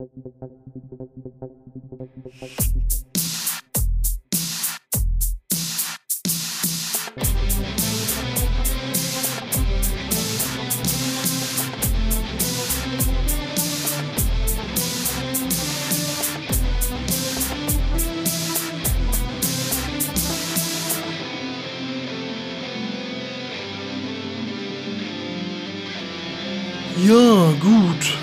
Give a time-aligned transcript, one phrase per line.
[0.00, 0.06] Ja,
[27.60, 28.17] gut.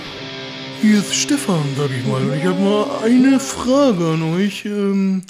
[1.09, 2.19] Ist Stefan, sag ich mal.
[2.19, 4.65] Und ich habe mal eine Frage an euch.
[4.65, 5.21] Ähm,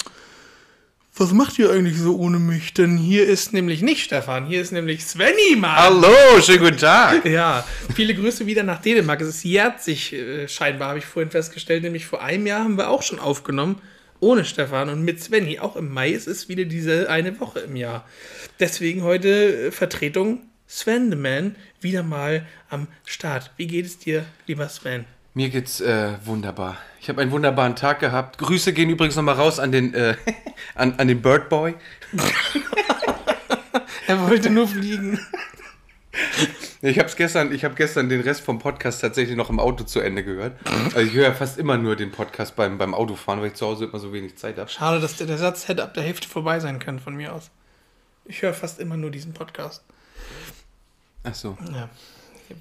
[1.14, 2.72] was macht ihr eigentlich so ohne mich?
[2.72, 5.76] Denn hier ist nämlich nicht Stefan, hier ist nämlich Svenny, Mann.
[5.76, 7.24] Hallo, schönen guten Tag.
[7.26, 7.62] Ja,
[7.94, 9.20] viele Grüße wieder nach Dänemark.
[9.20, 11.82] Es jährt sich äh, scheinbar, habe ich vorhin festgestellt.
[11.82, 13.82] Nämlich vor einem Jahr haben wir auch schon aufgenommen.
[14.18, 15.58] Ohne Stefan und mit Svenny.
[15.58, 18.08] Auch im Mai es ist wieder diese eine Woche im Jahr.
[18.60, 23.50] Deswegen heute äh, Vertretung Sven the Man wieder mal am Start.
[23.58, 25.04] Wie geht es dir, lieber Sven?
[25.36, 26.78] Mir geht's äh, wunderbar.
[26.98, 28.38] Ich habe einen wunderbaren Tag gehabt.
[28.38, 30.16] Grüße gehen übrigens nochmal raus an den, äh,
[30.74, 31.74] an, an den Bird Boy.
[34.06, 35.20] Er wollte nur fliegen.
[36.80, 40.00] Ich habe gestern, ich habe gestern den Rest vom Podcast tatsächlich noch im Auto zu
[40.00, 40.56] Ende gehört.
[40.94, 43.86] Also ich höre fast immer nur den Podcast beim, beim Autofahren, weil ich zu Hause
[43.86, 44.70] immer so wenig Zeit habe.
[44.70, 47.50] Schade, dass der, der Satz hätte ab der Hälfte vorbei sein können von mir aus.
[48.24, 49.84] Ich höre fast immer nur diesen Podcast.
[51.24, 51.58] Ach so.
[51.74, 51.90] Ja.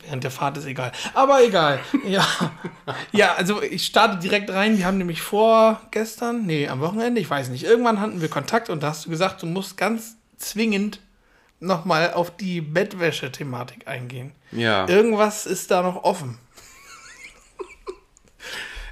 [0.05, 0.91] Während der Fahrt ist egal.
[1.13, 1.79] Aber egal.
[2.05, 2.27] Ja.
[3.11, 4.77] ja, also ich starte direkt rein.
[4.77, 8.69] Wir haben nämlich vor gestern, nee, am Wochenende, ich weiß nicht, irgendwann hatten wir Kontakt
[8.69, 10.99] und da hast du gesagt, du musst ganz zwingend
[11.59, 14.33] nochmal auf die Bettwäsche-Thematik eingehen.
[14.51, 14.87] Ja.
[14.87, 16.37] Irgendwas ist da noch offen.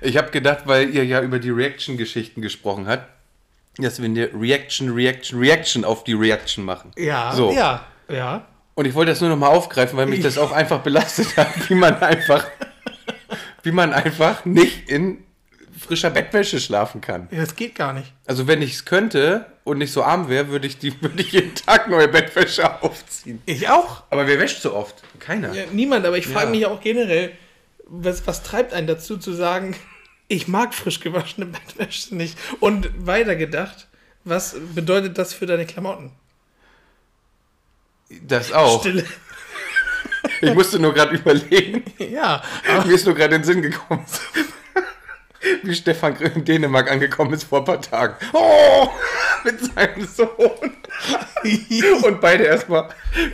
[0.06, 3.08] Ich habe gedacht, weil ihr ja über die Reaction-Geschichten gesprochen habt,
[3.78, 6.92] dass wir eine Reaction, Reaction, Reaction auf die Reaction machen.
[6.98, 7.54] Ja, So.
[7.54, 8.46] ja, ja.
[8.76, 11.48] Und ich wollte das nur noch mal aufgreifen, weil mich das auch einfach belastet hat,
[11.70, 12.46] wie man einfach,
[13.62, 15.24] wie man einfach nicht in
[15.80, 17.28] frischer Bettwäsche schlafen kann.
[17.32, 18.14] Ja, Das geht gar nicht.
[18.26, 21.32] Also wenn ich es könnte und nicht so arm wäre, würde ich die, würde ich
[21.32, 23.42] jeden Tag neue Bettwäsche aufziehen.
[23.46, 24.04] Ich auch.
[24.10, 24.96] Aber wer wäscht so oft?
[25.20, 25.54] Keiner.
[25.54, 26.52] Ja, niemand, aber ich frage Ja.
[26.52, 27.32] mich auch generell,
[27.86, 29.76] was, was treibt einen dazu zu sagen,
[30.30, 32.38] ich mag frisch gewaschene Bettwäsche nicht?
[32.60, 33.88] Und weitergedacht,
[34.24, 36.12] was bedeutet das für deine Klamotten?
[38.22, 38.82] Das auch.
[38.82, 39.06] Stille.
[40.42, 41.84] Ich musste nur gerade überlegen.
[41.98, 42.42] Ja,
[42.86, 44.06] Mir ist nur gerade in den Sinn gekommen.
[45.64, 48.16] Wie Stefan in Dänemark angekommen ist vor ein paar Tagen.
[48.32, 48.88] Oh!
[49.44, 50.78] Mit seinem Sohn.
[52.04, 52.88] Und beide erstmal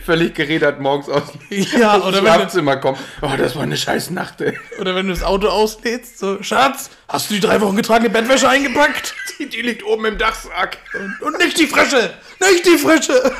[0.04, 2.98] völlig geredert morgens aus dem Ja, oder wenn du- Schlafzimmer kommen.
[3.22, 4.58] Oh, das war eine scheiß Nacht, ey.
[4.80, 8.48] oder wenn du das Auto auslädst, so, Schatz, hast du die drei Wochen getragene Bettwäsche
[8.48, 9.14] eingepackt?
[9.38, 10.78] Die, die liegt oben im Dachsack.
[11.20, 12.12] Und nicht die frische!
[12.40, 13.32] Nicht die frische!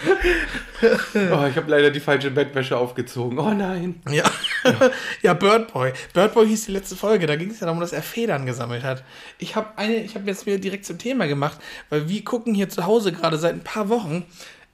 [0.82, 3.38] Oh, ich habe leider die falsche Bettwäsche aufgezogen.
[3.38, 4.00] Oh nein.
[4.08, 4.22] Ja,
[5.22, 5.92] ja Birdboy.
[6.12, 7.26] Birdboy hieß die letzte Folge.
[7.26, 9.02] Da ging es ja darum, dass er Federn gesammelt hat.
[9.38, 11.58] Ich habe eine, ich habe jetzt mir direkt zum Thema gemacht,
[11.90, 14.24] weil wir gucken hier zu Hause gerade seit ein paar Wochen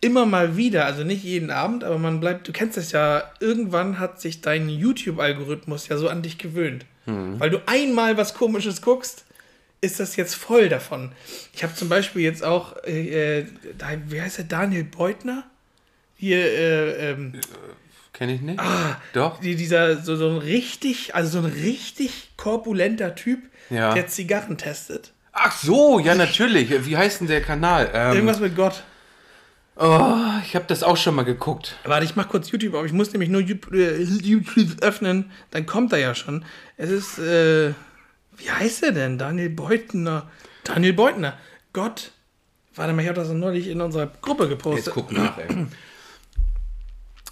[0.02, 3.98] immer mal wieder, also nicht jeden Abend, aber man bleibt, du kennst das ja, irgendwann
[3.98, 6.84] hat sich dein YouTube-Algorithmus ja so an dich gewöhnt.
[7.06, 9.23] Weil du einmal was Komisches guckst,
[9.84, 11.12] ist das jetzt voll davon.
[11.52, 13.46] Ich habe zum Beispiel jetzt auch, äh, äh,
[13.78, 15.44] da- wie heißt der, Daniel Beutner?
[16.16, 17.32] Hier, äh, ähm,
[18.12, 18.60] Kenn ich nicht?
[18.60, 19.40] Ah, Doch.
[19.40, 23.40] die, dieser so, so ein richtig, also so ein richtig korpulenter Typ,
[23.70, 23.92] Ja.
[23.94, 25.12] der Zigarren testet.
[25.32, 26.86] Ach so, ja natürlich.
[26.86, 27.90] Wie heißt denn der Kanal?
[27.92, 28.84] Ähm, Irgendwas mit Gott.
[29.76, 30.14] oh,
[30.44, 31.76] ich habe das auch schon mal geguckt.
[31.84, 32.86] Warte, ich mach kurz YouTube auf.
[32.86, 36.44] Ich muss nämlich nur YouTube, äh, YouTube öffnen, dann kommt er ja schon.
[36.76, 37.72] Es ist, äh,
[38.36, 39.18] wie heißt er denn?
[39.18, 40.30] Daniel Beutner.
[40.64, 41.38] Daniel Beutner.
[41.72, 42.12] Gott.
[42.74, 44.94] Warte mal, ich habe das neulich in unserer Gruppe Jetzt gepostet.
[44.94, 45.46] guck nach, ey.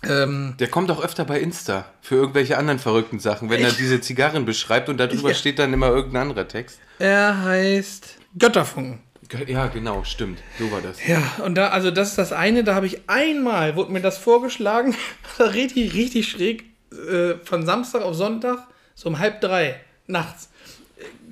[0.05, 3.79] Ähm, Der kommt auch öfter bei Insta für irgendwelche anderen verrückten Sachen, wenn er Echt?
[3.79, 5.35] diese Zigarren beschreibt und darüber Ja.
[5.37, 6.81] steht dann immer irgendein anderer Text.
[6.99, 8.99] er heißt Götterfunken.
[9.47, 10.41] Ja, genau, stimmt.
[10.59, 10.99] So war das.
[11.07, 14.19] Ja, und da, also das ist das eine, da habe ich einmal, wurde mir das
[14.19, 14.97] vorgeschlagen,
[15.39, 20.51] richtig, richtig schräg, äh, von Samstag auf Sonntag, so um halb drei nachts,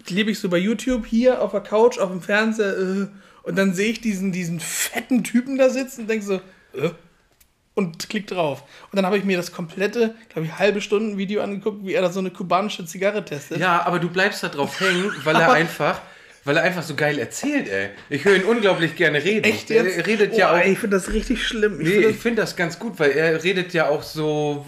[0.09, 3.07] äh, lebe ich so bei YouTube hier auf der Couch, auf dem Fernseher, äh,
[3.43, 6.35] und dann sehe ich diesen, diesen fetten Typen da sitzen und denke so,
[6.75, 6.91] äh,
[7.75, 8.63] und klick drauf.
[8.91, 12.03] Und dann habe ich mir das komplette, glaube ich, halbe Stunden Video angeguckt, wie er
[12.03, 13.59] da so eine kubanische Zigarre testet.
[13.59, 16.01] Ja, aber du bleibst da drauf hängen, weil er einfach,
[16.45, 17.91] weil er einfach so geil erzählt, ey.
[18.09, 19.45] Ich höre ihn unglaublich gerne reden.
[19.45, 19.97] Echt jetzt?
[19.97, 20.65] Er redet oh, ja auch.
[20.65, 21.81] Ich finde das richtig schlimm.
[21.81, 24.65] Ich Nee, find ich finde das ganz gut, weil er redet ja auch so,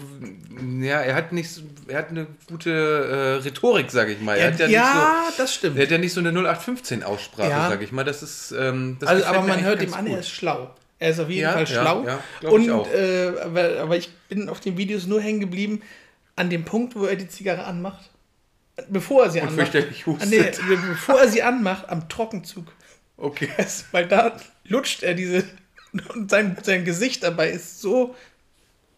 [0.79, 4.37] ja, er hat nicht, so- er hat eine gute äh, Rhetorik, sage ich mal.
[4.37, 5.77] Er ja, hat ja, ja nicht das so, stimmt.
[5.77, 7.69] er hat ja nicht so eine 0815 Aussprache, Ja.
[7.69, 8.03] sage ich mal.
[8.03, 10.73] Das ist, ähm, das Also, aber man hört ihm an, er ist schlau.
[10.99, 12.05] Er ist auf jeden Ja, Fall schlau.
[12.43, 12.87] und ich auch.
[12.93, 15.81] Äh, aber, aber ich bin auf den Videos nur hängen geblieben
[16.35, 18.09] an dem Punkt, wo er die Zigarre anmacht
[18.89, 19.73] bevor er sie Und anmacht.
[20.05, 20.29] hustet.
[20.29, 22.65] Nee, bevor er sie anmacht, am Trockenzug.
[23.17, 23.49] Okay.
[23.91, 25.43] Weil da lutscht er diese.
[26.13, 28.15] Und sein, sein Gesicht dabei ist so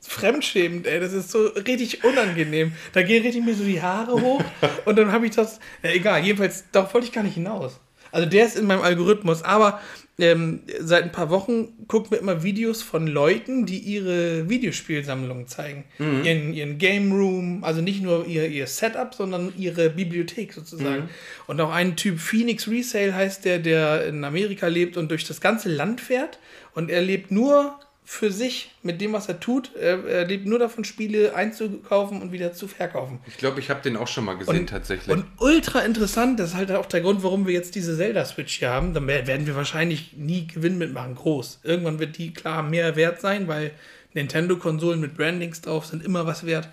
[0.02, 1.00] fremdschämend, ey.
[1.00, 2.74] Das ist so richtig unangenehm.
[2.94, 4.44] Da gehen richtig mir so die Haare hoch.
[4.86, 5.60] und dann habe ich das.
[5.84, 7.80] Ja, egal, jedenfalls, darauf wollte ich gar nicht hinaus.
[8.12, 9.82] Also der ist in meinem Algorithmus, aber
[10.18, 15.84] ähm, seit ein paar Wochen gucken wir immer Videos von Leuten, die ihre Videospielsammlungen zeigen.
[16.24, 21.10] Ihren, ihren Game Room, also nicht nur ihr, ihr Setup, sondern ihre Bibliothek sozusagen.
[21.48, 25.42] Und auch ein Typ Phoenix Resale heißt der, der in Amerika lebt und durch das
[25.42, 26.40] ganze Land fährt.
[26.74, 27.78] Und er lebt nur
[28.08, 29.76] für sich mit dem, was er tut.
[29.76, 33.20] Er, lebt nur davon, Spiele einzukaufen und wieder zu verkaufen.
[33.26, 35.10] Ich glaube, ich habe den auch schon mal gesehen, tatsächlich.
[35.10, 38.70] Und ultra interessant, das ist halt auch der Grund, warum wir jetzt diese Zelda-Switch hier
[38.70, 38.94] haben.
[38.94, 41.62] Dann wer- werden wir wahrscheinlich nie Gewinn mitmachen, groß.
[41.64, 43.72] Irgendwann wird die klar mehr wert sein, weil
[44.14, 46.70] Nintendo-Konsolen mit Brandings drauf sind immer was wert.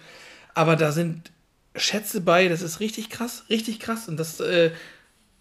[0.55, 1.31] Aber da sind
[1.75, 4.07] Schätze bei, das ist richtig krass, richtig krass.
[4.09, 4.71] Und das, äh,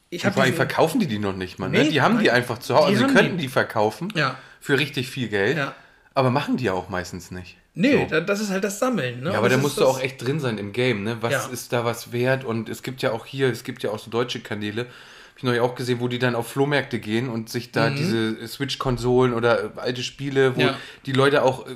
[0.09, 1.69] ich Und habe vor allem verkaufen die die noch nicht mal.
[1.69, 1.83] Ne?
[1.83, 2.35] Nee, die haben die nein.
[2.35, 2.91] einfach zu Hause.
[2.91, 3.43] Die Also sie könnten die.
[3.43, 4.37] die, verkaufen Ja.
[4.61, 5.57] Für richtig viel Geld.
[5.57, 5.75] Ja.
[6.13, 7.57] Aber machen die ja auch meistens nicht.
[7.73, 8.05] Nee, So.
[8.09, 9.21] da, das ist halt das Sammeln.
[9.21, 9.31] Ne?
[9.31, 11.17] Ja, aber da musst du auch echt drin sein im Game, ne?
[11.21, 11.45] Was Ja.
[11.51, 12.43] ist da was wert?
[12.43, 15.43] Und es gibt ja auch hier, es gibt ja auch so deutsche Kanäle, habe ich
[15.43, 19.63] neulich auch gesehen, wo die dann auf Flohmärkte gehen und sich da diese Switch-Konsolen oder
[19.63, 20.67] äh, alte Spiele, wo Mhm.
[20.67, 20.77] Ja.
[21.05, 21.71] die Leute auch, äh,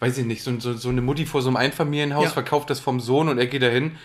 [0.00, 2.30] weiß ich nicht, so, so, so eine Mutti vor so einem Einfamilienhaus Ja.
[2.30, 3.96] verkauft das vom Sohn und er geht dahin.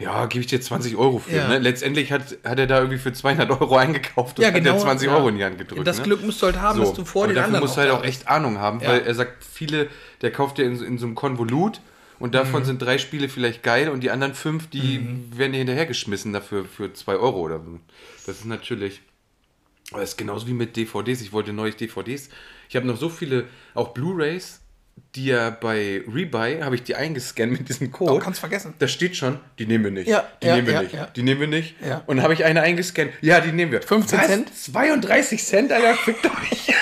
[0.00, 1.36] Ja, gebe ich dir 20 Euro für.
[1.36, 1.48] Ja.
[1.48, 1.58] Ne?
[1.58, 4.80] Letztendlich hat, hat er da irgendwie für 200 Euro eingekauft und Ja, hat genau, dir
[4.80, 5.14] 20 ja.
[5.16, 5.86] Euro in die Hand gedrückt.
[5.86, 6.04] Das ne?
[6.04, 8.02] Glück musst du halt haben, dass du vor den dafür anderen musst du halt auch
[8.02, 9.88] echt Ahnung haben, weil er sagt, viele,
[10.22, 11.80] der kauft ja in, so- in so einem Konvolut
[12.18, 15.06] und davon sind drei Spiele vielleicht geil und die anderen fünf, die
[15.36, 17.78] werden dir hinterhergeschmissen dafür für zwei Euro oder so.
[18.26, 19.02] Das ist natürlich,
[19.92, 21.20] das ist genauso wie mit DVDs.
[21.20, 22.28] Ich wollte neulich DVDs.
[22.68, 23.44] Ich habe noch so viele,
[23.74, 24.59] auch Blu-Rays,
[25.14, 28.12] die ja bei Rebuy, habe ich die eingescannt mit diesem Code.
[28.12, 28.74] Oh, kannst vergessen.
[28.78, 30.08] Da steht schon, die nehmen wir nicht.
[30.08, 30.94] Ja, die ja, nehmen wir ja, nicht.
[30.94, 31.06] ja.
[31.06, 31.74] Die nehmen wir nicht.
[31.86, 32.02] Ja.
[32.06, 33.12] Und dann habe ich eine eingescannt.
[33.20, 33.82] Ja, die nehmen wir.
[33.82, 34.26] 15 Was?
[34.26, 34.56] Cent?
[34.56, 36.74] 32 Cent, Alter, fickt euch.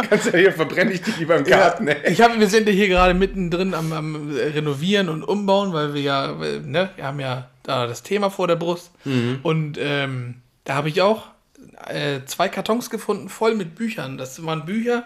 [0.08, 2.10] Kannst ja hier verbrenne ich die lieber im Garten, ey.
[2.10, 6.00] Ich hab, wir sind ja hier gerade mittendrin am, am Renovieren und Umbauen, weil wir
[6.00, 8.90] ja, ne, wir haben ja da das Thema vor der Brust.
[9.42, 11.28] Und ähm, da habe ich auch
[11.86, 14.18] äh, zwei Kartons gefunden, voll mit Büchern.
[14.18, 15.04] Das waren Bücher,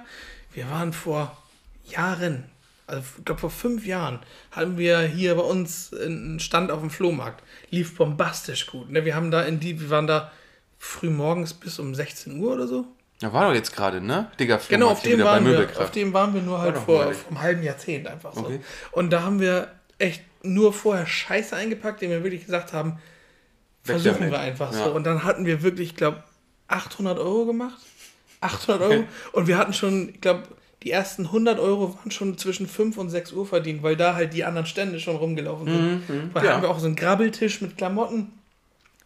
[0.52, 1.36] wir waren vor
[1.84, 2.44] Jahren,
[2.86, 4.20] also ich glaube vor fünf Jahren,
[4.50, 7.42] hatten wir hier bei uns einen Stand auf dem Flohmarkt.
[7.70, 8.90] Lief bombastisch gut.
[8.90, 9.04] Ne?
[9.04, 10.30] Wir haben da in die, wir waren da
[10.78, 12.86] früh morgens bis um 16 Uhr oder so.
[13.20, 14.30] Da war doch jetzt gerade, ne?
[14.38, 17.40] Digga, Genau, auf dem, waren wir, auf dem waren wir nur halt vor, vor einem
[17.40, 18.40] halben Jahrzehnt einfach so.
[18.40, 18.60] Okay.
[18.92, 22.98] Und da haben wir echt nur vorher Scheiße eingepackt, den wir wirklich gesagt haben,
[23.82, 24.84] versuchen wir einfach Ja.
[24.84, 24.92] so.
[24.92, 26.22] Und dann hatten wir wirklich, ich glaube,
[26.68, 27.80] 800 Euro gemacht.
[28.40, 29.04] 800 Euro.
[29.32, 30.42] Und wir hatten schon, ich glaube,
[30.84, 34.34] die ersten 100 Euro waren schon zwischen 5 und 6 Uhr verdient, weil da halt
[34.34, 36.34] die anderen Stände schon rumgelaufen sind.
[36.34, 36.52] Weil ja.
[36.52, 38.32] hatten wir auch so einen Grabbeltisch mit Klamotten.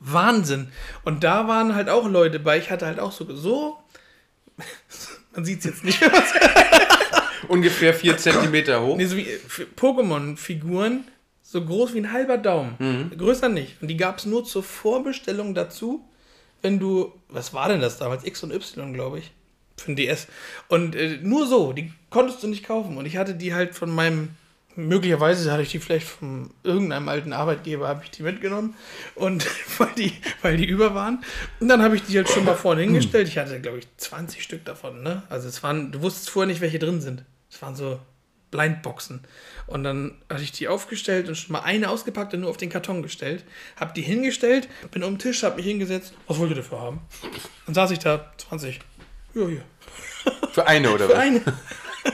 [0.00, 0.68] Wahnsinn.
[1.04, 2.58] Und da waren halt auch Leute bei.
[2.58, 3.78] Ich hatte halt auch so, so
[5.34, 6.00] man sieht es jetzt nicht,
[7.48, 8.96] Ungefähr 4 Zentimeter hoch.
[8.96, 9.26] Nee, so wie
[9.76, 11.04] Pokémon-Figuren,
[11.42, 12.74] so groß wie ein halber Daumen.
[12.78, 13.16] Mhm.
[13.16, 13.80] Größer nicht.
[13.80, 16.04] Und die gab es nur zur Vorbestellung dazu,
[16.60, 18.24] wenn du, was war denn das damals?
[18.24, 19.30] X und Y, glaube ich.
[19.78, 20.26] Für ein DS.
[20.68, 22.96] Und äh, nur so, die konntest du nicht kaufen.
[22.96, 24.30] Und ich hatte die halt von meinem,
[24.76, 28.74] möglicherweise hatte ich die vielleicht von irgendeinem alten Arbeitgeber, habe ich die mitgenommen.
[29.14, 29.46] Und
[29.78, 31.22] weil die, weil die über waren.
[31.60, 33.28] Und dann habe ich die halt schon mal vorne hingestellt.
[33.28, 35.02] Ich hatte, glaube ich, 20 Stück davon.
[35.02, 35.22] Ne?
[35.28, 37.24] Also es waren, du wusstest vorher nicht, welche drin sind.
[37.50, 38.00] Es waren so
[38.50, 39.20] Blindboxen.
[39.66, 42.70] Und dann hatte ich die aufgestellt und schon mal eine ausgepackt und nur auf den
[42.70, 43.44] Karton gestellt.
[43.78, 46.14] Hab die hingestellt, bin um den Tisch, hab mich hingesetzt.
[46.26, 47.00] Was wollt ihr dafür haben?
[47.66, 48.80] Dann saß ich da, 20.
[49.38, 49.62] Ja, hier.
[50.52, 51.18] Für eine oder Für was?
[51.18, 51.42] eine.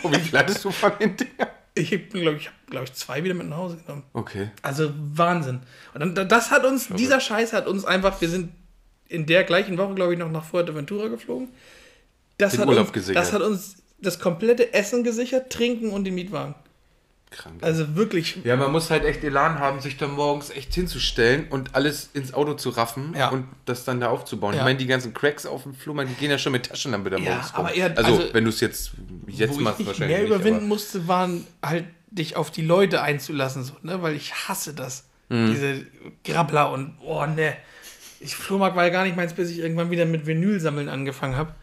[0.03, 1.47] Oh, wie viel hattest du von den Dingern?
[1.75, 4.03] Ich glaube ich, habe, glaube ich, zwei wieder mit nach Hause genommen.
[4.13, 4.51] Okay.
[4.63, 5.61] Also Wahnsinn.
[5.93, 8.53] Und dann, das hat uns, dieser Scheiß hat uns einfach, wir sind
[9.09, 11.49] in der gleichen Woche, glaube ich, noch nach Fuerteventura geflogen.
[12.39, 13.23] Das Den hat Urlaub uns, gesichert.
[13.23, 16.55] Das hat uns das komplette Essen gesichert, Trinken und den Mietwagen.
[17.35, 17.63] Krank.
[17.63, 18.39] Also wirklich.
[18.45, 22.33] Ja, man muss halt echt Elan haben, sich dann morgens echt hinzustellen und alles ins
[22.33, 23.29] Auto zu raffen Ja.
[23.29, 24.55] und das dann da aufzubauen.
[24.55, 24.61] Ja.
[24.61, 27.19] Ich meine, die ganzen Cracks auf dem Flohmarkt, die gehen ja schon mit Taschenlampe da
[27.19, 27.61] Ja, morgens rum.
[27.67, 28.93] aber eher- also, also, wenn du es jetzt,
[29.27, 30.35] jetzt machst, ich wahrscheinlich mehr nicht.
[30.35, 34.01] überwinden aber- musste, waren halt dich auf die Leute einzulassen, so, ne?
[34.03, 35.05] weil ich hasse das.
[35.29, 35.51] Mhm.
[35.51, 35.87] Diese
[36.25, 37.57] Grabbler und, oh ne.
[38.21, 41.37] Ich, Flohmarkt war ja gar nicht meins, bis ich irgendwann wieder mit Vinyl sammeln angefangen
[41.37, 41.55] habe.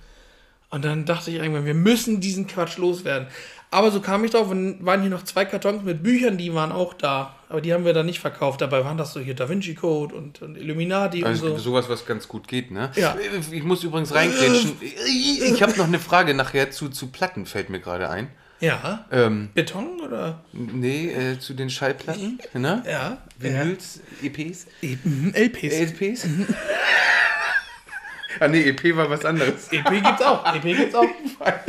[0.69, 3.27] Und dann dachte ich irgendwann, wir müssen diesen Quatsch loswerden.
[3.73, 6.73] Aber so kam ich drauf und waren hier noch zwei Kartons mit Büchern, die waren
[6.73, 7.35] auch da.
[7.47, 8.59] Aber die haben wir dann nicht verkauft.
[8.59, 11.57] Dabei waren das so hier Da Vinci Code und, und Illuminati Also und so.
[11.71, 12.91] sowas, was ganz gut geht, ne?
[12.95, 13.15] Ja.
[13.51, 14.73] Ich muss übrigens reingrätschen.
[15.53, 18.27] Ich habe noch eine Frage nachher zu, zu Platten, fällt mir gerade ein.
[18.59, 19.05] Ja.
[19.11, 20.41] Ähm, Beton oder?
[20.51, 22.83] nee, äh, zu den Schallplatten, ne?
[22.87, 23.17] Ja.
[23.39, 24.67] Vinyls, EPs,
[25.03, 25.73] Mhm, LPs.
[25.73, 26.27] LPs.
[28.39, 29.69] ah nee, EP war was anderes.
[29.71, 30.45] EP gibt's auch.
[30.55, 31.05] EP gibt's auch.
[31.25, 31.61] Ich weiß.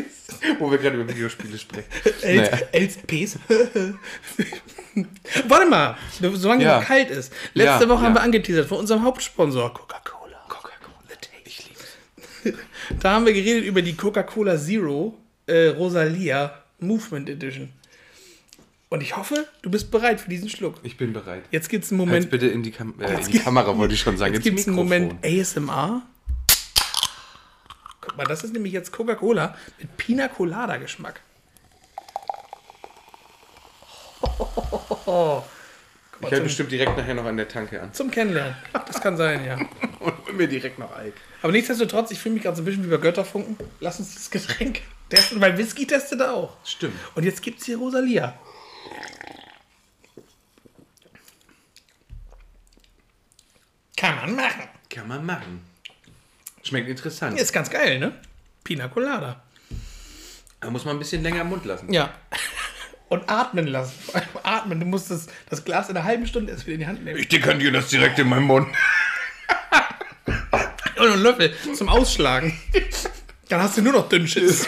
[0.59, 1.87] Wo wir gerade über Videospiele sprechen.
[2.23, 2.59] L Naja.
[2.73, 3.39] LPs.
[5.49, 5.97] Warte mal,
[6.35, 6.81] solange Ja.
[6.81, 7.33] es kalt ist.
[7.55, 8.21] Letzte Ja, Woche haben ja.
[8.21, 10.37] wir angeteasert von unserem Hauptsponsor Coca-Cola.
[10.49, 11.17] Coca-Cola.
[11.45, 11.71] Ich
[12.45, 12.59] lieb's.
[13.01, 17.71] Da haben wir geredet über die Coca-Cola Zero äh, Rosalia Movement Edition.
[18.91, 20.75] Und ich hoffe, du bist bereit für diesen Schluck.
[20.83, 21.45] Ich bin bereit.
[21.51, 22.31] Jetzt gibt's einen Halt Moment.
[22.31, 24.35] bitte in die, Kam äh, in die gibt- Kamera, wollte ich schon sagen.
[24.35, 24.77] Jetzt gibt es einen.
[24.77, 26.03] Moment ASMR.
[28.03, 31.21] Guck mal, das ist nämlich jetzt Coca-Cola mit Pina Colada Geschmack.
[36.21, 37.93] Ich halte bestimmt direkt nachher noch an der Tanke an.
[37.95, 38.55] Zum Kennenlernen.
[38.73, 39.55] Das kann sein, ja.
[40.01, 41.15] Und hol mir direkt noch Alk.
[41.43, 43.57] Aber nichtsdestotrotz, ich fühle mich gerade so ein bisschen wie bei Götterfunken.
[43.81, 46.57] Lass uns dieses Getränk testen, weil Whisky testet er auch.
[46.65, 46.95] Stimmt.
[47.15, 48.39] Und jetzt gibt es hier Rosalia.
[53.97, 54.69] Kann man machen.
[54.91, 55.72] Kann man machen.
[56.63, 57.39] Schmeckt interessant.
[57.39, 58.13] Ist ganz geil, ne?
[58.65, 59.43] Pina Colada.
[60.61, 61.93] Da muss man ein bisschen länger im Mund lassen.
[61.93, 62.13] Ja.
[63.09, 63.93] Und atmen lassen.
[64.01, 64.81] Vor allem atmen.
[64.81, 67.19] Du musst das, das Glas in einer halben Stunde erst wieder in die Hand nehmen.
[67.19, 68.69] Ich dekantiere das direkt in meinen Mund.
[70.99, 72.57] Und einen Löffel zum Ausschlagen.
[73.49, 74.67] Dann hast du nur noch Dünnschiss.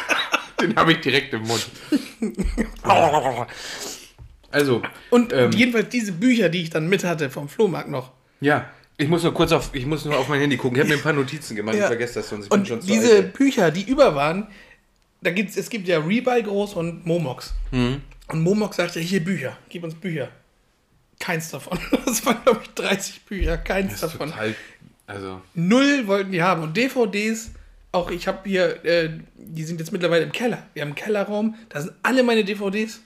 [0.60, 1.66] Den habe ich direkt im Mund.
[4.50, 5.52] Also, Und Ähm.
[5.52, 8.12] jedenfalls diese Bücher, die ich dann mit hatte vom Flohmarkt noch.
[8.40, 8.68] ja.
[9.00, 10.76] Ich muss nur kurz auf, ich muss nur auf mein Handy gucken.
[10.76, 11.74] Ich habe mir ein paar Notizen gemacht.
[11.76, 11.86] Ich Ja.
[11.86, 12.46] vergesse das sonst.
[12.46, 13.32] Ich Und schon diese alt.
[13.32, 14.48] Bücher, die über waren,
[15.22, 17.54] da gibt's, es gibt ja Rebuy groß und Momox.
[17.70, 18.02] Mhm.
[18.26, 20.28] Und Momox sagte, hier Bücher, gib uns Bücher.
[21.20, 21.78] Keins davon.
[22.04, 24.30] Das waren, glaube ich, 30 Bücher, keins davon.
[24.30, 24.54] total,
[25.06, 26.62] also, Null wollten die haben.
[26.62, 27.50] Und DVDs,
[27.92, 30.66] auch ich habe hier, äh, die sind jetzt mittlerweile im Keller.
[30.74, 33.00] Wir haben einen Kellerraum, da sind alle meine DVDs.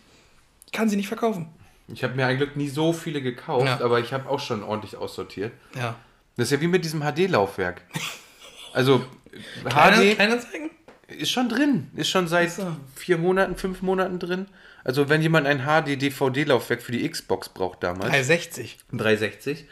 [0.66, 1.46] Ich kann sie nicht verkaufen.
[1.92, 3.80] Ich habe mir ein Glück nie so viele gekauft, Ja.
[3.84, 5.52] aber ich habe auch schon ordentlich aussortiert.
[5.76, 5.96] Ja.
[6.36, 7.82] Das ist ja wie mit diesem HD-Laufwerk.
[8.74, 9.04] Also,
[9.66, 10.70] Kleiner, HD Kleinanzeigen?
[11.08, 11.90] ist schon drin.
[11.94, 12.74] Ist schon seit so.
[12.96, 14.46] vier Monaten, fünf Monaten drin.
[14.82, 18.78] Also, wenn jemand ein HD-DVD-Laufwerk für die Xbox braucht damals, 360.
[18.92, 19.66] 360,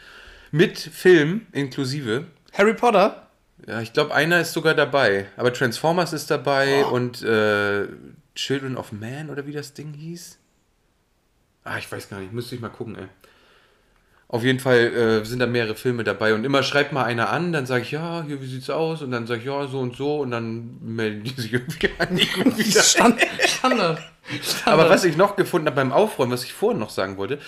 [0.51, 3.27] mit Film inklusive, Harry Potter?
[3.67, 5.25] Ja, ich glaube, einer ist sogar dabei.
[5.35, 7.87] Aber Transformers ist dabei und äh,
[8.35, 10.37] Children of Man oder wie das Ding hieß.
[11.63, 12.33] Ah, ich weiß gar nicht.
[12.33, 13.07] Müsste ich mal gucken, ey.
[14.27, 17.51] Auf jeden Fall äh, sind da mehrere Filme dabei und immer schreibt mal einer an,
[17.51, 19.01] dann sage ich, ja, hier, wie sieht's aus?
[19.01, 22.17] Und dann sage ich, ja, so und so und dann melden die sich irgendwie an.
[22.17, 22.81] wieder.
[22.81, 23.99] Stand, Standard.
[24.63, 27.39] Aber was ich noch gefunden habe beim Aufräumen, was ich vorhin noch sagen wollte,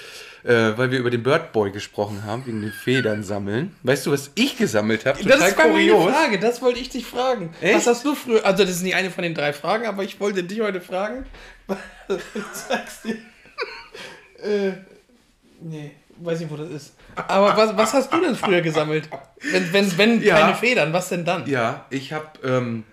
[0.43, 3.73] äh, weil wir über den Bird Boy gesprochen haben, wegen den Federn sammeln.
[3.83, 5.23] Weißt du, was ich gesammelt habe?
[5.23, 7.53] Das ist meine Frage, das wollte ich dich fragen.
[7.61, 7.77] Echt?
[7.77, 8.45] Was hast du früher?
[8.45, 11.25] Also, das ist nicht eine von den drei Fragen, aber ich wollte dich heute fragen.
[12.09, 13.15] Ich sag's dir.
[14.43, 14.73] Äh,
[15.61, 16.93] nee, weiß nicht, wo das ist.
[17.15, 19.09] Aber was, was hast du denn früher gesammelt?
[19.51, 20.39] Wenn, wenn, wenn Ja.
[20.39, 21.47] keine Federn, was denn dann?
[21.47, 22.83] Ja, ich habe ähm,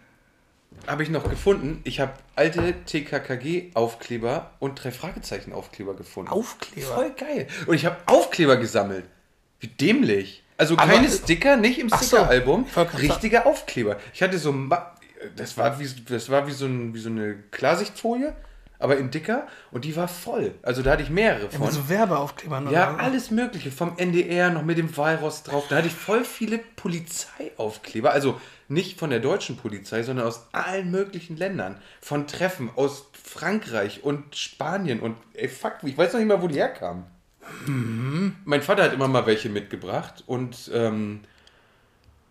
[0.86, 1.80] habe ich noch gefunden.
[1.84, 6.30] Ich habe alte TKKG-Aufkleber und drei Fragezeichen-Aufkleber gefunden.
[6.30, 6.86] Aufkleber.
[6.94, 7.46] Voll geil.
[7.66, 9.04] Und ich habe Aufkleber gesammelt.
[9.60, 10.42] Wie dämlich.
[10.56, 11.96] Also Aber- keine Sticker, nicht im so.
[11.96, 13.96] Sticker-Album, grad richtige Aufkleber.
[14.14, 14.94] Ich hatte so, Ma-
[15.36, 18.34] das war wie, das war wie so, ein, wie so eine Klarsichtfolie,
[18.80, 20.54] aber in dicker und die war voll.
[20.62, 21.60] Also da hatte ich mehrere von.
[21.66, 23.02] Mit so Werbeaufklebern Ja, oder?
[23.02, 23.70] alles Mögliche.
[23.70, 25.66] Vom NDR noch mit dem Walross drauf.
[25.68, 28.10] Da hatte ich voll viele Polizeiaufkleber.
[28.10, 31.76] Also nicht von der deutschen Polizei, sondern aus allen möglichen Ländern.
[32.00, 36.48] Von Treffen aus Frankreich und Spanien und ey, fuck, ich weiß noch nicht mal, wo
[36.48, 37.04] die herkamen.
[38.44, 41.20] Mein Vater hat immer mal welche mitgebracht und ähm,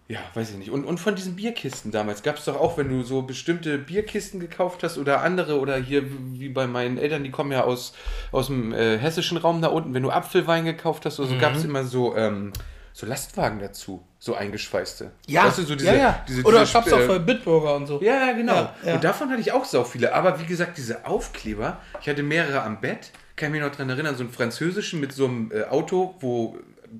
[0.09, 0.71] ja, weiß ich nicht.
[0.71, 4.39] Und, und von diesen Bierkisten damals gab es doch auch, wenn du so bestimmte Bierkisten
[4.39, 7.93] gekauft hast oder andere oder hier wie bei meinen Eltern, die kommen ja aus,
[8.31, 11.53] aus dem äh, hessischen Raum da unten, wenn du Apfelwein gekauft hast, oder so gab
[11.53, 12.51] es immer so, ähm,
[12.91, 15.11] so Lastwagen dazu, so eingeschweißte.
[15.27, 16.25] Ja, Weißt du, so diese, ja, ja.
[16.27, 18.01] Diese, oder diese, gab's auch äh, für Bitburger und so.
[18.01, 18.55] ja, ja, genau.
[18.55, 18.95] Ja, ja.
[18.95, 20.15] Und davon hatte ich auch so viele.
[20.15, 23.11] Aber wie gesagt, diese Aufkleber, ich hatte mehrere am Bett.
[23.35, 26.57] Kann mich noch dran erinnern, so einen französischen mit so einem äh, Auto, wo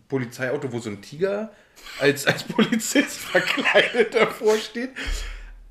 [0.08, 1.52] Polizeiauto, wo so ein Tiger
[2.00, 4.90] als, als Polizist verkleidet davor steht.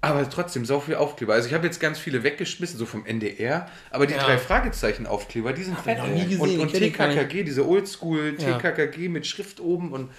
[0.01, 1.35] Aber trotzdem, so viel Aufkleber.
[1.35, 3.69] Also ich habe jetzt ganz viele weggeschmissen, so vom NDR.
[3.91, 4.23] Aber die Ja.
[4.23, 5.99] drei Fragezeichen-Aufkleber, die sind ich fett.
[5.99, 6.27] noch nie ey.
[6.27, 6.73] gesehen, Und, und.
[6.73, 8.59] TKKG, diese Oldschool Ja.
[8.59, 9.93] TKKG mit Schrift oben.
[9.93, 10.11] Und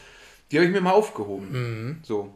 [0.52, 1.52] die habe ich mir mal aufgehoben.
[1.52, 2.00] Mhm.
[2.04, 2.36] So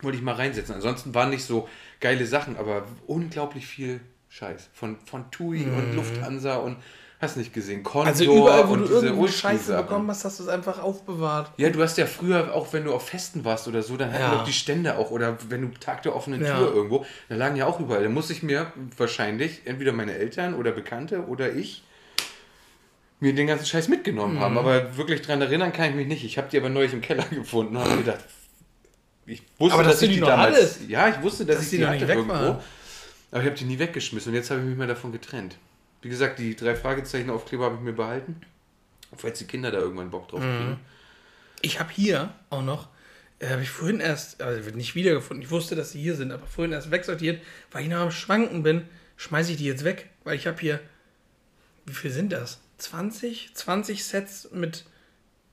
[0.00, 0.74] wollte ich mal reinsetzen.
[0.74, 1.68] Ansonsten waren nicht so
[2.00, 4.70] geile Sachen, aber unglaublich viel Scheiß.
[4.72, 5.76] Von, von TUI Mhm.
[5.76, 6.78] und Lufthansa und
[7.22, 7.84] Hast nicht gesehen.
[7.84, 10.82] Condor Also überall, wo und du diese irgendwo Scheiße bekommen hast, hast du es einfach
[10.82, 11.52] aufbewahrt.
[11.56, 14.22] Ja, du hast ja früher, auch wenn du auf Festen warst oder so, dann hatten
[14.22, 14.34] Ja.
[14.34, 15.12] doch die Stände auch.
[15.12, 16.58] Oder wenn du Tag der offenen Ja.
[16.58, 18.02] Tür irgendwo, da lagen ja auch überall.
[18.02, 21.84] Da muss ich mir wahrscheinlich entweder meine Eltern oder Bekannte oder ich
[23.20, 24.40] mir den ganzen Scheiß mitgenommen Mhm.
[24.40, 24.58] haben.
[24.58, 26.24] Aber wirklich dran erinnern kann ich mich nicht.
[26.24, 28.24] Ich habe die aber neulich im Keller gefunden und habe gedacht,
[29.26, 30.56] ich wusste, Aber dass dass ich die die damals.
[30.56, 30.88] hattest.
[30.88, 32.34] Ja, ich wusste, dass, Dass ich die die hatte nicht weg irgendwo.
[32.34, 32.58] waren.
[33.30, 35.54] Aber ich habe die nie weggeschmissen und jetzt habe ich mich mal davon getrennt.
[36.02, 38.40] Wie gesagt, die drei Fragezeichen Aufkleber habe ich mir behalten.
[39.16, 40.56] Falls die Kinder da irgendwann Bock drauf Mhm.
[40.58, 40.80] kriegen.
[41.60, 42.88] Ich habe hier auch noch,
[43.38, 46.32] äh, habe ich vorhin erst, also wird nicht wiedergefunden, ich wusste, dass sie hier sind,
[46.32, 47.40] aber vorhin erst wegsortiert,
[47.70, 48.82] weil ich noch am Schwanken bin,
[49.16, 50.80] schmeiße ich die jetzt weg, weil ich habe hier,
[51.86, 52.60] wie viel sind das?
[52.78, 53.54] 20?
[53.54, 54.84] 20 Sets mit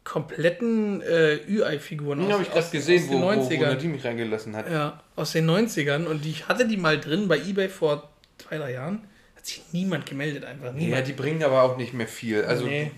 [0.03, 3.67] kompletten äh, Ü-Ei-Figuren Den habe ich gerade gesehen, wo, den wo, wo 90ern.
[3.67, 4.69] Nadine mich reingelassen hat.
[4.71, 8.71] Ja, aus den 90ern und ich hatte die mal drin bei Ebay vor zwei, drei
[8.73, 9.03] Jahren.
[9.39, 11.07] Hat sich niemand gemeldet, einfach Ja, niemand.
[11.07, 12.43] die bringen aber auch nicht mehr viel.
[12.43, 12.91] Also, Nee.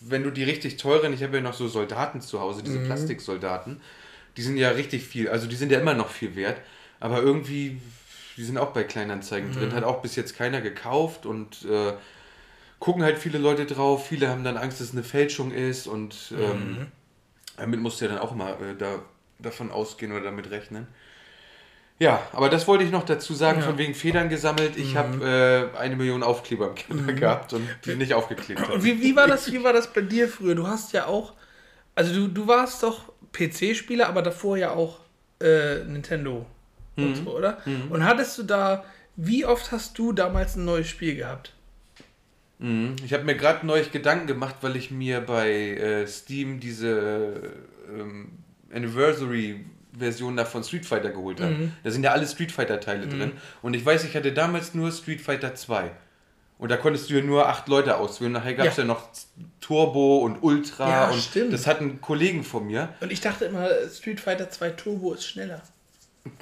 [0.00, 2.64] wenn du die richtig teuren, ich habe ja noch so Soldaten zu Hause, Mhm.
[2.66, 3.80] diese Plastiksoldaten,
[4.36, 6.60] die sind ja richtig viel, also die sind ja immer noch viel wert,
[7.00, 7.80] aber irgendwie,
[8.36, 9.54] die sind auch bei Kleinanzeigen Mhm.
[9.54, 11.94] drin, hat auch bis jetzt keiner gekauft und äh,
[12.80, 16.32] gucken halt viele Leute drauf, viele haben dann Angst, dass es eine Fälschung ist und
[16.32, 16.38] Mhm.
[16.42, 16.86] ähm,
[17.56, 19.00] damit musst du ja dann auch mal äh, da,
[19.38, 20.86] davon ausgehen oder damit rechnen.
[22.00, 23.64] Ja, aber das wollte ich noch dazu sagen, Ja.
[23.64, 23.70] Mhm.
[23.70, 24.76] von wegen Federn gesammelt.
[24.76, 28.60] Ich habe äh, eine Million Aufkleber im Keller gehabt und die nicht aufgeklebt.
[28.60, 28.84] Und habe.
[28.84, 30.54] wie, wie, war das, wie war das bei dir früher?
[30.54, 31.32] Du hast ja auch,
[31.96, 35.00] also du, du warst doch PC-Spieler, aber davor ja auch
[35.40, 36.46] äh, Nintendo
[36.96, 37.58] und so, oder?
[37.90, 41.52] Und hattest du da, wie oft hast du damals ein neues Spiel gehabt?
[42.58, 42.96] Mhm.
[43.04, 47.52] Ich habe mir gerade neulich Gedanken gemacht, weil ich mir bei äh, Steam diese
[47.88, 48.30] ähm,
[48.72, 51.52] Anniversary-Version da von Street Fighter geholt habe.
[51.52, 51.72] Mhm.
[51.84, 53.32] Da sind ja alle Street Fighter-Teile drin.
[53.62, 55.90] Und ich weiß, ich hatte damals nur Street Fighter 2.
[56.58, 58.32] Und da konntest du ja nur acht Leute auswählen.
[58.32, 58.82] Nachher gab es Ja.
[58.82, 58.88] ja.
[58.88, 59.08] noch
[59.60, 60.88] Turbo und Ultra.
[60.88, 61.52] Ja, und stimmt.
[61.52, 62.88] Das hatten Kollegen von mir.
[63.00, 65.62] Und ich dachte immer, Street Fighter 2 Turbo ist schneller.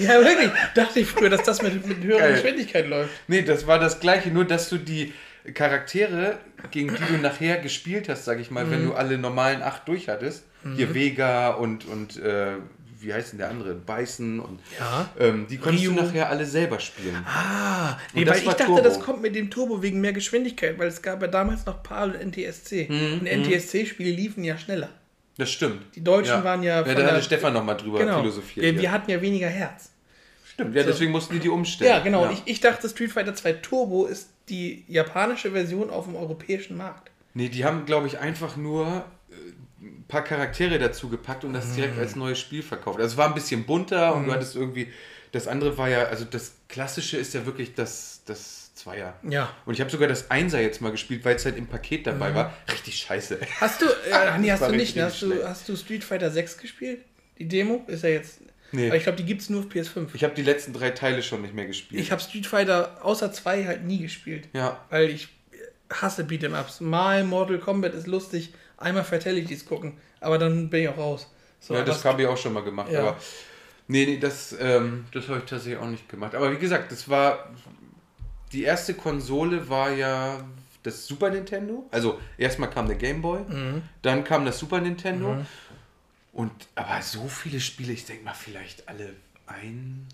[0.00, 0.50] Ja, wirklich.
[0.74, 2.32] Dachte ich früher, dass das mit, mit höherer Geil.
[2.34, 3.10] Geschwindigkeit läuft.
[3.26, 5.12] Nee, das war das gleiche, nur dass du die
[5.54, 6.38] Charaktere,
[6.70, 8.70] gegen die du nachher gespielt hast, sag ich mal, Mhm.
[8.70, 10.44] wenn du alle normalen acht durch hattest,
[10.76, 12.52] hier Vega und, und äh,
[13.02, 13.74] wie heißt denn der andere?
[13.74, 15.08] Bison und Ja.
[15.18, 15.94] ähm, die konntest Ryu.
[15.94, 17.16] du nachher alle selber spielen.
[17.26, 18.82] Ah, nee, weil ich dachte, Turbo.
[18.82, 22.12] das kommt mit dem Turbo wegen mehr Geschwindigkeit, weil es gab ja damals noch PAL
[22.12, 22.88] und NTSC.
[22.90, 24.88] Mhm, und NTSC-Spiele liefen ja schneller.
[25.36, 25.82] Das stimmt.
[25.94, 28.18] Die Deutschen waren ja Ja, da hatte Stefan nochmal drüber Genau.
[28.20, 28.64] philosophiert.
[28.66, 28.80] Wir, ja.
[28.82, 29.90] wir hatten ja weniger Herz.
[30.44, 30.90] Stimmt, ja, So.
[30.90, 31.90] deswegen mussten die die umstellen.
[31.90, 32.24] Ja, genau.
[32.24, 36.76] Und Ich, ich dachte, Street Fighter 2 Turbo ist die japanische Version auf dem europäischen
[36.76, 37.10] Markt.
[37.32, 39.34] Nee, die haben, glaube ich, einfach nur äh,
[39.80, 42.00] ein paar Charaktere dazu gepackt und das direkt Mhm.
[42.02, 42.98] als neues Spiel verkauft.
[43.00, 44.88] Also es war ein bisschen bunter und du hattest irgendwie,
[45.32, 49.14] das andere war ja, also das Klassische ist ja wirklich das, das Zweier.
[49.28, 49.54] Ja.
[49.66, 52.04] Und ich habe sogar das Einser jetzt mal gespielt, weil es halt im Paket Mhm.
[52.04, 52.54] dabei war.
[52.70, 53.38] Richtig scheiße.
[53.60, 55.04] Hast du, äh, nee, hast du nicht, ne?
[55.04, 57.00] Hast du, hast du Street Fighter 6 gespielt?
[57.38, 58.40] Die Demo ist ja jetzt.
[58.72, 58.86] Nee.
[58.88, 60.08] Aber ich glaube, die gibt es nur auf PS5.
[60.14, 62.00] Ich habe die letzten drei Teile schon nicht mehr gespielt.
[62.00, 64.48] Ich habe Street Fighter außer 2 halt nie gespielt.
[64.52, 64.78] ja.
[64.90, 65.28] Weil ich
[65.92, 66.80] hasse Beat'em-Ups.
[66.80, 71.30] Mal Mortal Kombat ist lustig, einmal Fatalities gucken, aber dann bin ich auch raus.
[71.60, 72.90] So, ja, das habe ich auch schon mal gemacht.
[72.90, 73.00] Ja.
[73.00, 73.16] Aber
[73.86, 76.34] nee, nee, das, ähm, das habe ich tatsächlich auch nicht gemacht.
[76.34, 77.50] Aber wie gesagt, das war.
[78.52, 80.42] Die erste Konsole war ja
[80.82, 81.86] das Super Nintendo.
[81.92, 83.82] Also erstmal kam der Game Boy, Mhm.
[84.02, 85.36] dann kam das Super Nintendo.
[86.32, 89.14] Und aber so viele Spiele, ich denke mal vielleicht alle
[89.46, 90.06] ein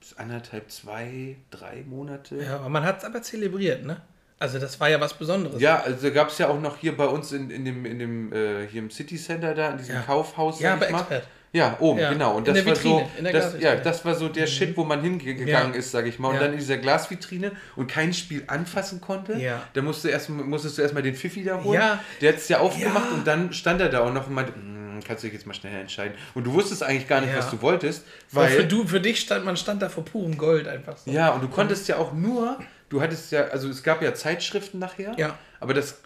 [0.00, 2.36] bis anderthalb, zwei, drei Monate.
[2.42, 4.00] Ja, aber man hat es aber zelebriert, ne?
[4.44, 5.60] Also das war ja was Besonderes.
[5.60, 8.32] Ja, also gab es ja auch noch hier bei uns in, in dem, in dem
[8.32, 10.02] äh, hier im City Center da, in diesem Ja.
[10.02, 10.60] Kaufhaus.
[10.60, 10.98] Ja, bei ich mal.
[11.00, 11.22] Expert.
[11.52, 12.32] Ja, oben, Ja, genau.
[12.36, 13.74] Und in das der war so, Vitrine, in der das, Glasvitrine.
[13.76, 15.78] ja, das war so der Shit, wo man hingegangen Ja.
[15.78, 16.28] ist, sag ich mal.
[16.30, 16.40] Und Ja.
[16.42, 19.34] dann in dieser Glasvitrine und kein Spiel anfassen konnte.
[19.34, 19.62] Ja.
[19.72, 21.80] Da musst du erst, musstest du erstmal den Pfiffi da holen.
[21.80, 22.00] Ja.
[22.20, 24.98] Der hat es ja aufgemacht und dann stand er da und noch und meinte, "Mm,
[25.06, 26.14] kannst du dich jetzt mal schnell entscheiden.
[26.34, 28.04] Und du wusstest eigentlich gar nicht, was du wolltest.
[28.32, 31.08] Weil Weil, für, du, für dich stand, man stand da vor purem Gold einfach so.
[31.10, 32.58] ja, und du konntest ja auch nur,
[32.94, 35.14] du hattest ja, also es gab ja Zeitschriften nachher.
[35.18, 35.36] Ja.
[35.60, 35.98] Aber das,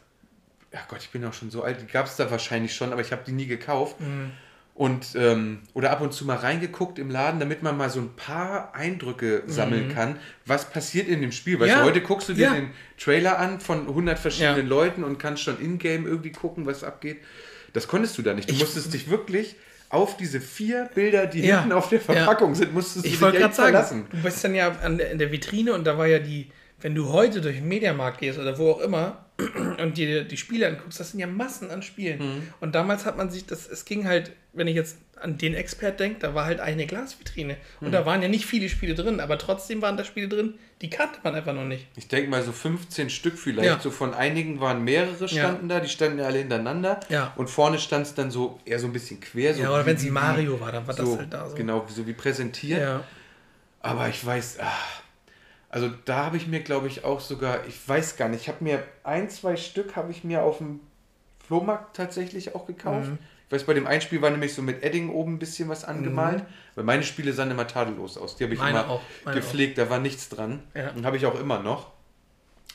[0.73, 3.03] ja Gott, ich bin auch schon so alt, die gab es da wahrscheinlich schon, aber
[3.03, 4.01] ich habe die nie gekauft.
[4.01, 4.31] Mhm.
[4.75, 8.15] Und, ähm, oder ab und zu mal reingeguckt im Laden, damit man mal so ein
[8.15, 11.57] paar Eindrücke sammeln kann, was passiert in dem Spiel.
[11.59, 11.65] Mhm.
[11.65, 11.83] Ja.
[11.83, 12.55] heute guckst du dir Ja.
[12.55, 14.69] den Trailer an von 100 verschiedenen Ja.
[14.69, 17.19] Leuten und kannst schon in-game irgendwie gucken, was abgeht.
[17.73, 18.49] Das konntest du da nicht.
[18.49, 19.57] Du Ich- musstest dich wirklich
[19.91, 21.59] auf diese vier Bilder, die Ja.
[21.61, 22.05] hinten auf der Ja.
[22.05, 24.07] Verpackung sind, musstest du Ich dich echt sagen, verlassen.
[24.13, 26.95] du bist dann ja an der, in der Vitrine und da war ja die wenn
[26.95, 29.25] du heute durch den Mediamarkt gehst oder wo auch immer
[29.83, 32.19] und dir die Spiele anguckst, das sind ja Massen an Spielen.
[32.19, 32.43] Mhm.
[32.61, 35.99] Und damals hat man sich, das, es ging halt, wenn ich jetzt an den Expert
[35.99, 37.57] denke, da war halt eine Glasvitrine.
[37.81, 37.93] Und Mhm.
[37.93, 41.19] da waren ja nicht viele Spiele drin, aber trotzdem waren da Spiele drin, die kannte
[41.25, 41.87] man einfach noch nicht.
[41.97, 43.67] Ich denke mal so 15 Stück vielleicht.
[43.69, 43.81] Ja.
[43.81, 47.01] So von einigen waren mehrere standen da, die standen ja alle hintereinander.
[47.09, 47.33] Ja.
[47.37, 49.55] Und vorne stand es dann so eher so ein bisschen quer.
[49.55, 51.57] So Ja, oder wenn es Mario war, dann war so, das halt da so.
[51.57, 52.81] Genau, so wie präsentiert.
[52.81, 53.05] Ja.
[53.81, 54.73] Aber ich weiß, ah,
[55.71, 58.65] also da habe ich mir, glaube ich, auch sogar, ich weiß gar nicht, ich habe
[58.65, 60.81] mir ein, zwei Stück habe ich mir auf dem
[61.47, 63.09] Flohmarkt tatsächlich auch gekauft.
[63.09, 63.19] Mhm.
[63.49, 65.85] Ich weiß, bei dem einen Spiel war nämlich so mit Edding oben ein bisschen was
[65.85, 68.37] angemalt, weil meine Spiele sahen immer tadellos aus.
[68.37, 68.67] Die habe ich Mhm.
[68.67, 69.01] Meine immer auch,
[69.33, 70.63] gepflegt, da war nichts dran.
[70.75, 70.91] Ja.
[70.91, 71.91] Und habe ich auch immer noch.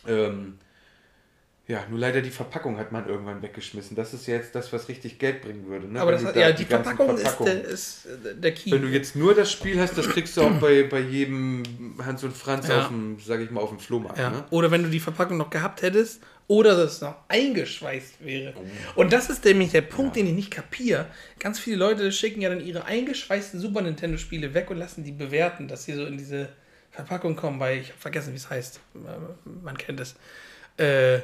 [0.08, 0.58] Ähm,
[1.66, 3.96] ja, nur leider die Verpackung hat man irgendwann weggeschmissen.
[3.96, 5.88] Das ist ja jetzt das, was richtig Geld bringen würde.
[5.88, 6.02] Ne?
[6.02, 8.72] Aber das, hat- da ja, die, ganzen Verpackung, Verpackungen- ist, der, ist äh, der Key.
[8.72, 11.64] wenn du jetzt nur das Spiel hast, das kriegst du auch bei, bei jedem
[12.04, 12.82] Hans und Franz Ja.
[12.82, 14.18] auf dem, sag ich mal, auf dem Flohmarkt.
[14.20, 14.30] Ja.
[14.30, 14.44] Ne?
[14.50, 18.54] Oder wenn du die Verpackung noch gehabt hättest oder das noch eingeschweißt wäre.
[18.58, 19.00] Oh.
[19.00, 21.06] Und das ist nämlich der Punkt, den ich nicht kapiere.
[21.40, 25.70] Ganz viele Leute schicken ja dann ihre eingeschweißten Super Nintendo-Spiele weg und lassen die bewerten,
[25.70, 26.50] dass sie so in diese
[26.92, 28.82] Verpackung kommen, weil ich habe vergessen, wie es heißt.
[29.64, 30.16] Man kennt es.
[30.76, 31.20] Äh,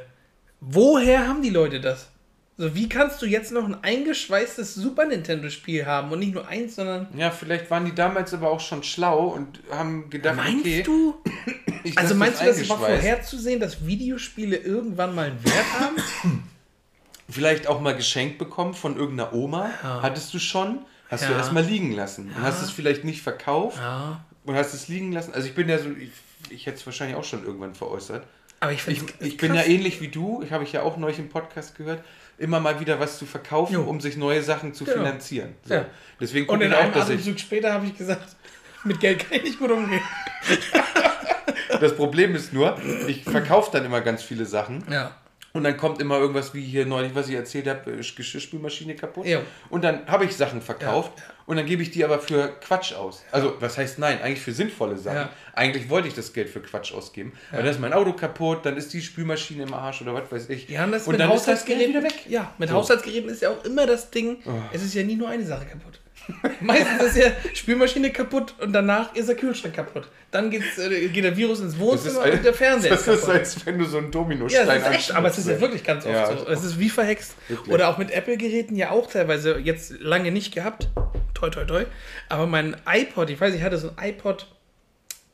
[0.60, 2.08] woher haben die Leute das?
[2.56, 6.76] So, wie kannst du jetzt noch ein eingeschweißtes Super Nintendo-Spiel haben und nicht nur eins,
[6.76, 7.08] sondern.
[7.16, 11.14] Ja, vielleicht waren die damals aber auch schon schlau und haben gedacht, Meinst okay, du?
[11.84, 15.96] ich Also meinst du, das war vorherzusehen, dass Videospiele irgendwann mal einen Wert haben?
[17.30, 19.70] Vielleicht auch mal geschenkt bekommen von irgendeiner Oma.
[19.82, 20.02] Ja.
[20.02, 20.80] Hattest du schon?
[21.08, 21.38] Hast du Ja.
[21.38, 22.26] erstmal liegen lassen.
[22.36, 24.24] Und hast es vielleicht nicht verkauft Ja.
[24.44, 25.32] und hast es liegen lassen.
[25.32, 26.10] Also ich bin ja so, ich,
[26.50, 28.24] ich hätte es wahrscheinlich auch schon irgendwann veräußert.
[28.60, 31.18] Aber ich Ich, ich bin ja ähnlich wie du, ich habe ich ja auch neulich
[31.18, 32.04] im Podcast gehört,
[32.38, 33.82] immer mal wieder was zu verkaufen, Jo.
[33.82, 34.98] um sich neue Sachen zu Genau.
[34.98, 35.54] finanzieren.
[35.64, 35.74] So.
[35.74, 35.86] Ja.
[36.20, 37.00] Deswegen Und in auch, einem ich.
[37.00, 38.36] Atemzug später habe ich gesagt,
[38.84, 40.02] mit Geld kann ich nicht gut umgehen.
[41.80, 45.16] Das Problem ist nur, ich verkaufe dann immer ganz viele Sachen Ja.
[45.52, 49.24] und dann kommt immer irgendwas wie hier neulich, was ich erzählt habe, Geschirrspülmaschine kaputt.
[49.24, 49.40] Ja.
[49.70, 51.24] Und dann habe ich Sachen verkauft ja.
[51.50, 53.24] Und dann gebe ich die aber für Quatsch aus.
[53.32, 54.22] Also, was heißt nein?
[54.22, 55.16] Eigentlich für sinnvolle Sachen.
[55.16, 55.30] Ja.
[55.52, 57.32] Eigentlich wollte ich das Geld für Quatsch ausgeben.
[57.50, 60.48] Weil dann ist mein Auto kaputt, dann ist die Spülmaschine im Arsch oder was weiß
[60.50, 60.68] ich.
[60.68, 62.24] Ja, und das und mit dann ist das Geld Haushaltsgeräten wieder weg.
[62.28, 62.76] Ja, mit So.
[62.76, 62.78] Oh.
[62.78, 64.38] Haushaltsgeräten ist ja auch immer das Ding,
[64.72, 65.98] es ist ja nie nur eine Sache kaputt.
[66.60, 70.08] Meistens ist ja Spülmaschine kaputt und danach ist der Kühlschrank kaputt.
[70.30, 73.66] Dann geht's, äh, geht der Virus ins Wohnzimmer ein, und der Fernseher das ist, als
[73.66, 74.94] wenn du so einen Dominostein ja, hast.
[74.94, 76.46] echt, Aber es ist ja wirklich ganz oft ja, so.
[76.48, 77.34] Es ist wie verhext.
[77.48, 77.74] Wirklich.
[77.74, 80.88] Oder auch mit Apple-Geräten ja auch teilweise jetzt lange nicht gehabt.
[81.34, 81.84] Toi, toi, toi.
[82.28, 84.46] Aber mein iPod, ich weiß, ich hatte so ein iPod.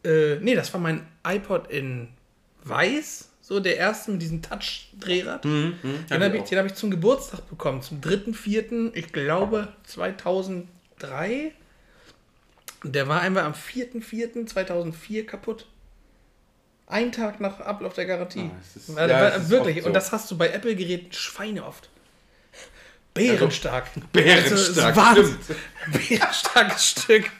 [0.04, 2.08] Äh, nee, das war mein iPod in
[2.64, 3.30] weiß.
[3.42, 5.44] So der erste mit diesem Touch-Drehrad.
[5.44, 6.06] Mhm, mhm.
[6.10, 7.80] den habe ich, hab ich, zum Geburtstag bekommen.
[7.80, 10.66] Zum 3.4., ich glaube 2000.
[10.98, 11.52] 3.
[12.84, 15.66] Der war einmal am 4.4.2004 kaputt.
[16.86, 18.50] Ein Tag nach Ablauf der Garantie.
[18.52, 19.88] Ah, ist, also, ja, wirklich, so.
[19.88, 21.88] und das hast du bei Apple-Geräten Schweine oft.
[23.12, 23.88] Bärenstark.
[23.94, 25.58] Also, bärenstark, also, stimmt.
[26.08, 27.30] Bärenstarkes Stück.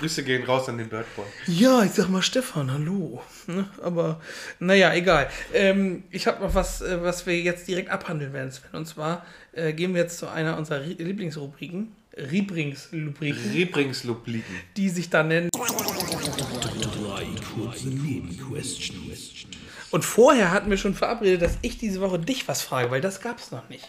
[0.00, 1.24] Grüße gehen raus an den Birdboy.
[1.46, 3.22] Ja, ich sag mal Stefan, hallo.
[3.46, 4.20] Ne, aber
[4.58, 5.30] naja, egal.
[5.54, 8.70] Ähm, ich habe noch was, äh, was wir jetzt direkt abhandeln werden, Sven.
[8.72, 11.96] Und zwar äh, gehen wir jetzt zu einer unserer Lieblingsrubriken.
[12.16, 13.52] Lieblingsrubriken.
[13.52, 15.48] Lieblingsrubriken, die sich da nennen.
[15.52, 19.46] Drei kurze Nebenquestions.
[19.90, 23.20] Und vorher hatten wir schon verabredet, dass ich diese Woche dich was frage, weil das
[23.20, 23.88] gab es noch nicht.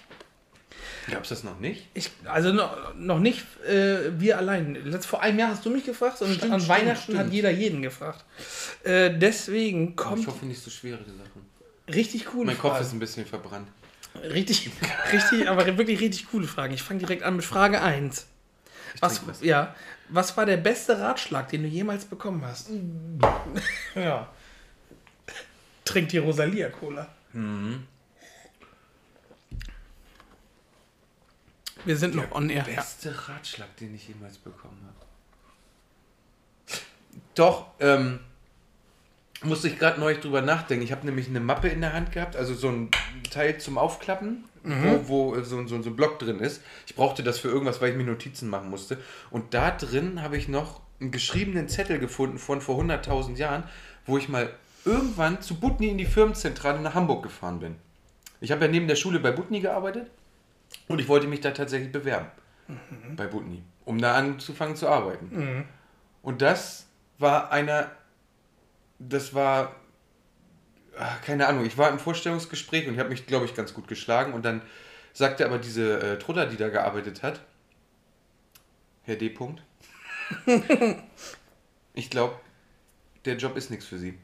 [1.09, 1.87] Gab es das noch nicht?
[1.95, 4.75] Ich, also noch, noch nicht äh, wir allein.
[4.85, 7.17] Letzt, vor einem Jahr hast du mich gefragt und Stimmt, an stimmt, Weihnachten stimmt.
[7.17, 8.23] hat jeder jeden gefragt.
[8.83, 11.41] Äh, deswegen Ich kommt hoffe nicht so schwere Sachen.
[11.93, 13.67] richtig coole Mein Kopf ist ein bisschen verbrannt.
[14.15, 14.71] Richtig,
[15.11, 16.73] richtig, aber wirklich richtig coole Fragen.
[16.73, 18.27] Ich fange direkt an mit Frage 1.
[18.99, 19.73] Was, ja,
[20.09, 22.69] was war der beste Ratschlag, den du jemals bekommen hast?
[23.95, 24.29] ja.
[25.85, 27.07] Trink die Rosalia-Cola.
[27.33, 27.87] Mhm.
[31.85, 32.65] Wir sind noch on air.
[32.67, 32.75] Ja.
[32.75, 35.07] Beste Ratschlag, den ich jemals bekommen habe.
[37.33, 38.19] Doch, ähm,
[39.43, 40.83] musste ich gerade neulich drüber nachdenken.
[40.83, 42.89] Ich habe nämlich eine Mappe in der Hand gehabt, also so ein
[43.29, 46.61] Teil zum Aufklappen, wo, wo äh, so, so, so ein Block drin ist.
[46.85, 48.97] Ich brauchte das für irgendwas, weil ich mir Notizen machen musste.
[49.29, 53.63] Und da drin habe ich noch einen geschriebenen Zettel gefunden von vor 100.000 Jahren,
[54.05, 54.49] wo ich mal
[54.85, 57.75] irgendwann zu Butni in die Firmenzentrale nach Hamburg gefahren bin.
[58.39, 60.09] Ich habe ja neben der Schule bei Butni gearbeitet
[60.87, 62.27] und ich wollte mich da tatsächlich bewerben.
[63.15, 63.63] Bei Butni.
[63.85, 65.65] Um da anzufangen zu arbeiten.
[66.21, 66.85] Und das
[67.17, 67.91] war einer,
[69.09, 69.75] das war,
[70.97, 73.87] ah, keine Ahnung, ich war im Vorstellungsgespräch und ich habe mich, glaube ich, ganz gut
[73.87, 74.33] geschlagen.
[74.33, 74.61] Und dann
[75.13, 77.41] sagte aber diese äh, Truller, die da gearbeitet hat,
[79.03, 79.29] Herr D.
[79.29, 79.63] Punkt,
[81.93, 82.35] ich glaube,
[83.25, 84.17] der Job ist nichts für Sie.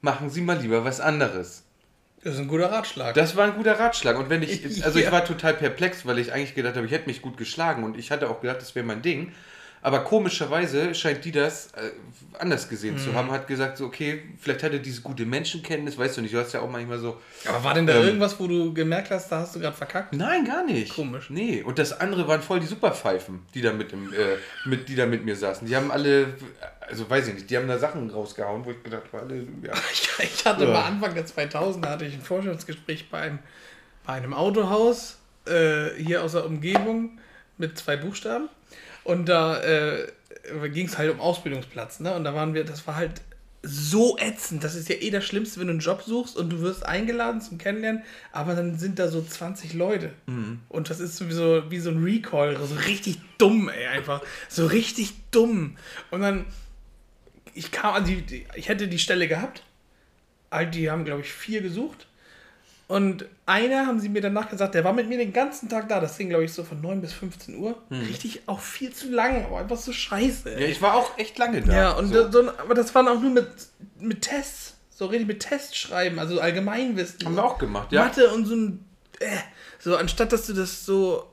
[0.00, 1.64] machen Sie mal lieber was anderes.
[2.22, 3.14] Das ist ein guter Ratschlag.
[3.14, 4.18] Das war ein guter Ratschlag.
[4.18, 7.06] Und wenn ich, also ich war total perplex, weil ich eigentlich gedacht habe, ich hätte
[7.06, 9.32] mich gut geschlagen und ich hatte auch gedacht, das wäre mein Ding.
[9.80, 11.90] Aber komischerweise scheint die das äh,
[12.38, 12.98] anders gesehen Mhm.
[12.98, 13.30] zu haben.
[13.30, 16.52] Hat gesagt, so, okay, vielleicht hat er diese gute Menschenkenntnis, weißt du nicht, du hast
[16.52, 17.16] ja auch manchmal so.
[17.46, 18.02] Aber war denn da Ähm.
[18.04, 20.14] irgendwas, wo du gemerkt hast, da hast du gerade verkackt?
[20.14, 20.94] Nein, gar nicht.
[20.94, 21.30] Komisch.
[21.30, 24.16] Nee, und das andere waren voll die Superpfeifen, die da mit, im, äh,
[24.64, 25.66] mit, die da mit mir saßen.
[25.68, 26.34] Die haben alle,
[26.80, 29.72] also weiß ich nicht, die haben da Sachen rausgehauen, wo ich gedacht habe, alle, ja.
[30.22, 30.70] Ich, hatte Ja.
[30.72, 33.38] mal Anfang der 2000 hatte ich ein Vorstellungsgespräch bei einem,
[34.04, 37.18] bei einem Autohaus äh, hier aus der Umgebung
[37.58, 38.48] mit zwei Buchstaben.
[39.08, 40.06] Und da äh,
[40.68, 42.00] ging es halt um Ausbildungsplatz.
[42.00, 42.14] Ne?
[42.14, 43.22] Und da waren wir, das war halt
[43.62, 44.62] so ätzend.
[44.62, 47.40] Das ist ja eh das Schlimmste, wenn du einen Job suchst und du wirst eingeladen
[47.40, 50.12] zum Kennenlernen, aber dann sind da so 20 Leute.
[50.68, 54.20] Und das ist wie so, wie so ein Recall, so richtig dumm, ey, einfach.
[54.50, 55.78] So richtig dumm.
[56.10, 56.44] Und dann,
[57.54, 59.62] ich kam an die, die ich hätte die Stelle gehabt.
[60.74, 62.07] Die haben, glaube ich, vier gesucht.
[62.88, 66.00] Und einer haben sie mir danach gesagt, der war mit mir den ganzen Tag da.
[66.00, 67.76] Das ging, glaube ich, so von 9 bis 15 Uhr.
[67.90, 70.52] Richtig auch viel zu lang, aber einfach so scheiße.
[70.52, 71.72] ja, ich war auch echt lange da.
[71.72, 72.30] Ja, und so.
[72.32, 72.44] so.
[72.44, 73.46] So, aber das waren auch nur mit,
[74.00, 74.74] mit Tests.
[74.88, 77.24] So richtig mit Tests schreiben, also Allgemeinwissen.
[77.24, 78.04] haben wir auch gemacht, ja.
[78.04, 78.84] Mathe und so ein.
[79.20, 79.36] Äh,
[79.78, 81.24] so, anstatt dass du das so.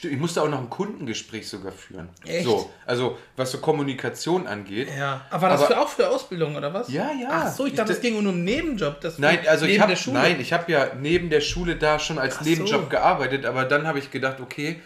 [0.00, 2.08] Stimmt, ich musste auch noch ein Kundengespräch sogar führen.
[2.26, 2.44] Echt?
[2.46, 4.88] So, also was so Kommunikation angeht.
[4.96, 5.26] Ja.
[5.28, 6.88] Aber war das Aber- für, auch für Ausbildung oder was?
[6.90, 7.28] Ja, ja.
[7.30, 8.98] Ach so, ich Ich dachte, da- es ging nur um einen Nebenjob.
[9.02, 12.18] Das Nein, also neben ich habe nein, ich habe ja neben der Schule da schon
[12.18, 12.88] als Ach Nebenjob so.
[12.88, 14.80] gearbeitet, aber dann habe ich gedacht, okay,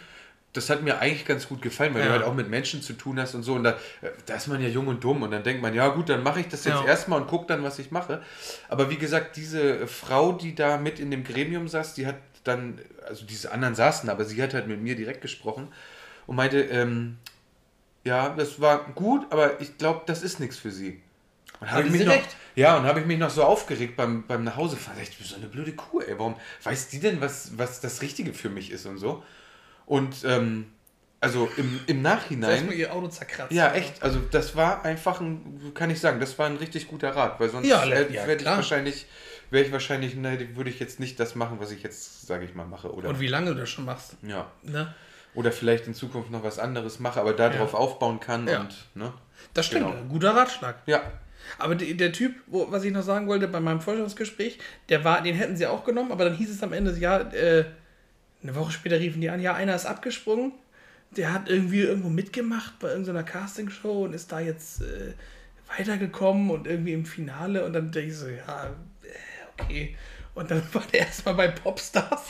[0.53, 2.07] das hat mir eigentlich ganz gut gefallen, weil Ja.
[2.09, 3.55] du halt auch mit Menschen zu tun hast und so.
[3.55, 3.77] Und da,
[4.27, 6.40] da ist man ja jung und dumm und dann denkt man, ja gut, dann mache
[6.40, 6.87] ich das jetzt Ja.
[6.87, 8.20] erstmal und gucke dann, was ich mache.
[8.68, 12.80] Aber wie gesagt, diese Frau, die da mit in dem Gremium saß, die hat dann,
[13.07, 15.68] also diese anderen saßen, aber sie hat halt mit mir direkt gesprochen
[16.26, 17.18] und meinte, ähm,
[18.04, 21.02] ja, das war gut, aber ich glaube, das ist nichts für sie.
[21.61, 22.37] Und habe ich mich noch, recht?
[22.54, 25.00] ja, und habe ich mich noch so aufgeregt beim, beim Nachhausefahren.
[25.02, 26.18] Ich bin so eine blöde Kuh, ey.
[26.18, 29.22] Warum weiß die denn, was, was das Richtige für mich ist und so?
[29.87, 30.66] Und ähm,
[31.20, 32.72] also im, im Erstmal Nachhinein.
[32.72, 33.52] ihr Auto zerkratzt.
[33.52, 34.02] Ja, echt.
[34.02, 37.48] Also das war einfach ein, kann ich sagen, das war ein richtig guter Rat, weil
[37.48, 39.07] sonst Ja, äh, ja, werde ich wahrscheinlich,
[39.50, 42.54] wäre ich wahrscheinlich, ne, würde ich jetzt nicht das machen, was ich jetzt, sage ich
[42.54, 42.92] mal, mache.
[42.92, 44.16] Oder, Und wie lange du das schon machst.
[44.22, 44.50] ja.
[44.62, 44.94] Ne?
[45.35, 47.78] Oder vielleicht in Zukunft noch was anderes mache, aber darauf Ja.
[47.78, 48.61] aufbauen kann Ja.
[48.61, 49.12] und, ne?
[49.52, 50.04] Das stimmt, Genau.
[50.09, 50.76] guter Ratschlag.
[50.87, 51.02] Ja.
[51.59, 55.22] Aber die, der Typ, wo, was ich noch sagen wollte bei meinem Vorstellungsgespräch, der war,
[55.22, 57.64] den hätten sie auch genommen, aber dann hieß es am Ende, ja, äh,
[58.42, 60.52] eine Woche später riefen die an, ja, einer ist abgesprungen,
[61.16, 65.14] der hat irgendwie irgendwo mitgemacht bei irgendeiner Castingshow und ist da jetzt äh,
[65.76, 68.70] weitergekommen und irgendwie im Finale und dann denke ich so, ja,
[69.61, 69.97] okay.
[70.35, 72.23] Und dann war der erstmal bei Popstars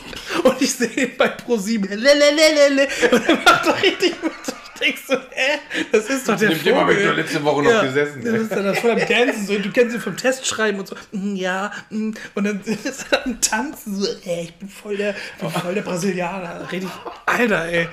[0.43, 1.89] und ich sehe ihn bei ProSieben.
[1.89, 2.87] Lelelelele.
[3.13, 4.33] Und er macht doch richtig mit.
[4.75, 5.59] Ich denke so, hä?
[5.93, 7.11] Das ist doch der Mit dem habe ich Vogel.
[7.13, 8.41] doch letzte Woche noch gesessen, Das ey.
[8.41, 9.47] ist dann das voll am Dancen.
[9.47, 9.59] So.
[9.59, 10.97] Du kennst ihn vom Testschreiben und so.
[11.13, 11.73] "Mm, Ja.
[11.91, 13.95] mm." Und dann ist er am Tanzen.
[14.03, 16.71] So, ey, ich bin voll der, bin voll der Brasilianer.
[16.71, 16.91] Richtig.
[17.25, 17.89] Alter, ey.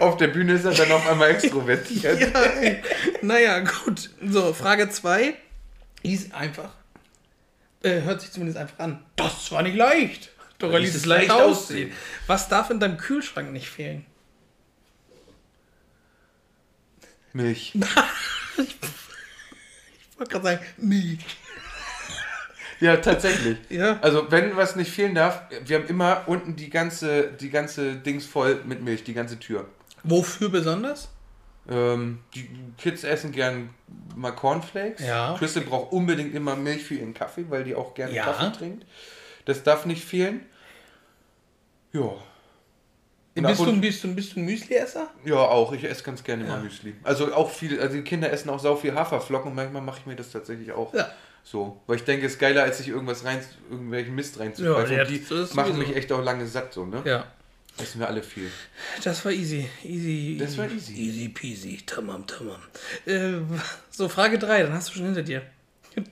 [0.00, 2.18] Auf der Bühne ist er dann auf einmal extrovertiert.
[2.18, 2.82] Ja, ey.
[3.20, 4.10] Naja, gut.
[4.26, 5.34] So, Frage 2.
[6.02, 6.70] Hieß einfach.
[7.82, 9.04] Äh, hört sich zumindest einfach an.
[9.16, 10.30] Das war nicht leicht.
[10.58, 11.92] Doch er ließ es leicht aussehen.
[12.26, 14.06] Was darf in deinem Kühlschrank nicht fehlen?
[17.32, 17.74] Milch.
[20.16, 21.20] Ich wollte gerade sagen, Milch.
[22.80, 23.58] Ja, tatsächlich.
[23.68, 23.98] Ja.
[24.00, 28.24] Also, wenn was nicht fehlen darf, wir haben immer unten die ganze, die ganze Dings
[28.24, 29.66] voll mit Milch, die ganze Tür.
[30.04, 31.10] Wofür besonders?
[31.68, 32.48] Ähm, die
[32.78, 33.70] Kids essen gern
[34.14, 35.04] mal Cornflakes.
[35.04, 35.34] Ja.
[35.38, 38.24] Crystal braucht unbedingt immer Milch für ihren Kaffee, weil die auch gerne Ja.
[38.24, 38.86] Kaffee trinkt.
[39.46, 40.46] Das darf nicht fehlen.
[41.92, 42.12] Ja.
[43.34, 45.10] Bist du, bist, du, bist du ein Müsli-Esser?
[45.24, 45.72] Ja, auch.
[45.72, 46.50] Ich esse ganz gerne Ja.
[46.50, 46.94] mal Müsli.
[47.02, 50.06] Also auch viel, also die Kinder essen auch sau viel Haferflocken und manchmal mache ich
[50.06, 50.94] mir das tatsächlich auch.
[50.94, 51.10] Ja.
[51.44, 51.80] So.
[51.86, 53.38] Weil ich denke, es ist geiler, als sich irgendwas rein,
[53.70, 54.96] irgendwelchen Mist reinzupfeifen.
[54.96, 55.22] Ja, die
[55.54, 57.02] machen mich echt auch lange satt, so, ne?
[57.04, 57.24] Ja.
[57.78, 58.50] Essen wir alle viel.
[59.04, 59.68] Das war easy.
[59.84, 60.38] Easy.
[60.40, 60.94] Das war easy.
[60.94, 61.82] Easy peasy.
[61.84, 62.60] Tamam, tamam.
[63.04, 63.40] Äh,
[63.90, 65.42] so, Frage 3, dann hast du schon hinter dir.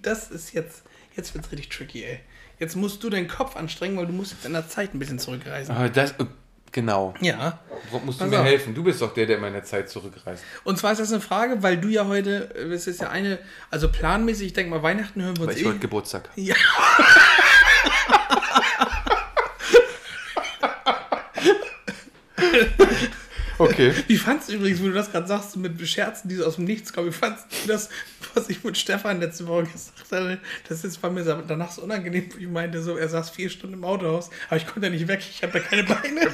[0.02, 0.82] Das ist jetzt,
[1.16, 2.20] jetzt wird's richtig tricky, ey.
[2.58, 5.18] Jetzt musst du deinen Kopf anstrengen, weil du musst jetzt in der Zeit ein bisschen
[5.18, 5.74] zurückreisen.
[5.74, 6.26] Aber das, äh,
[6.72, 7.14] genau.
[7.20, 7.60] Ja.
[8.04, 8.74] Musst du mir helfen.
[8.74, 10.42] Du bist doch der, der in meiner Zeit zurückreist.
[10.64, 13.38] Und zwar ist das eine Frage, weil du ja heute, äh, es ist ja eine,
[13.70, 15.68] also planmäßig, ich denke mal, Weihnachten hören wir uns Weil ich eh.
[15.68, 16.40] heute Geburtstag habe.
[16.40, 16.54] Ja.
[23.58, 23.92] Okay.
[24.08, 26.64] Wie fandst du übrigens, wo du das gerade sagst, mit Scherzen, die so aus dem
[26.64, 27.88] Nichts kommen, wie fandst du das,
[28.34, 30.40] was ich mit Stefan letzte Woche gesagt hatte?
[30.68, 33.84] Das ist, war mir danach so unangenehm, ich meinte, so, er saß vier Stunden im
[33.84, 36.32] Autohaus, aber ich konnte ja nicht weg, ich habe ja keine Beine.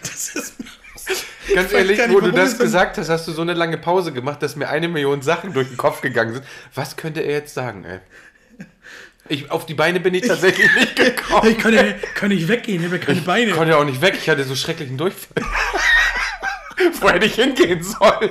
[0.00, 0.66] Das ist mir
[1.54, 4.42] Ganz ehrlich, nicht, wo du das gesagt hast, hast du so eine lange Pause gemacht,
[4.42, 6.44] dass mir eine Million Sachen durch den Kopf gegangen sind.
[6.74, 8.00] Was könnte er jetzt sagen, ey?
[9.28, 11.50] Ich, auf die Beine bin ich tatsächlich nicht gekommen.
[11.50, 13.50] Ich kann, ja, kann nicht weggehen, ich habe ja keine Beine.
[13.50, 15.42] Ich konnte ja auch nicht weg, ich hatte so schrecklichen Durchfall.
[17.00, 18.30] Wo hätte ich hingehen sollen?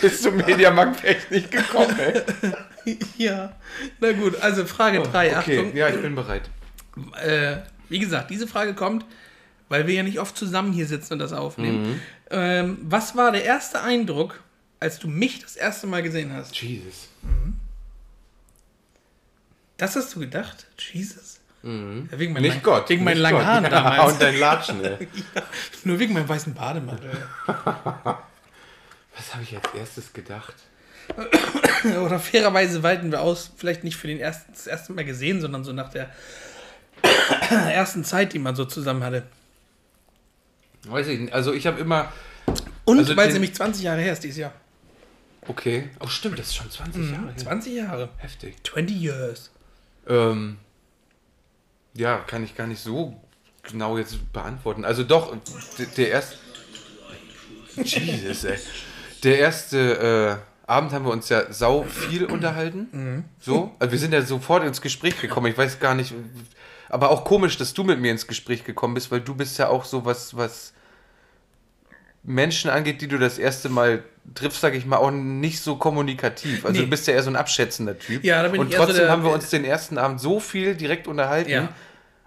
[0.00, 1.96] Bis zum Mediamarkt ich nicht gekommen,
[2.84, 2.98] ey.
[3.16, 3.52] ja,
[4.00, 5.76] na gut, also Frage 3, Oh, okay, Achtung.
[5.76, 6.42] ja, ich bin bereit.
[7.24, 7.56] Äh,
[7.88, 9.04] wie gesagt, diese Frage kommt,
[9.68, 12.00] weil wir ja nicht oft zusammen hier sitzen und das aufnehmen.
[12.30, 14.40] Ähm, was war der erste Eindruck,
[14.80, 16.54] als du mich das erste Mal gesehen hast?
[16.60, 17.08] Jesus.
[19.82, 20.64] Das hast du gedacht?
[20.92, 21.40] Jesus?
[21.64, 21.70] Ja,
[22.18, 22.88] wegen meinen Nicht lang- Gott.
[22.88, 23.46] Wegen meinen langen Gott.
[23.46, 24.12] Haaren ja, damals.
[24.12, 25.08] Und dein Latschen, ey.
[25.82, 27.10] Nur wegen meinem weißen Bademantel.
[27.46, 30.54] Was habe ich als erstes gedacht?
[31.84, 35.64] Oder fairerweise weiten wir aus, vielleicht nicht für den ersten, das erste Mal gesehen, sondern
[35.64, 36.10] so nach der
[37.50, 39.24] ersten Zeit, die man so zusammen hatte.
[40.86, 41.32] Weiß ich nicht.
[41.32, 42.12] Also ich habe immer.
[42.84, 44.52] Und Also weil es den- nämlich 20 Jahre her ist dieses Jahr.
[45.48, 45.90] Okay.
[45.98, 47.36] Oh, stimmt, das ist schon 20 Jahre her.
[47.36, 48.08] 20 Jahre.
[48.18, 48.56] Heftig.
[48.64, 49.50] 20 years.
[50.08, 50.58] Ähm,
[51.94, 53.20] ja, kann ich gar nicht so
[53.62, 54.84] genau jetzt beantworten.
[54.84, 55.36] Also doch,
[55.78, 56.36] der, der erste.
[57.76, 58.58] Jesus, ey.
[59.22, 63.24] Der erste äh, Abend haben wir uns ja sau viel unterhalten.
[63.40, 63.74] So.
[63.78, 65.46] Also wir sind ja sofort ins Gespräch gekommen.
[65.46, 66.14] Ich weiß gar nicht.
[66.88, 69.68] Aber auch komisch, dass du mit mir ins Gespräch gekommen bist, weil du bist ja
[69.68, 70.72] auch so was, was
[72.22, 74.04] Menschen angeht, die du das erste Mal
[74.34, 76.64] triffst, sage ich mal, auch nicht so kommunikativ.
[76.64, 76.84] Also Nee.
[76.86, 78.22] du bist ja eher so ein abschätzender Typ.
[78.24, 80.20] Ja, da bin Und ich eher so trotzdem der- haben wir uns den ersten Abend
[80.20, 81.68] so viel direkt unterhalten, Ja.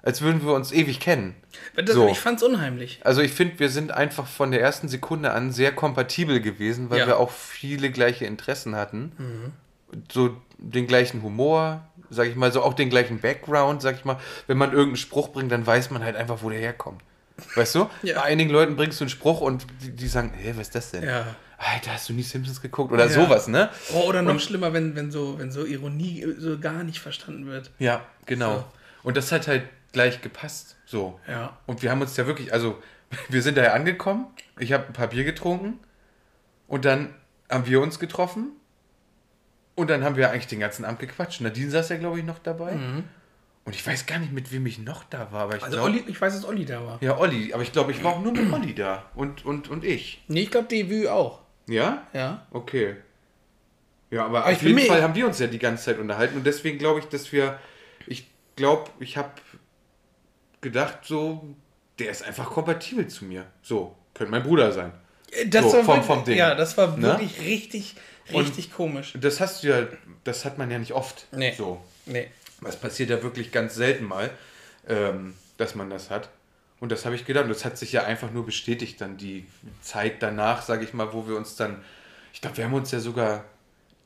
[0.03, 1.35] als würden wir uns ewig kennen.
[1.75, 2.07] Das, So.
[2.09, 2.99] Ich fand's unheimlich.
[3.03, 6.99] Also ich finde, wir sind einfach von der ersten Sekunde an sehr kompatibel gewesen, weil
[6.99, 7.07] Ja.
[7.07, 9.11] wir auch viele gleiche Interessen hatten.
[9.17, 10.01] Mhm.
[10.11, 14.17] So den gleichen Humor, sag ich mal, so auch den gleichen Background, sag ich mal.
[14.47, 17.01] Wenn man irgendeinen Spruch bringt, dann weiß man halt einfach, wo der herkommt.
[17.55, 17.89] Weißt du?
[18.03, 18.15] Ja.
[18.15, 20.91] Bei einigen Leuten bringst du einen Spruch und die, die sagen, hey, was ist das
[20.91, 21.03] denn?
[21.03, 21.25] Ja.
[21.57, 22.91] Alter, hast du nie Simpsons geguckt?
[22.91, 23.09] Oder Ja.
[23.11, 23.69] sowas, ne?
[23.93, 27.71] Oh, oder noch schlimmer, wenn, wenn, so, wenn so Ironie so gar nicht verstanden wird.
[27.79, 28.55] Ja, genau.
[28.57, 28.65] So.
[29.03, 29.63] Und das hat halt
[29.93, 30.75] gleich gepasst.
[30.85, 31.19] So.
[31.27, 31.57] Ja.
[31.65, 32.81] Und wir haben uns ja wirklich, also
[33.29, 34.27] wir sind daher angekommen,
[34.59, 35.79] ich habe ein paar Bier getrunken
[36.67, 37.13] und dann
[37.49, 38.51] haben wir uns getroffen
[39.75, 41.41] und dann haben wir eigentlich den ganzen Abend gequatscht.
[41.41, 42.71] Nadine saß ja, glaube ich, noch dabei.
[43.65, 45.91] Und ich weiß gar nicht, mit wem ich noch da war, aber ich Also glaube...
[45.91, 46.97] Olli, ich weiß, dass Olli da war.
[47.01, 49.83] Ja, Olli, aber ich glaube, ich war auch nur mit Olli da und, und, und
[49.83, 50.23] ich.
[50.27, 51.41] Nee, ich glaube, Devue auch.
[51.67, 52.05] Ja?
[52.13, 52.45] Ja.
[52.51, 52.95] Okay.
[54.11, 56.45] Ja, aber Aber auf jeden Fall haben wir uns ja die ganze Zeit unterhalten und
[56.45, 57.59] deswegen glaube ich, dass wir,
[58.07, 59.31] ich glaube, ich habe
[60.61, 61.55] gedacht, so,
[61.99, 63.45] der ist einfach kompatibel zu mir.
[63.61, 64.91] So, könnte mein Bruder sein.
[65.47, 66.37] Das So, war vom- vom Ding.
[66.37, 67.07] Ja, das war Ne?
[67.07, 67.95] wirklich richtig,
[68.31, 69.13] richtig komisch.
[69.19, 69.87] Das hast du ja,
[70.23, 71.25] das hat man ja nicht oft.
[71.31, 71.53] Nee.
[71.57, 71.83] So.
[72.05, 72.27] Nee.
[72.61, 74.29] Das passiert ja wirklich ganz selten mal,
[74.87, 76.29] ähm, dass man das hat.
[76.79, 77.45] Und das habe ich gedacht.
[77.45, 79.45] Und das hat sich ja einfach nur bestätigt, dann die
[79.81, 81.83] Zeit danach, sage ich mal, wo wir uns dann,
[82.33, 83.45] ich glaube, wir haben uns ja sogar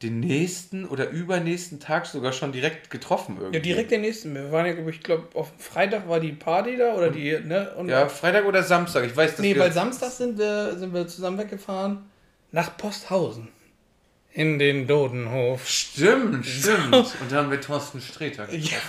[0.01, 3.58] den nächsten oder übernächsten Tag sogar schon direkt getroffen irgendwie.
[3.58, 4.34] Ja, direkt der nächste.
[4.34, 7.73] Wir waren ja, glaub ich, glaube, auf Freitag war die Party da oder die, ne?
[7.75, 9.62] Und Ja, Freitag oder Samstag, ich weiß, dass nee, wir...
[9.62, 12.10] weil Samstag sind wir, sind wir zusammen weggefahren
[12.51, 13.49] nach Posthausen.
[14.32, 15.67] In den Dodenhof.
[15.67, 16.93] Stimmt, stimmt.
[16.93, 18.69] Und dann haben wir Thorsten Sträter getroffen.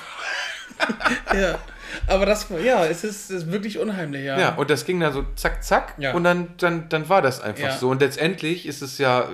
[1.33, 1.39] Ja.
[1.39, 1.59] ja.
[2.07, 4.39] Aber das, ja, es ist, ist wirklich unheimlich, ja.
[4.39, 5.95] Ja, und das ging dann so zack, zack.
[5.99, 6.13] Ja.
[6.15, 7.77] Und dann, dann, dann war das einfach Ja.
[7.77, 7.89] so.
[7.91, 9.29] Und letztendlich ist es ja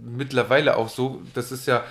[0.00, 1.84] mittlerweile auch so, das ist ja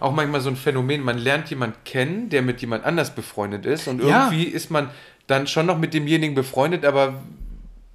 [0.00, 3.88] auch manchmal so ein Phänomen, man lernt jemanden kennen, der mit jemand anders befreundet ist.
[3.88, 4.26] Und Ja.
[4.26, 4.90] irgendwie ist man
[5.26, 7.14] dann schon noch mit demjenigen befreundet, aber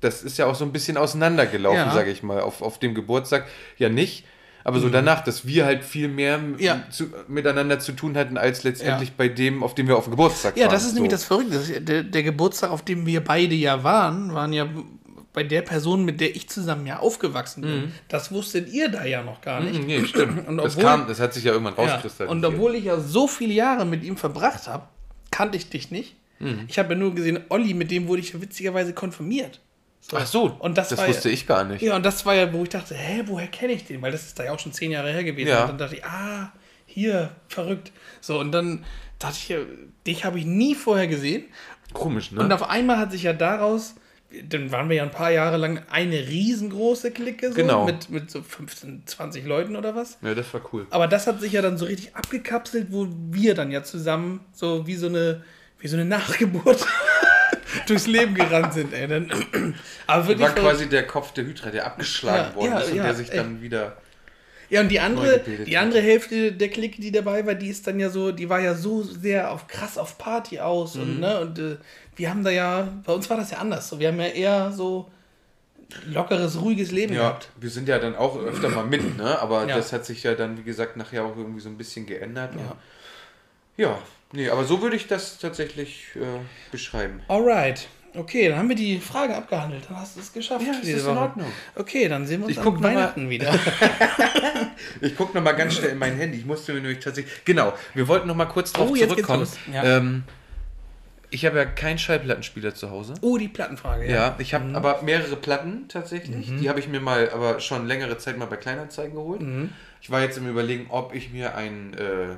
[0.02, 1.92] das ist ja auch so ein bisschen auseinandergelaufen, Ja.
[1.94, 3.46] sage ich mal, auf, auf dem Geburtstag.
[3.78, 4.26] Ja nicht.
[4.70, 6.56] Aber so danach, dass wir halt viel mehr Mhm.
[6.60, 6.84] Ja.
[6.90, 10.56] zu, miteinander zu tun hatten, als letztendlich bei dem, auf dem wir auf dem Geburtstag
[10.58, 10.72] Ja, waren.
[10.74, 11.16] das ist nämlich So.
[11.16, 11.54] das Verrückte.
[11.56, 14.68] Das ist- Der, der Geburtstag, auf dem wir beide ja waren, waren ja
[15.34, 17.92] bei der Person, mit der ich zusammen ja aufgewachsen bin.
[18.08, 19.80] Das wusstet ihr da ja noch gar nicht.
[19.82, 20.48] Mhm, Nee, stimmt.
[20.48, 21.84] Und das obwohl- kam, das hat sich ja irgendwann Ja.
[21.94, 22.30] rauskristallisiert.
[22.30, 24.84] Und obwohl ich ja so viele Jahre mit ihm verbracht habe,
[25.32, 26.16] kannte ich dich nicht.
[26.40, 26.62] Mhm.
[26.68, 29.60] Ich habe ja nur gesehen, Olli, mit dem wurde ich ja witzigerweise konfirmiert.
[30.10, 30.18] So.
[30.18, 31.82] Ach so, und das, das wusste ja, ich gar nicht.
[31.82, 34.02] Ja, und das war ja, wo ich dachte, hä, woher kenne ich den?
[34.02, 35.50] Weil das ist da ja auch schon zehn Jahre her gewesen.
[35.50, 35.62] Ja.
[35.64, 36.52] Und dann dachte ich, ah,
[36.88, 37.92] hier, verrückt.
[38.20, 38.84] So, und dann
[39.20, 39.56] dachte ich,
[40.08, 41.44] dich habe ich nie vorher gesehen.
[41.94, 42.40] Komisch, ne?
[42.40, 43.96] Und auf einmal hat sich ja daraus,
[44.48, 47.86] dann waren wir ja ein paar Jahre lang eine riesengroße Clique, so, Genau.
[47.86, 50.18] mit, mit so 15, 20 Leuten oder was.
[50.24, 50.88] ja, das war cool.
[50.90, 54.88] Aber das hat sich ja dann so richtig abgekapselt, wo wir dann ja zusammen so
[54.88, 55.44] wie so eine,
[55.80, 56.86] wie so eine Nachgeburt
[57.88, 59.08] durchs Leben gerannt sind, ey.
[59.08, 59.30] Dann,
[60.08, 60.48] aber wirklich.
[60.48, 63.14] War quasi der Kopf der Hydra, der abgeschlagen Ja, worden ja, ist und ja, der
[63.16, 63.38] sich ey.
[63.38, 63.98] dann wieder.
[64.70, 68.00] ja, und die andere, die andere Hälfte der Clique, die dabei war, die ist dann
[68.00, 71.02] ja so, die war ja so sehr auf krass auf Party aus Mhm.
[71.02, 71.78] und ne, und äh,
[72.16, 73.90] wir haben da ja, bei uns war das ja anders.
[73.90, 75.10] So, wir haben ja eher so
[76.06, 77.50] lockeres, ruhiges Leben Ja, gehabt.
[77.60, 79.40] wir sind ja dann auch öfter mal mit, ne?
[79.40, 79.76] Aber Ja.
[79.78, 82.52] das hat sich ja dann, wie gesagt, nachher auch irgendwie so ein bisschen geändert.
[82.56, 82.76] Ja.
[83.78, 84.00] Ja,
[84.32, 86.20] Nee, aber so würde ich das tatsächlich äh,
[86.72, 87.22] beschreiben.
[87.28, 87.88] Alright.
[88.16, 89.84] Okay, dann haben wir die Frage abgehandelt.
[89.88, 90.66] Dann hast du es geschafft.
[90.66, 91.18] Ja, ist in.
[91.18, 91.48] Ordnung.
[91.76, 93.54] Okay, dann sehen wir uns Ich guck noch mal- Weihnachten wieder.
[95.02, 96.40] Ich gucke nochmal ganz schnell in mein Handy.
[96.40, 97.46] Ich musste mir nämlich tatsächlich.
[97.46, 99.40] Genau, wir wollten nochmal kurz drauf Oh, jetzt geht's zurückkommen.
[99.42, 99.58] los.
[99.72, 99.84] Ja.
[99.98, 100.24] Ähm,
[101.30, 103.14] ich habe ja keinen Schallplattenspieler zu Hause.
[103.22, 104.10] Oh, die Plattenfrage.
[104.10, 106.48] Ja, ich habe aber mehrere Platten tatsächlich.
[106.60, 109.42] Die habe ich mir mal, aber schon längere Zeit mal bei Kleinanzeigen geholt.
[110.02, 112.36] Ich war jetzt im Überlegen, ob ich mir einen äh,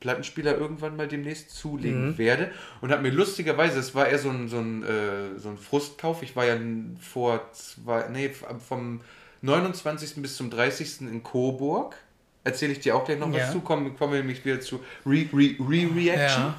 [0.00, 2.50] Plattenspieler irgendwann mal demnächst zulegen werde.
[2.80, 6.22] Und habe mir lustigerweise, es war eher so ein, so, ein, äh, so ein Frustkauf.
[6.22, 6.56] Ich war ja
[7.00, 8.30] vor zwei, nee,
[8.68, 9.00] vom
[9.42, 10.22] 29.
[10.22, 11.00] bis zum 30.
[11.02, 11.96] in Coburg.
[12.44, 13.42] Erzähle ich dir auch gleich noch Ja.
[13.42, 13.60] was zu.
[13.60, 15.66] Kommen, kommen wir nämlich wieder zu Re-Reaction.
[15.68, 16.04] Re Re.
[16.06, 16.54] Ja.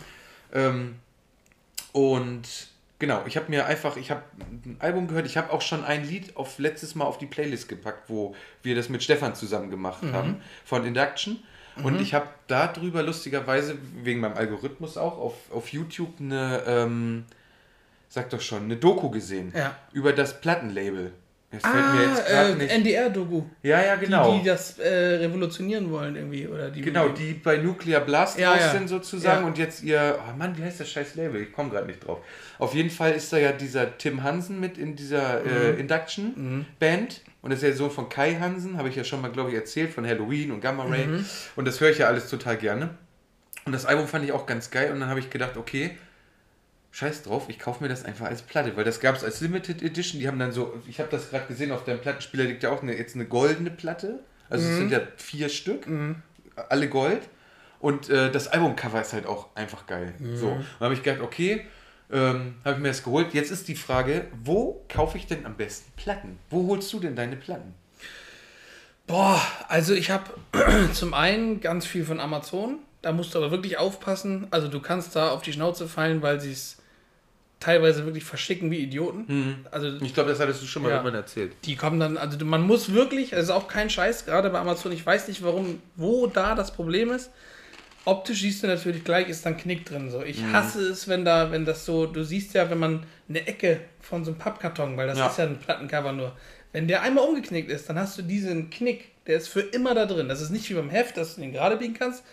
[0.53, 0.95] Ähm,
[1.91, 2.47] und
[2.99, 4.23] genau, ich habe mir einfach, ich habe
[4.65, 7.67] ein Album gehört, ich habe auch schon ein Lied auf letztes Mal auf die Playlist
[7.69, 11.39] gepackt, wo wir das mit Stefan zusammen gemacht haben, von Induction.
[11.83, 17.25] Und ich habe darüber lustigerweise, wegen meinem Algorithmus auch, auf, auf YouTube eine, ähm,
[18.09, 19.53] sag doch schon, eine Doku gesehen.
[19.55, 19.75] Ja.
[19.93, 21.11] Über das Plattenlabel.
[21.51, 22.71] Das fällt Ah, mir jetzt gerade äh, nicht.
[22.71, 23.41] NDR-Doku.
[23.63, 24.33] Ja, ja, genau.
[24.33, 26.47] Die, die das äh, revolutionieren wollen irgendwie.
[26.47, 28.69] Oder die, Genau, die bei Nuclear Blast Ja, raus ja.
[28.71, 29.47] sind sozusagen Ja.
[29.47, 31.41] und jetzt ihr, oh Mann, wie heißt das scheiß Label?
[31.41, 32.19] Ich komme gerade nicht drauf.
[32.59, 35.71] Auf jeden Fall ist da ja dieser Tim Hansen mit in dieser äh,
[36.35, 36.65] Mhm.
[37.41, 39.49] Und das ist ja der Sohn von Kai Hansen, habe ich ja schon mal, glaube
[39.51, 41.25] ich, erzählt, von Halloween und Gamma Ray Mhm.
[41.55, 42.89] und das höre ich ja alles total gerne.
[43.65, 45.97] Und das Album fand ich auch ganz geil und dann habe ich gedacht, okay,
[46.91, 49.83] Scheiß drauf, ich kaufe mir das einfach als Platte, weil das gab es als Limited
[49.83, 50.19] Edition.
[50.19, 52.81] Die haben dann so, ich habe das gerade gesehen, auf deinem Plattenspieler liegt ja auch
[52.81, 54.19] eine, jetzt eine goldene Platte.
[54.49, 55.85] Also es sind ja vier Stück,
[56.69, 57.21] alle Gold.
[57.79, 60.13] Und äh, das Albumcover ist halt auch einfach geil.
[60.33, 61.65] So, und dann habe ich gedacht, okay,
[62.11, 63.33] ähm, habe ich mir das geholt.
[63.33, 66.39] Jetzt ist die Frage, wo kaufe ich denn am besten Platten?
[66.49, 67.73] Wo holst du denn deine Platten?
[69.07, 70.25] Boah, also ich habe
[70.93, 72.79] zum einen ganz viel von Amazon.
[73.01, 74.47] Da musst du aber wirklich aufpassen.
[74.51, 76.77] Also du kannst da auf die Schnauze fallen, weil sie es
[77.59, 79.65] teilweise wirklich verschicken wie Idioten.
[79.71, 80.95] Also Ich glaube, das hattest du schon mal Ja.
[80.95, 81.53] irgendwann erzählt.
[81.65, 84.93] die kommen dann, also man muss wirklich, es ist auch kein Scheiß, gerade bei Amazon,
[84.93, 87.31] ich weiß nicht warum, wo da das Problem ist.
[88.09, 90.09] Optisch siehst du natürlich gleich, ist dann Knick drin.
[90.09, 90.23] So.
[90.23, 93.81] Ich hasse es, wenn da, wenn das so, du siehst ja, wenn man eine Ecke
[94.01, 95.27] von so einem Pappkarton, weil das Ja.
[95.27, 96.35] ist ja ein Plattencover nur,
[96.71, 100.05] wenn der einmal umgeknickt ist, dann hast du diesen Knick, der ist für immer da
[100.05, 100.27] drin.
[100.27, 102.23] Das ist nicht wie beim Heft, dass du den gerade biegen kannst.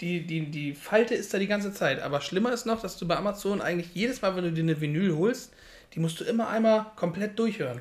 [0.00, 2.00] Die, die, die Falte ist da die ganze Zeit.
[2.02, 4.80] Aber schlimmer ist noch, dass du bei Amazon eigentlich jedes Mal, wenn du dir eine
[4.80, 5.52] Vinyl holst,
[5.94, 7.80] die musst du immer einmal komplett durchhören.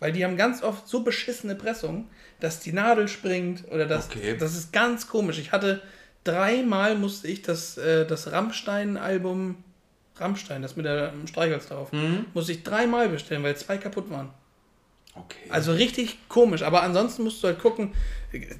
[0.00, 2.08] Weil die haben ganz oft so beschissene Pressungen,
[2.40, 4.06] dass die Nadel springt oder das.
[4.10, 4.36] Okay.
[4.38, 5.38] Das ist ganz komisch.
[5.38, 5.82] Ich hatte
[6.24, 9.56] dreimal musste ich das, äh, das Rammstein-Album,
[10.16, 11.90] Rammstein, das mit der Streichholz drauf,
[12.34, 14.30] musste ich dreimal bestellen, weil zwei kaputt waren.
[15.16, 15.48] Okay.
[15.48, 16.62] Also richtig komisch.
[16.62, 17.92] Aber ansonsten musst du halt gucken,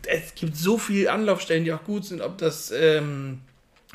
[0.06, 3.40] es gibt so viele Anlaufstellen, die auch gut sind, ob das ähm,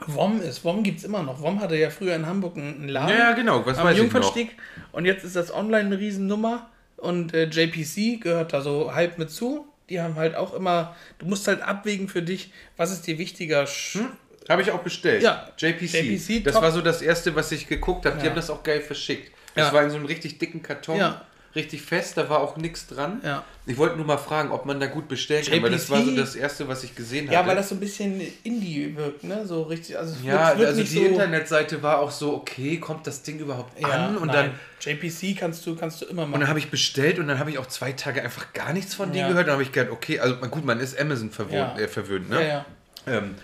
[0.08, 0.64] WOM ist.
[0.64, 1.42] WOM gibt es immer noch.
[1.42, 4.04] WOM hatte ja früher in Hamburg einen Laden ja, genau, was am weiß ich noch.
[4.04, 4.58] Jungfernstieg.
[4.92, 6.70] Und jetzt ist das online eine Riesennummer.
[6.98, 9.66] Und äh, JPC gehört da so halb mit zu.
[9.90, 13.64] Die haben halt auch immer, du musst halt abwägen für dich, was ist dir wichtiger.
[13.64, 14.00] Sch-
[14.48, 15.22] Habe ich auch bestellt.
[15.24, 15.50] Ja.
[15.58, 15.94] JPC.
[15.94, 18.18] JPC, das war so das erste, was ich geguckt habe.
[18.18, 18.30] Die Ja.
[18.30, 19.32] haben das auch geil verschickt.
[19.56, 19.74] Das Ja.
[19.74, 20.98] war in so einem richtig dicken Karton.
[20.98, 21.26] Ja.
[21.56, 23.22] Richtig fest, da war auch nichts dran.
[23.24, 23.44] Ja.
[23.66, 26.16] Ich wollte nur mal fragen, ob man da gut bestellen kann, weil das war so
[26.16, 27.34] das erste, was ich gesehen habe.
[27.34, 29.46] Ja, weil das so ein bisschen Indie wirkt, ne?
[29.48, 33.08] So richtig, also ja, wirkt, wirkt also die so, Internetseite war auch so, okay, kommt
[33.08, 34.18] das Ding überhaupt ja, an?
[34.18, 34.52] Und nein.
[34.86, 36.36] dann, JPC kannst du, kannst du immer machen.
[36.36, 38.94] und dann habe ich bestellt und dann habe ich auch zwei Tage einfach gar nichts
[38.94, 39.28] von denen Ja.
[39.30, 39.48] gehört.
[39.48, 41.80] Dann habe ich gedacht, okay, also gut, man ist Amazon verwohnt, Ja.
[41.80, 42.42] äh, verwöhnt, ne?
[42.42, 42.66] ja, ja.
[43.08, 43.36] Ähm,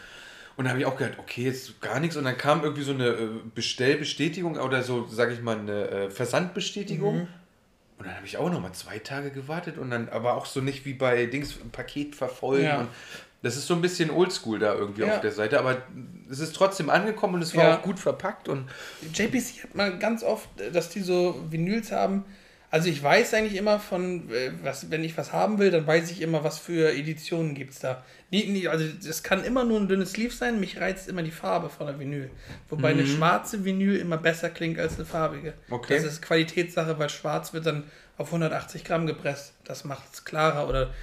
[0.58, 2.16] und dann habe ich auch gedacht, okay, jetzt gar nichts.
[2.16, 6.10] Und dann kam irgendwie so eine äh, Bestellbestätigung oder so, sage ich mal, eine äh,
[6.10, 7.18] Versandbestätigung.
[7.22, 7.28] Mhm.
[7.98, 10.60] Und dann habe ich auch noch mal zwei Tage gewartet und dann aber auch so
[10.62, 12.66] nicht wie bei Dings Paket verfolgen.
[12.66, 12.80] Ja.
[12.82, 12.90] Und
[13.42, 15.16] das ist so ein bisschen oldschool da irgendwie Ja.
[15.16, 15.78] auf der Seite, aber
[16.30, 17.78] es ist trotzdem angekommen und es war Ja.
[17.78, 18.68] auch gut verpackt und
[19.14, 22.26] JPC hat man ganz oft, dass die so Vinyls haben.
[22.72, 26.12] Also ich weiß eigentlich immer von, äh, was, wenn ich was haben will, dann weiß
[26.12, 28.04] ich immer, was für Editionen gibt es da.
[28.68, 31.88] Also es kann immer nur ein dünnes Sleeve sein, mich reizt immer die Farbe von
[31.88, 32.30] der Vinyl.
[32.70, 35.54] Wobei eine schwarze Vinyl immer besser klingt als eine farbige.
[35.70, 35.96] Okay.
[35.96, 37.84] Das ist Qualitätssache, weil schwarz wird dann
[38.18, 39.54] auf 180 Gramm gepresst.
[39.64, 40.68] Das macht es klarer.
[40.68, 40.94] Oder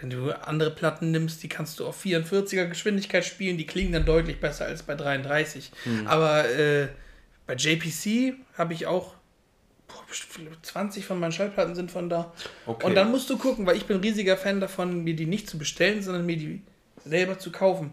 [0.00, 4.04] wenn du andere Platten nimmst, die kannst du auf 44er Geschwindigkeit spielen, die klingen dann
[4.04, 5.72] deutlich besser als bei 33.
[6.06, 6.88] Aber äh,
[7.46, 9.14] bei JPC habe ich auch
[9.88, 12.32] boah, bestimmt 20 von meinen Schallplatten sind von da.
[12.66, 12.86] Okay.
[12.86, 15.48] Und dann musst du gucken, weil ich bin ein riesiger Fan davon, mir die nicht
[15.48, 16.62] zu bestellen, sondern mir die
[17.08, 17.92] selber zu kaufen.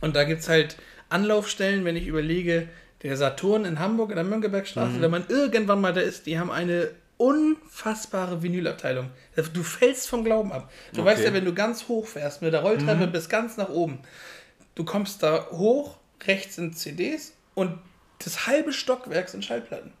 [0.00, 0.76] Und da gibt es halt
[1.08, 2.68] Anlaufstellen, wenn ich überlege,
[3.02, 6.50] der Saturn in Hamburg in der Mönckebergstraße, wenn man irgendwann mal da ist, die haben
[6.50, 9.10] eine unfassbare Vinylabteilung.
[9.52, 10.70] Du fällst vom Glauben ab.
[10.92, 11.10] Du Okay.
[11.10, 14.00] weißt ja, wenn du ganz hoch fährst mit der Rolltreppe bis ganz nach oben,
[14.74, 17.78] du kommst da hoch, rechts sind CDs und
[18.24, 19.92] das halbe Stockwerk sind Schallplatten.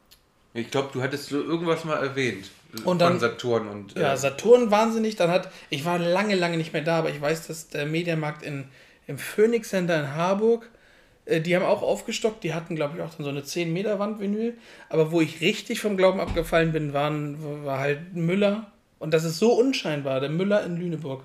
[0.54, 2.50] Ich glaube, du hattest so irgendwas mal erwähnt.
[2.84, 3.94] Und dann- von Saturn und.
[3.98, 5.16] Ja, äh, Saturn wahnsinnig.
[5.16, 8.42] Dann hat, ich war lange, lange nicht mehr da, aber ich weiß, dass der Mediamarkt
[8.42, 8.64] in,
[9.06, 10.68] im Phoenix Center in Harburg,
[11.26, 12.42] äh, die haben auch aufgestockt.
[12.44, 14.54] Die hatten, glaube ich, auch dann so eine 10 Meter Wand Vinyl.
[14.88, 18.72] Aber wo ich richtig vom Glauben abgefallen bin, waren, war halt Müller.
[18.98, 21.24] Und das ist so unscheinbar, der Müller in Lüneburg.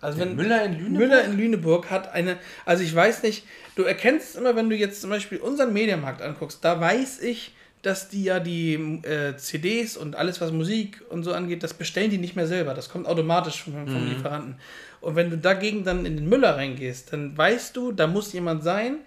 [0.00, 0.98] Also wenn Müller in Lüneburg?
[0.98, 3.44] Müller in Lüneburg hat eine, also ich weiß nicht,
[3.76, 7.54] du erkennst immer, wenn du jetzt zum Beispiel unseren Mediamarkt anguckst, da weiß ich,
[7.86, 8.74] dass die ja die
[9.04, 12.74] äh, CDs und alles, was Musik und so angeht, das bestellen die nicht mehr selber.
[12.74, 14.56] Das kommt automatisch vom, vom Lieferanten.
[15.00, 18.64] Und wenn du dagegen dann in den Müller reingehst, dann weißt du, da muss jemand
[18.64, 18.98] sein,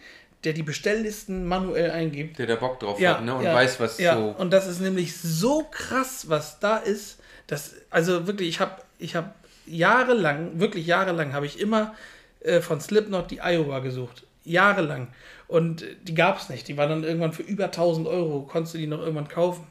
[0.46, 2.40] der die Bestelllisten manuell eingibt.
[2.40, 3.36] der da Bock drauf Ja, hat, ne?
[3.36, 4.16] Und ja, weiß, was ja.
[4.16, 4.34] so.
[4.38, 7.20] Und das ist nämlich so krass, was da ist.
[7.48, 11.96] Dass, also wirklich, ich habe ich hab jahrelang, wirklich jahrelang, habe ich immer
[12.40, 14.26] äh, von Slipknot die Iowa gesucht.
[14.46, 15.10] Jahrelang.
[15.50, 16.68] Und die gab es nicht.
[16.70, 19.66] Die war dann irgendwann für über 1000 Euro, konntest du die noch irgendwann kaufen.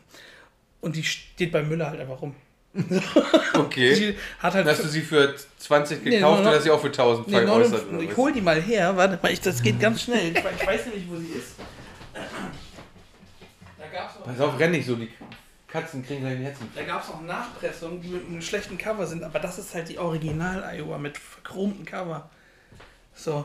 [0.83, 2.35] Und die steht bei Müller halt einfach rum.
[3.55, 3.95] Okay.
[3.95, 6.71] Die hat halt Hast du sie für 20 Nee, gekauft noch- oder hast du sie
[6.71, 7.85] auch für 1000 Nee, veräußert?
[8.03, 10.31] ich hol die mal her, warte mal, ich, das geht ganz schnell.
[10.33, 11.55] Ich, ich weiß nämlich, wo sie ist.
[13.79, 15.09] Da gab es noch, Pass auf, renn nicht so, die
[15.67, 16.69] Katzen kriegen gleich den Herzen.
[16.75, 19.99] da gab's noch Nachpressungen, die mit einem schlechten Cover sind, aber das ist halt die
[19.99, 22.29] Original-Iowa mit verchromten Cover.
[23.15, 23.45] So.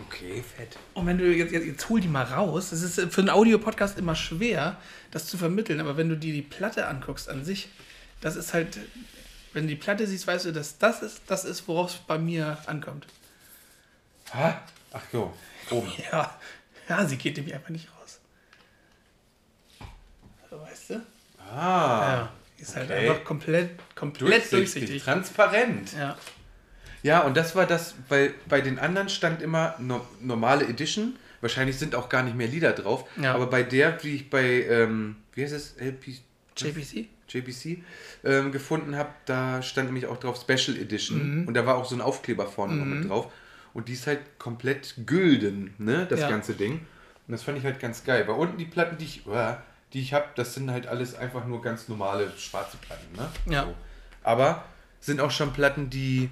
[0.00, 0.78] Okay, fett.
[0.94, 3.98] Und wenn du jetzt, jetzt, jetzt hol die mal raus, es ist für einen Audiopodcast
[3.98, 4.76] immer schwer,
[5.10, 7.68] das zu vermitteln, aber wenn du dir die Platte anguckst an sich,
[8.20, 8.78] das ist halt,
[9.52, 12.18] wenn du die Platte siehst, weißt du, dass das ist, das ist, worauf es bei
[12.18, 13.06] mir ankommt.
[14.32, 14.62] Ha?
[14.92, 15.32] Ach jo,
[15.70, 15.90] oben.
[16.12, 16.38] Ja,
[16.88, 18.20] ja, sie geht nämlich einfach nicht raus.
[20.50, 21.02] So, weißt du?
[21.50, 22.32] Ah, Ja.
[22.58, 23.08] Ist halt okay.
[23.08, 25.02] einfach komplett, komplett durchsichtig, durchsichtig.
[25.02, 25.92] transparent.
[25.98, 26.16] Ja.
[27.02, 31.16] Ja, und das war das, weil bei den anderen stand immer no normale Edition.
[31.40, 33.04] Wahrscheinlich sind auch gar nicht mehr Lieder drauf.
[33.20, 33.34] Ja.
[33.34, 36.20] Aber bei der, die ich bei, ähm, wie heißt es, LP,
[36.56, 37.08] JPC?
[37.28, 37.82] JPC
[38.24, 41.40] ähm, gefunden habe, da stand nämlich auch drauf Special Edition.
[41.42, 41.48] Mhm.
[41.48, 43.32] Und da war auch so ein Aufkleber vorne noch mit drauf.
[43.74, 46.28] Und die ist halt komplett gülden, ne, das Ja.
[46.28, 46.72] ganze Ding.
[47.26, 48.28] Und das fand ich halt ganz geil.
[48.28, 49.62] Weil unten die Platten, die ich, uah,
[49.94, 53.28] die ich habe, das sind halt alles einfach nur ganz normale schwarze Platten, ne?
[53.52, 53.64] Ja.
[53.64, 53.74] So.
[54.22, 54.64] Aber
[55.00, 56.28] sind auch schon Platten, die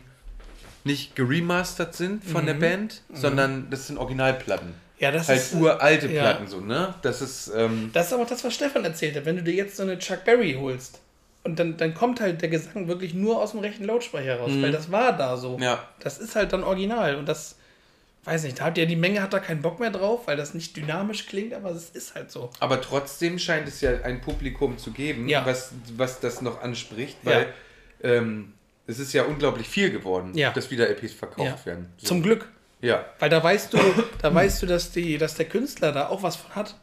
[0.84, 4.68] nicht geremastert sind von der Band, sondern das sind Originalplatten.
[4.68, 4.74] Mhm.
[4.98, 5.54] Ja, das halt ist.
[5.54, 6.20] uralte ja.
[6.22, 6.94] Platten so, ne?
[7.02, 9.24] Das ist, ähm, Das ist aber das, was Stefan erzählt hat.
[9.24, 11.00] Wenn du dir jetzt so eine Chuck Berry holst
[11.42, 14.72] und dann, dann kommt halt der Gesang wirklich nur aus dem rechten Lautsprecher raus, weil
[14.72, 15.56] das war da so.
[15.56, 15.62] Mhm.
[15.62, 15.82] ja.
[16.00, 17.56] Das ist halt dann original und das,
[18.24, 20.52] weiß nicht, da hat ja die Menge hat da keinen Bock mehr drauf, weil das
[20.52, 22.50] nicht dynamisch klingt, aber es ist halt so.
[22.60, 25.46] Aber trotzdem scheint es ja ein Publikum zu geben, Ja.
[25.46, 27.46] was, was das noch anspricht, weil
[28.02, 28.52] ähm,
[28.90, 30.50] es ist ja unglaublich viel geworden, Ja.
[30.50, 31.66] dass wieder LPs verkauft Ja.
[31.66, 31.92] werden.
[31.98, 32.08] So.
[32.08, 32.46] Zum Glück.
[32.80, 33.04] ja.
[33.18, 33.78] Weil da weißt du,
[34.22, 36.74] da weißt du, dass, die, dass der Künstler da auch was von hat.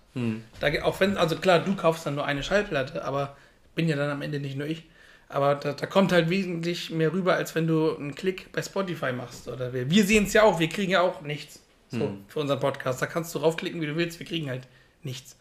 [0.59, 3.37] Da, ge- auch wenn, also klar, du kaufst dann nur eine Schallplatte, aber
[3.75, 4.89] bin ja dann am Ende nicht nur ich.
[5.29, 9.11] Aber da, da kommt halt wesentlich mehr rüber, als wenn du einen Klick bei Spotify
[9.11, 9.47] machst.
[9.47, 11.59] Oder wir, wir sehen es ja auch, wir kriegen ja auch nichts
[11.91, 12.99] so, für unseren Podcast.
[12.99, 14.63] Da kannst du raufklicken, wie du willst, wir kriegen halt
[15.03, 15.37] nichts.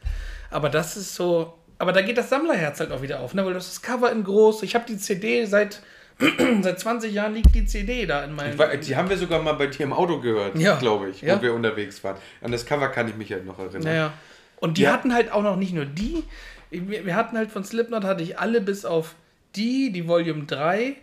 [0.51, 3.47] Aber das ist so, aber da geht das Sammlerherz halt auch wieder auf, ne?
[3.47, 4.62] weil das ist Cover in groß.
[4.62, 5.81] Ich habe die CD seit,
[6.62, 8.59] seit 20 Jahren liegt die CD da in meinem.
[8.59, 10.77] War- Die haben wir sogar mal bei dir im Auto gehört, Ja.
[10.79, 11.37] glaube ich, Ja.
[11.39, 12.17] wo wir unterwegs waren.
[12.41, 13.83] An das Cover kann ich mich halt noch erinnern.
[13.83, 14.12] Naja.
[14.59, 14.93] Und die Ja.
[14.93, 16.25] hatten halt auch noch nicht nur die.
[16.71, 19.14] Wir, hatten halt von Slipknot hatte ich alle bis auf
[19.55, 20.97] die, die Volume 3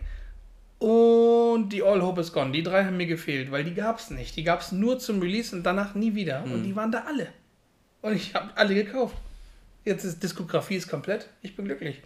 [0.78, 2.52] und die All Hope is Gone.
[2.52, 4.36] Die drei haben mir gefehlt, weil die gab es nicht.
[4.36, 6.42] Die gab es nur zum Release und danach nie wieder.
[6.44, 6.64] Und Hm.
[6.64, 7.28] die waren da alle.
[8.02, 9.14] Und ich habe alle gekauft.
[9.84, 11.28] Jetzt ist Diskografie ist komplett.
[11.42, 12.02] Ich bin glücklich.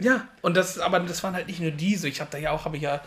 [0.00, 2.08] Ja, und das, aber das waren halt nicht nur diese.
[2.08, 3.00] Ich habe da ja auch, habe ich ja,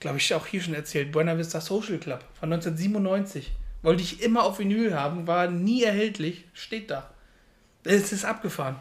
[0.00, 3.52] glaube ich, auch hier schon erzählt, Buena Vista Social Club von 1997.
[3.82, 7.10] Wollte ich immer auf Vinyl haben, war nie erhältlich, steht da.
[7.84, 8.76] Es ist abgefahren.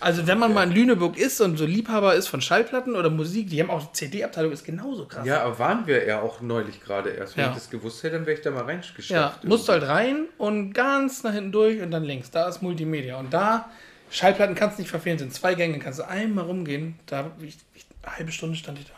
[0.00, 3.48] Also wenn man mal in Lüneburg ist und so Liebhaber ist von Schallplatten oder Musik,
[3.50, 5.26] die haben auch CD-Abteilung, ist genauso krass.
[5.26, 7.36] Ja, aber waren wir ja auch neulich gerade erst.
[7.36, 7.50] Wenn Ja.
[7.50, 9.44] ich das gewusst hätte, dann wäre ich da mal Ja, reingeschafft.
[9.44, 12.30] musst du halt rein und ganz nach hinten durch und dann links.
[12.30, 13.18] Da ist Multimedia.
[13.18, 13.70] Und da,
[14.12, 16.98] Schallplatten kannst du nicht verfehlen, sind zwei Gänge, kannst du einmal rumgehen.
[17.06, 18.92] Da, ich, ich, eine halbe Stunde stand ich da.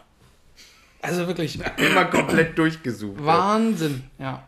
[1.02, 3.24] Also wirklich immer komplett durchgesucht.
[3.24, 4.46] Wahnsinn, ja.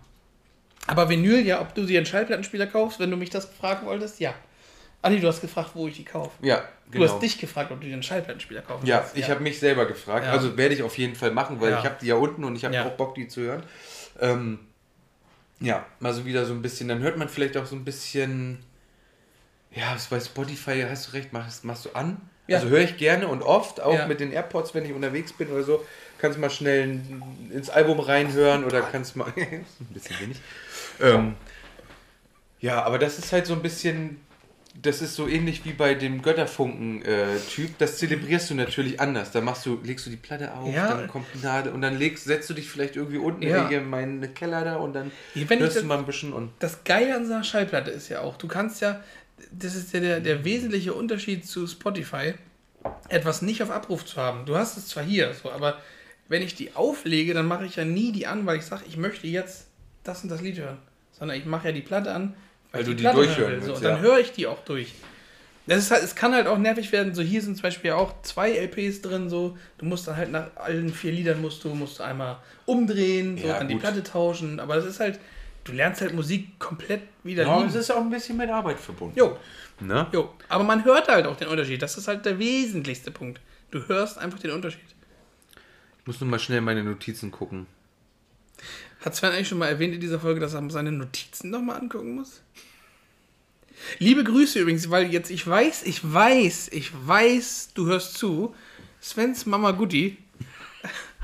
[0.89, 4.21] Aber Vinyl, ja, ob du dir einen Schallplattenspieler kaufst, wenn du mich das fragen wolltest,
[4.21, 4.35] ja.
[5.03, 6.31] Ah nee, du hast gefragt, wo ich die kaufe.
[6.45, 7.13] Ja, Du genau.
[7.13, 9.17] hast dich gefragt, ob du dir einen Schallplattenspieler kaufen Ja, willst.
[9.17, 10.25] ich habe mich selber gefragt.
[10.25, 10.33] Ja.
[10.33, 11.79] Also werde ich auf jeden Fall machen, weil Ja.
[11.81, 13.63] ich habe die ja unten und ich habe auch Bock, die zu hören.
[14.21, 14.61] Ähm,
[15.61, 16.89] ja, mal so wieder so ein bisschen.
[16.89, 18.59] Dann hört man vielleicht auch so ein bisschen.
[19.77, 22.17] Ja, bei Spotify hast du recht, machst, machst du an.
[22.49, 22.57] Ja.
[22.59, 24.07] Also höre ich gerne und oft, auch Ja.
[24.07, 25.85] mit den AirPods, wenn ich unterwegs bin oder so,
[26.19, 27.23] kannst mal schnell in-
[27.53, 29.33] ins Album reinhören oder kannst mal.
[29.37, 30.39] ein bisschen wenig.
[31.01, 31.35] Ähm,
[32.61, 34.19] Ja, aber das ist halt so ein bisschen,
[34.81, 37.77] das ist so ähnlich wie bei dem Götterfunken-Typ.
[37.79, 39.31] das zelebrierst du natürlich anders.
[39.31, 40.89] Da machst du, legst du die Platte auf, Ja.
[40.95, 43.69] dann kommt die Nadel und dann legst, setzt du dich vielleicht irgendwie unten Ja.
[43.69, 46.51] in meinen Keller da und dann ich hörst das- du mal ein bisschen und.
[46.61, 49.03] Das Geile an so einer Schallplatte ist ja auch, du kannst ja,
[49.53, 52.35] das ist ja der, der wesentliche Unterschied zu Spotify,
[53.09, 54.47] etwas nicht auf Abruf zu haben.
[54.47, 55.81] Du hast es zwar hier, so, aber
[56.29, 58.97] wenn ich die auflege, dann mache ich ja nie die an, weil ich sage, ich
[58.97, 59.69] möchte jetzt
[60.05, 60.79] das und das Lied hören.
[61.13, 62.35] Sondern ich mache ja die Platte an,
[62.73, 63.61] Weil ich du die Platte durchhören hören will.
[63.63, 64.03] So, willst, und dann ja.
[64.03, 64.95] höre ich die auch durch.
[65.67, 67.15] Das ist halt, es kann halt auch nervig werden.
[67.15, 69.29] So hier sind zum Beispiel auch zwei LPs drin.
[69.29, 73.37] So du musst dann halt nach allen vier Liedern musst du musst du einmal umdrehen,
[73.37, 73.83] so Ja, dann die gut.
[73.83, 74.61] Platte tauschen.
[74.61, 75.19] Aber das ist halt,
[75.67, 77.69] du lernst halt Musik komplett wieder Ja, lieben.
[77.69, 79.19] es ist auch ein bisschen mit Arbeit verbunden.
[79.19, 79.37] Jo,
[79.81, 80.07] Ne?
[80.13, 80.33] jo.
[80.49, 81.83] Aber man hört halt auch den Unterschied.
[81.83, 83.41] Das ist halt der wesentlichste Punkt.
[83.71, 84.81] Du hörst einfach den Unterschied.
[86.01, 87.67] Ich muss nur mal schnell meine Notizen gucken.
[89.05, 92.15] Hat Sven eigentlich schon mal erwähnt in dieser Folge, dass er seine Notizen nochmal angucken
[92.15, 92.41] muss?
[93.99, 98.55] Liebe Grüße übrigens, weil jetzt ich weiß, ich weiß, ich weiß, du hörst zu.
[99.03, 100.17] Svens Mama Gutti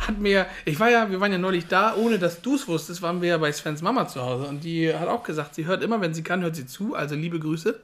[0.06, 3.02] hat mir, ich war ja, wir waren ja neulich da, ohne dass du es wusstest,
[3.02, 5.82] waren wir ja bei Svens Mama zu Hause und die hat auch gesagt, sie hört
[5.82, 6.94] immer, wenn sie kann, hört sie zu.
[6.94, 7.78] Also liebe Grüße.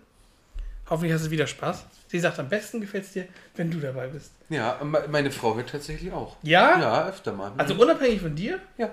[0.90, 1.84] Hoffentlich hast du wieder Spaß.
[2.08, 4.32] Sie sagt, am besten gefällt es dir, wenn du dabei bist.
[4.48, 6.36] Ja, me- meine Frau hört tatsächlich auch.
[6.42, 6.80] Ja?
[6.80, 7.52] Ja, öfter mal.
[7.58, 8.58] Also unabhängig von dir?
[8.78, 8.90] Ja.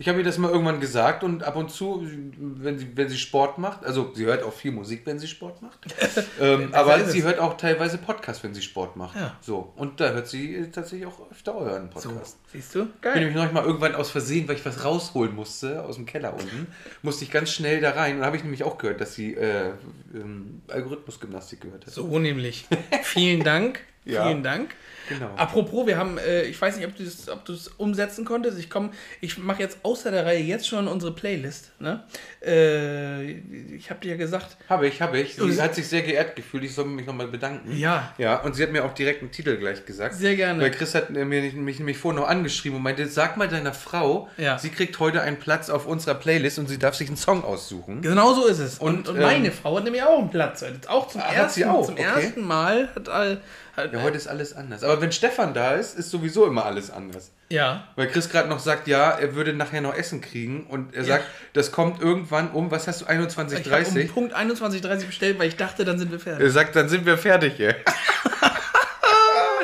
[0.00, 2.06] Ich habe ihr das mal irgendwann gesagt und ab und zu,
[2.38, 5.60] wenn sie, wenn sie Sport macht, also sie hört auch viel Musik, wenn sie Sport
[5.60, 5.78] macht.
[6.40, 9.16] ähm, aber sie hört auch teilweise Podcast, wenn sie Sport macht.
[9.16, 9.36] Ja.
[9.40, 9.72] So.
[9.76, 12.38] Und da hört sie tatsächlich auch öfter euren So, Podcast.
[12.52, 12.82] siehst du?
[12.82, 13.14] Ich bin Geil.
[13.24, 16.68] nämlich noch mal irgendwann aus Versehen, weil ich was rausholen musste aus dem Keller unten,
[17.02, 19.70] musste ich ganz schnell da rein und habe ich nämlich auch gehört, dass sie äh,
[20.14, 21.92] ähm, Algorithmusgymnastik gehört hat.
[21.92, 22.66] So nämlich.
[23.02, 23.80] Vielen Dank.
[24.04, 24.26] Ja.
[24.26, 24.74] Vielen Dank.
[25.08, 25.30] Genau.
[25.36, 28.58] Apropos, wir haben, äh, ich weiß nicht, ob du das, ob es umsetzen konntest.
[28.58, 28.90] Ich komme,
[29.20, 31.70] ich mache jetzt außer der Reihe jetzt schon unsere Playlist.
[31.80, 32.02] Ne?
[32.44, 33.30] Äh,
[33.76, 35.40] ich habe dir ja gesagt, Habe ich, habe ich.
[35.40, 36.64] Und- Sie hat sich sehr geehrt gefühlt.
[36.64, 37.76] Ich soll mich nochmal bedanken.
[37.76, 38.12] Ja.
[38.18, 40.14] Ja, und sie hat mir auch direkt einen Titel gleich gesagt.
[40.14, 40.62] Sehr gerne.
[40.62, 44.28] Weil Chris hat mir mich nämlich vorhin noch angeschrieben und meinte, sag mal deiner Frau,
[44.36, 44.58] Ja.
[44.58, 48.02] sie kriegt heute einen Platz auf unserer Playlist und sie darf sich einen Song aussuchen.
[48.02, 48.78] genau so ist es.
[48.78, 50.64] Und, Und, und, ähm, meine Frau hat nämlich auch einen Platz.
[50.88, 51.84] Auch zum Ah, hat ersten, sie auch?
[51.86, 52.02] zum Okay.
[52.04, 53.40] ersten Mal hat all,
[53.76, 54.82] hat, Ja, heute ist alles anders.
[54.82, 57.32] Aber wenn Stefan da ist, ist sowieso immer alles anders.
[57.48, 57.84] ja.
[57.96, 61.24] Weil Chris gerade noch sagt, ja, er würde nachher noch Essen kriegen und er sagt,
[61.52, 65.48] das kommt irgendwann um, was hast du, Ich habe um 21.30 Punkt 21.30 bestellt, weil
[65.48, 66.44] ich dachte, dann sind wir fertig.
[66.44, 67.74] Er sagt, dann sind wir fertig hier.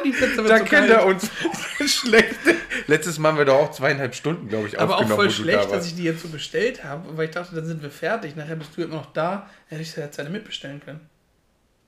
[0.04, 0.90] Die Pizza wird Da so kennt kalt.
[0.90, 1.30] er uns
[1.86, 2.34] schlecht.
[2.86, 5.36] Letztes Mal haben wir doch auch zweieinhalb Stunden, glaube ich, Aber auch voll du da
[5.36, 8.36] schlecht, dass ich die jetzt so bestellt habe, weil ich dachte, dann sind wir fertig.
[8.36, 9.48] Nachher bist du immer noch da.
[9.68, 11.00] Hätte ich jetzt eine mitbestellen können.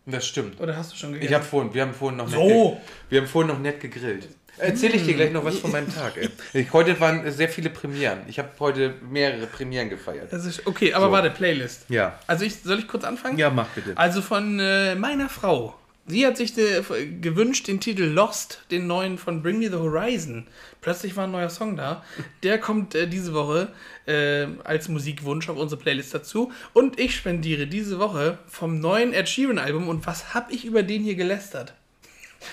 [0.06, 0.60] Das stimmt.
[0.60, 1.28] Oder hast du schon gegessen?
[1.28, 2.46] Ich habe vorhin, wir haben vorhin noch So.
[2.74, 2.78] nett,
[3.10, 4.28] wir haben vorhin noch nett gegrillt.
[4.58, 6.16] Erzähle ich dir gleich noch was von meinem Tag.
[6.16, 6.30] Ey.
[6.54, 8.20] Ich, heute waren sehr viele Premieren.
[8.26, 10.32] Ich habe heute mehrere Premieren gefeiert.
[10.32, 11.12] das ist okay, aber So.
[11.12, 11.82] warte, Playlist.
[11.90, 12.18] Ja.
[12.26, 13.36] Also ich, soll ich kurz anfangen?
[13.36, 13.92] Ja, mach bitte.
[13.98, 15.76] Also von äh, meiner Frau.
[16.06, 16.82] Sie hat sich de,
[17.20, 20.46] gewünscht den Titel Lost, den neuen von Bring Me the Horizon.
[20.80, 22.04] Plötzlich war ein neuer Song da.
[22.44, 23.68] Der kommt äh, diese Woche
[24.06, 26.52] äh, als Musikwunsch auf unsere Playlist dazu.
[26.72, 29.88] Und ich spendiere diese Woche vom neuen Ed Sheeran Album.
[29.88, 31.74] Und was habe ich über den hier gelästert?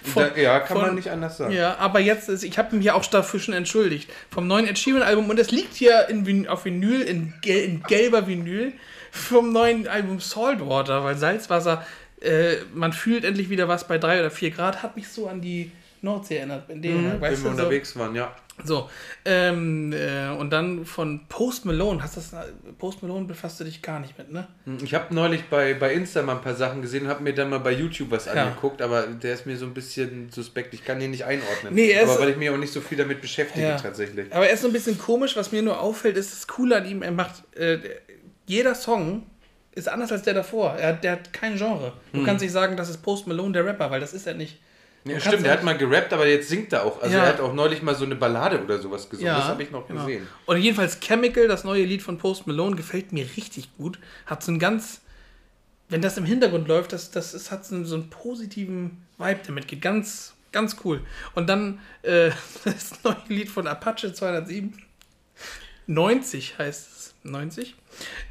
[0.03, 1.53] Von- ja, kann von- man nicht anders sagen.
[1.53, 4.09] Ja, aber jetzt ist, ich habe mich auch dafür schon entschuldigt.
[4.31, 7.83] Vom neuen Ed Sheeran Album und es liegt hier in, auf Vinyl, in, gel, in
[7.83, 8.73] gelber Vinyl,
[9.11, 11.85] vom neuen Album Saltwater, weil Salzwasser,
[12.21, 15.41] äh, man fühlt endlich wieder was bei 3 oder 4 Grad, hat mich so an
[15.41, 15.69] die
[16.01, 16.69] Nordsee erinnert.
[16.69, 18.33] In Dänemark, Wenn weißt wir so, unterwegs waren, ja.
[18.63, 18.89] So,
[19.25, 22.31] ähm, äh, und dann von Post Malone, hast das,
[22.77, 24.47] Post Malone befasst du dich gar nicht mit, ne?
[24.83, 27.49] Ich habe neulich bei, bei Insta mal ein paar Sachen gesehen und habe mir dann
[27.49, 30.73] mal bei YouTube was angeguckt, aber der ist mir so ein bisschen suspekt.
[30.73, 31.73] Ich kann ihn nicht einordnen.
[31.73, 33.77] Nee, er ist- aber weil ich mich auch nicht so viel damit beschäftige Ja.
[33.77, 34.31] tatsächlich.
[34.33, 36.85] Aber er ist so ein bisschen komisch, was mir nur auffällt, ist das Coole an
[36.85, 37.79] ihm, er macht, äh,
[38.45, 39.23] jeder Song
[39.75, 40.75] ist anders als der davor.
[40.75, 41.93] Er, hat- der hat kein Genre.
[42.13, 44.59] Du kannst nicht sagen, das ist Post Malone der Rapper, weil das ist er nicht.
[45.05, 47.01] Ja, stimmt, der hat mal gerappt, aber jetzt singt er auch.
[47.01, 47.23] Also Ja.
[47.23, 49.33] er hat auch neulich mal so eine Ballade oder sowas gesungen.
[49.33, 50.05] das habe ich noch genau.
[50.05, 50.27] gesehen.
[50.45, 53.99] Und jedenfalls Chemical, das neue Lied von Post Malone, gefällt mir richtig gut.
[54.25, 55.01] Hat so einen ganz,
[55.89, 59.41] wenn das im Hintergrund läuft, das, das ist, hat so einen, so einen positiven Vibe,
[59.45, 59.81] der mitgeht.
[59.81, 61.01] Ganz, ganz cool.
[61.35, 62.31] Und dann äh,
[62.63, 64.81] das neue Lied von Apache 207.
[65.87, 67.13] 90 heißt es.
[67.25, 67.75] 90.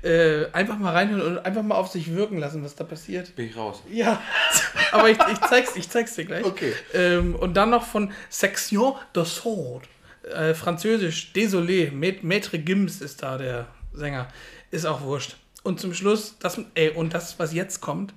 [0.02, 3.34] Äh, einfach mal reinhören und einfach mal auf sich wirken lassen, was da passiert.
[3.36, 3.82] Bin ich raus.
[3.90, 4.20] Ja,
[4.92, 6.44] aber ich, ich, zeig's, ich zeig's dir gleich.
[6.44, 6.74] Okay.
[6.92, 9.88] Ähm, und dann noch von Section de Sword.
[10.24, 14.28] Äh, Französisch, Désolé, Maît- Maître Gims ist da der Sänger.
[14.70, 15.36] Ist auch wurscht.
[15.62, 18.12] Und zum Schluss, das, ey, und das, was jetzt kommt,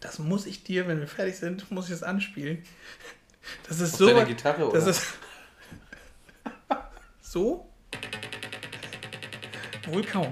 [0.00, 2.64] das muss ich dir, wenn wir fertig sind, muss ich es anspielen.
[3.68, 4.06] Das ist Auf so.
[4.08, 4.90] deiner Gitarre, Das oder?
[4.90, 5.02] ist.
[7.20, 7.70] so?
[9.86, 10.30] Wohl kaum.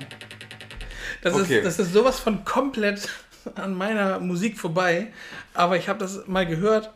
[1.23, 1.59] Das, Okay.
[1.59, 3.09] ist, das ist sowas von komplett
[3.55, 5.13] an meiner Musik vorbei.
[5.55, 6.91] Aber ich habe das mal gehört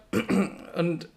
[0.77, 1.09] und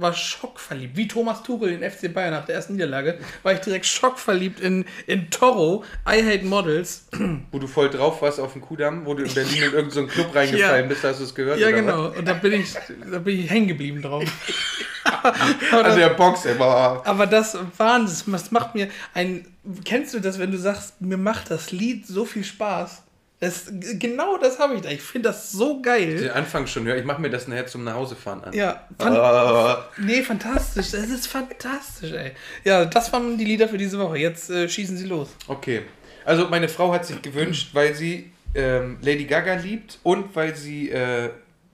[0.00, 0.96] war schockverliebt.
[0.96, 4.84] Wie Thomas Tuchel in FC Bayern nach der ersten Niederlage, war ich direkt schockverliebt in,
[5.06, 7.06] in Toro, I Hate Models.
[7.50, 10.06] Wo du voll drauf warst auf dem Kudamm, wo du in Berlin in irgendeinen so
[10.06, 10.88] Club reingefallen Ja.
[10.88, 11.58] bist, hast du es gehört?
[11.58, 12.08] Ja, genau.
[12.08, 12.74] Und da bin ich,
[13.10, 14.24] da bin ich hängen geblieben drauf.
[15.22, 15.72] Was?
[15.72, 17.02] An der Box immer.
[17.04, 19.46] Aber das Wahnsinn, das macht mir ein.
[19.84, 23.02] Kennst du das, wenn du sagst, mir macht das Lied so viel Spaß?
[23.40, 24.90] Das, genau das habe ich da.
[24.90, 26.16] Ich finde das so geil.
[26.16, 26.96] Den Anfang schon, ja.
[26.96, 28.52] Ich mache mir das nachher zum Nachhausefahren an.
[28.52, 29.84] Ja, fan Ah.
[29.98, 30.90] nee, fantastisch.
[30.90, 32.32] Das ist fantastisch, ey.
[32.64, 34.18] Ja, das waren die Lieder für diese Woche.
[34.18, 35.28] Jetzt äh, schießen sie los.
[35.46, 35.82] Okay.
[36.24, 40.90] Also meine Frau hat sich gewünscht, weil sie ähm, Lady Gaga liebt und weil sie,
[40.90, 41.30] äh,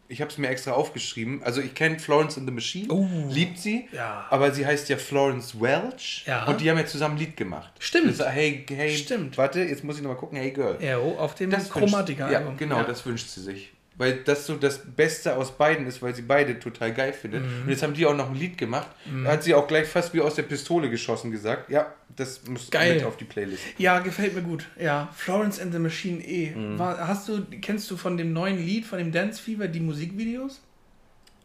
[0.08, 3.06] ich habe es mir extra aufgeschrieben, also ich kenne Florence and the Machine, Oh.
[3.30, 4.26] liebt sie, Ja.
[4.30, 6.44] aber sie heißt ja Florence Welch Ja.
[6.46, 7.72] und die haben ja zusammen ein Lied gemacht.
[7.78, 8.18] Stimmt.
[8.18, 9.36] Das, hey, hey, Stimmt.
[9.38, 10.78] warte, jetzt muss ich nochmal gucken, hey Girl.
[10.80, 12.30] Ja, oh, auf dem Chromatiker.
[12.30, 13.73] Ja, genau, das wünscht sie sich.
[13.96, 17.42] Weil das so das Beste aus beiden ist, weil sie beide total geil findet.
[17.44, 17.62] Mhm.
[17.62, 18.88] Und jetzt haben die auch noch ein Lied gemacht.
[19.24, 21.70] Da hat sie auch gleich fast wie aus der Pistole geschossen gesagt.
[21.70, 22.96] Ja, das muss Geil.
[22.96, 23.62] mit auf die Playlist.
[23.78, 24.66] Ja, gefällt mir gut.
[24.80, 26.50] Ja, Florence and the Machine E.
[26.54, 26.76] Mhm.
[26.78, 30.60] War, hast du, kennst du von dem neuen Lied, von dem Dance Fever, die Musikvideos?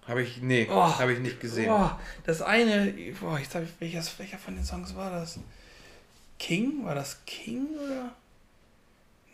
[0.08, 0.74] Habe ich, nee, Oh.
[0.98, 1.68] habe ich nicht gesehen.
[1.68, 2.92] Boah, das eine,
[3.22, 3.48] boah, ich,
[3.80, 5.40] welches, welcher von den Songs war das?
[6.40, 6.84] King?
[6.84, 8.16] War das King oder?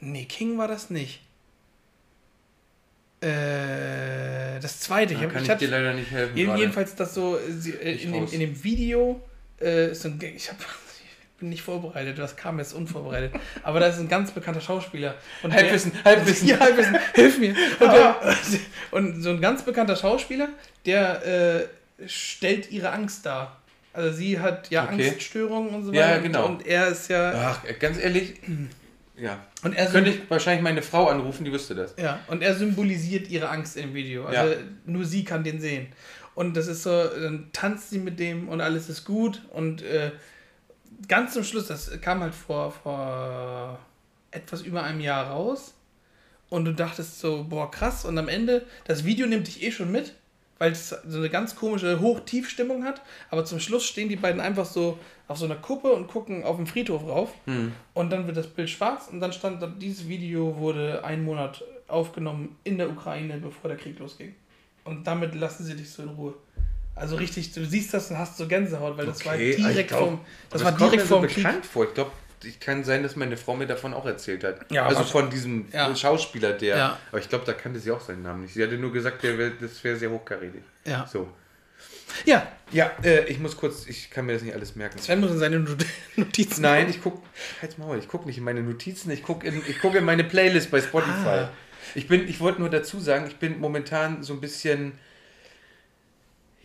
[0.01, 1.21] Nee, King war das nicht.
[3.21, 5.13] Äh, das zweite.
[5.15, 6.35] Da hab- kann ich, hab- dir leider nicht helfen.
[6.35, 6.61] jeden- gerade.
[6.61, 9.21] jedenfalls das so, äh, sie, äh, Ich in, dem, in dem Video
[9.61, 13.33] äh, ist so ein, ich, hab, ich bin nicht vorbereitet, das kam jetzt unvorbereitet.
[13.63, 15.15] Aber da ist ein ganz bekannter Schauspieler.
[15.43, 16.47] Und der- Halbwissen, Halbwissen.
[16.49, 17.55] ja, Halbwissen, hilf mir.
[17.79, 18.35] Und, der,
[18.91, 20.49] und so ein ganz bekannter Schauspieler,
[20.85, 21.25] der
[21.99, 23.61] äh, stellt ihre Angst dar.
[23.93, 25.09] Also sie hat ja Okay.
[25.09, 26.19] Angststörungen und so Ja, weiter.
[26.21, 26.45] genau.
[26.47, 27.31] Und er ist ja.
[27.63, 28.35] Ach, ganz ehrlich,
[29.17, 29.45] ja.
[29.63, 31.95] Und er Könnte ich wahrscheinlich meine Frau anrufen, die wüsste das.
[31.97, 34.25] Ja, und er symbolisiert ihre Angst im Video.
[34.25, 34.57] Also Ja.
[34.85, 35.87] nur sie kann den sehen.
[36.35, 39.41] Und das ist so, dann tanzt sie mit dem und alles ist gut.
[39.53, 40.11] Und äh,
[41.07, 43.79] ganz zum Schluss, das kam halt vor, vor
[44.31, 45.73] etwas über einem Jahr raus.
[46.49, 48.05] Und du dachtest so, boah, krass.
[48.05, 50.13] Und am Ende, das Video nimmt dich eh schon mit,
[50.57, 53.01] weil es so eine ganz komische Hoch-Tief-Stimmung hat.
[53.29, 54.97] Aber zum Schluss stehen die beiden einfach so
[55.27, 57.31] auf so einer Kuppe und gucken auf den Friedhof rauf.
[57.93, 61.63] Und dann wird das Bild schwarz und dann stand da, dieses Video wurde einen Monat
[61.87, 64.33] aufgenommen in der Ukraine, bevor der Krieg losging.
[64.85, 66.33] Und damit lassen sie dich so in Ruhe.
[66.95, 70.01] Also richtig, du siehst das und hast so Gänsehaut, weil das war Okay, direkt glaub,
[70.01, 71.43] vom, das Aber war direkt mir so vom Krieg.
[71.43, 71.83] bekannt vor.
[71.85, 72.11] Ich glaube,
[72.45, 74.71] ich kann sein, dass meine Frau mir davon auch erzählt hat.
[74.71, 75.95] Ja, also von diesem Ja.
[75.95, 76.77] Schauspieler, der.
[76.77, 76.99] Ja.
[77.11, 78.53] Aber ich glaube, da kannte sie auch seinen Namen nicht.
[78.53, 80.61] Sie hatte nur gesagt, wär, das wäre sehr hochkarätig.
[80.85, 81.07] Ja.
[81.11, 81.29] So.
[82.25, 84.97] Ja, Ja, äh, ich muss kurz, ich kann mir das nicht alles merken.
[84.99, 85.85] Sven muss in seine Not-
[86.15, 86.61] Notizen.
[86.61, 87.21] Nein, ich guck,
[87.61, 90.23] halt's Maul, ich guck nicht in meine Notizen, ich guck in, ich guck in meine
[90.23, 91.27] Playlist bei Spotify.
[91.27, 91.49] Ah.
[91.93, 94.93] Ich bin, ich wollte nur dazu sagen, ich bin momentan so ein bisschen,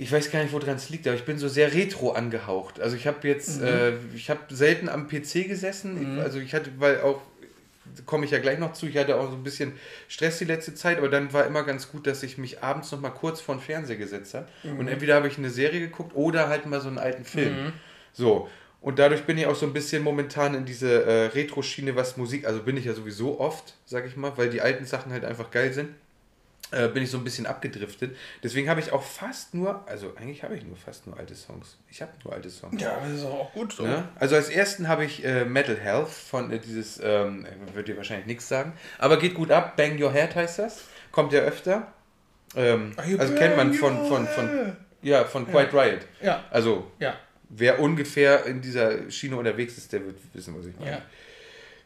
[0.01, 2.81] ich weiß gar nicht, woran es liegt, aber ich bin so sehr retro angehaucht.
[2.81, 6.71] Also ich habe jetzt, äh, ich habe selten am PC gesessen, ich, also ich hatte,
[6.79, 7.21] weil auch,
[8.07, 9.73] komme ich ja gleich noch zu, ich hatte auch so ein bisschen
[10.09, 13.01] Stress die letzte Zeit, aber dann war immer ganz gut, dass ich mich abends noch
[13.01, 14.47] mal kurz vor den Fernseher gesetzt habe.
[14.79, 17.55] Und entweder habe ich eine Serie geguckt oder halt mal so einen alten Film.
[18.13, 18.49] So.
[18.81, 22.47] Und dadurch bin ich auch so ein bisschen momentan in diese äh, Retro-Schiene, was Musik,
[22.47, 25.51] also bin ich ja sowieso oft, sag ich mal, weil die alten Sachen halt einfach
[25.51, 25.91] geil sind,
[26.73, 28.17] äh, bin ich so ein bisschen abgedriftet.
[28.43, 31.77] Deswegen habe ich auch fast nur, also eigentlich habe ich nur fast nur alte Songs.
[31.91, 32.81] Ich habe nur alte Songs.
[32.81, 33.83] Ja, das ist auch gut so.
[33.85, 34.09] Ne?
[34.17, 38.27] Also als ersten habe ich äh, Metal Health von äh, dieses, ähm, wird dir wahrscheinlich
[38.27, 39.77] nichts sagen, aber geht gut ab.
[39.77, 40.85] Bang Your Head heißt das.
[41.13, 41.93] Kommt ja öfter.
[42.57, 46.01] Ähm, also kennt man von, von, von, ja, von Quiet Riot.
[46.21, 47.15] Ja, Also ja,
[47.49, 50.91] wer ungefähr in dieser Schiene unterwegs ist, der wird wissen, was ich meine.
[50.93, 51.03] ja.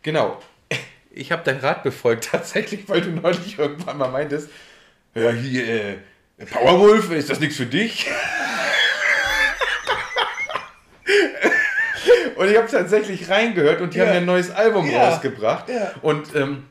[0.02, 0.40] Genau.
[1.16, 4.50] Ich habe dein Rat befolgt, tatsächlich, weil du neulich irgendwann mal meintest,
[5.14, 5.96] ja, hier, äh,
[6.50, 8.06] Powerwolf, ist das nichts für dich?
[12.36, 14.06] und ich habe tatsächlich reingehört und die Ja.
[14.06, 15.08] haben ja ein neues Album Ja.
[15.10, 15.68] rausgebracht.
[15.68, 15.92] Ja.
[16.02, 16.64] Und ähm,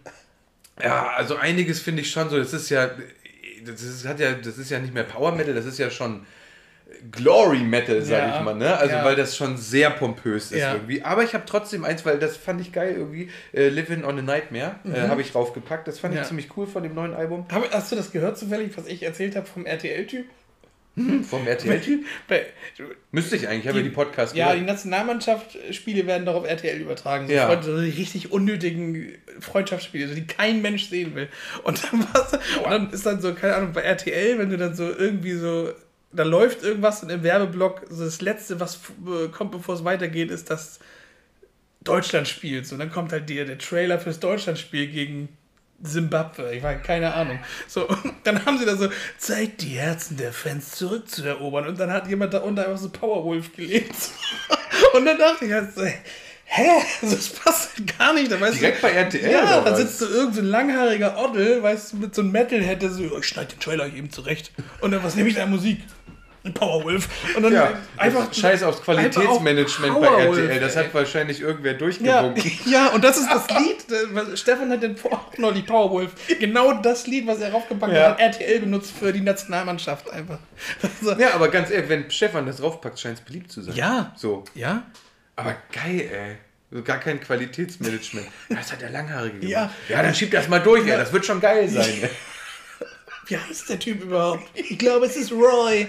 [0.82, 2.89] ja, also einiges finde ich schon so, das ist ja,
[3.66, 6.26] das ist, hat ja, das ist ja nicht mehr Power Metal, das ist ja schon
[7.12, 8.38] Glory Metal, sag Ja.
[8.38, 8.78] ich mal, ne?
[8.78, 9.06] Also Ja.
[9.06, 10.74] weil das schon sehr pompös ist Ja.
[10.74, 11.02] irgendwie.
[11.04, 14.22] Aber ich habe trotzdem eins, weil das fand ich geil irgendwie, äh, Living on a
[14.22, 15.88] Nightmare, äh, habe ich raufgepackt.
[15.88, 16.22] Das fand Mhm.
[16.22, 17.46] Ich ziemlich cool von dem neuen Album.
[17.52, 20.26] Hab, hast du das gehört zufällig, was ich erzählt habe vom RTL-Typ?
[21.28, 22.06] Vom RTL-Typ?
[23.12, 24.76] Müsste ich eigentlich, ich habe ja die Podcasts Ja, die gehört.
[24.76, 27.28] Nationalmannschaftsspiele werden doch auf RTL übertragen.
[27.28, 27.62] So, Ja.
[27.62, 31.30] So die richtig unnötigen Freundschaftsspiele, so die kein Mensch sehen will.
[31.64, 34.88] Und dann, und dann ist dann so, keine Ahnung, bei RTL, wenn du dann so
[34.88, 35.72] irgendwie so,
[36.14, 40.49] da läuft irgendwas und im Werbeblock, das Letzte, was äh, kommt, bevor es weitergeht, ist,
[40.49, 40.80] dass
[41.82, 45.30] Deutschlandspiels und dann kommt halt der, der Trailer fürs Deutschlandspiel gegen
[45.82, 47.39] Simbabwe, ich war keine Ahnung.
[47.68, 47.88] So,
[48.24, 48.88] dann haben sie da so,
[49.18, 51.68] Zeit, die Herzen der Fans zurückzuerobern.
[51.68, 53.93] Und dann hat jemand da unter einfach so Powerwolf gelebt.
[54.93, 55.82] Und dann dachte ich halt so,
[56.54, 56.70] hä?
[57.01, 58.32] Das passt halt gar nicht.
[58.32, 61.97] Direkt du, bei RTL Ja, da sitzt so irgendein so ein langhaariger Oddel, weißt du,
[61.97, 64.51] mit so einem Metalhead, der so, ich schneide den Trailer eben zurecht.
[64.82, 65.80] Und dann, was nehme ich da Musik?
[66.45, 67.08] Ein Powerwolf.
[67.38, 68.34] Und dann Ja, einfach.
[68.34, 70.60] Scheiß aufs Qualitätsmanagement bei auf Powerwolf, RTL.
[70.60, 72.51] Das hat wahrscheinlich irgendwer Ja, durchgewunken.
[72.66, 73.78] ja, und das ist das Lied.
[73.89, 76.12] äh, Stefan hat den die Powerwolf.
[76.41, 78.10] Genau das Lied, was er raufgepackt Ja.
[78.10, 80.39] hat, RTL benutzt für die Nationalmannschaft einfach.
[81.01, 81.14] So.
[81.14, 83.76] Ja, aber ganz ehrlich, wenn Stefan das draufpackt, scheint es beliebt zu sein.
[83.76, 84.12] Ja.
[84.18, 84.43] So.
[84.54, 84.84] Ja?
[85.38, 86.38] Aber geil, ey.
[86.82, 88.28] Gar kein Qualitätsmanagement.
[88.49, 89.51] Das hat der Langhaarige gemacht.
[89.51, 89.74] Ja.
[89.89, 90.97] ja, dann schiebt das mal durch, ja.
[90.97, 92.09] Das wird schon geil sein.
[93.28, 94.43] Wie heißt der Typ überhaupt?
[94.53, 95.88] Ich glaube, es ist Roy.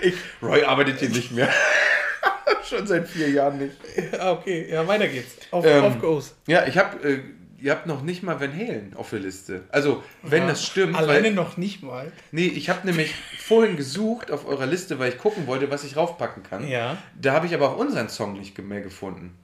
[0.00, 1.52] Ich, Roy arbeitet hier nicht mehr.
[2.68, 3.76] schon seit vier Jahren nicht.
[4.18, 4.68] Ah, okay.
[4.70, 5.36] Ja, weiter geht's.
[5.50, 6.34] Auf, Ähm, auf Goes.
[6.46, 7.20] Ja, ich hab, äh,
[7.60, 9.62] ihr habt noch nicht mal Van Halen auf der Liste.
[9.70, 10.96] Also, wenn das stimmt.
[10.96, 12.12] Alleine weil, noch nicht mal.
[12.30, 15.96] nee, ich habe nämlich vorhin gesucht auf eurer Liste, weil ich gucken wollte, was ich
[15.96, 16.68] raufpacken kann.
[16.68, 16.98] Ja.
[17.20, 19.36] Da habe ich aber auch unseren Song nicht mehr gefunden.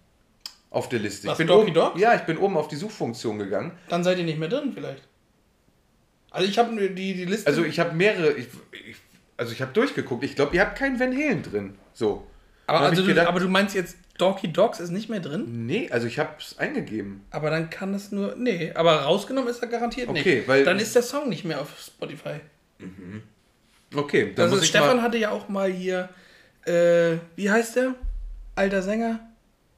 [0.75, 1.29] Auf der Liste.
[1.29, 1.99] Was, ich bin Doggy oben, Dog?
[1.99, 3.73] Ja, ich bin oben auf die Suchfunktion gegangen.
[3.89, 5.03] Dann seid ihr nicht mehr drin, vielleicht.
[6.31, 7.47] Also, ich habe die, die Liste.
[7.47, 8.97] Also ich habe mehrere, ich, ich,
[9.37, 10.25] also ich habe durchgeguckt.
[10.25, 11.75] Ich glaube, ihr habt keinen Van Halen drin.
[11.93, 12.27] So.
[12.67, 15.67] aber, also du, gedacht- aber du meinst jetzt, Doggy Dogs ist nicht mehr drin?
[15.67, 17.25] Nee, also ich habe es eingegeben.
[17.31, 18.35] Aber dann kann es nur.
[18.37, 20.49] Nee, aber rausgenommen ist er garantiert Okay, nicht.
[20.49, 22.41] weil- dann ist der Song nicht mehr auf Spotify.
[23.95, 26.09] Okay, dann Also muss ich Stefan mal, hatte ja auch mal hier,
[26.65, 27.95] äh, wie heißt der?
[28.57, 29.21] Alter Sänger?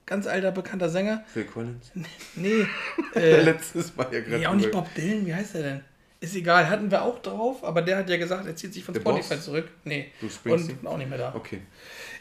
[0.07, 1.24] Ganz alter, bekannter Sänger?
[1.32, 1.90] Phil Collins.
[2.36, 2.66] Nee.
[3.14, 4.38] Der Äh, letztes Mal ja gerade.
[4.38, 5.80] nee, auch nicht Bob Dylan, wie heißt der denn?
[6.20, 8.94] Ist egal, hatten wir auch drauf, aber der hat ja gesagt, er zieht sich von
[8.94, 9.44] The Spotify Boss?
[9.44, 9.68] zurück.
[9.84, 10.11] Nee.
[10.20, 10.78] Bruce Springsteen?
[10.78, 11.34] Und auch nicht mehr da.
[11.34, 11.61] Okay.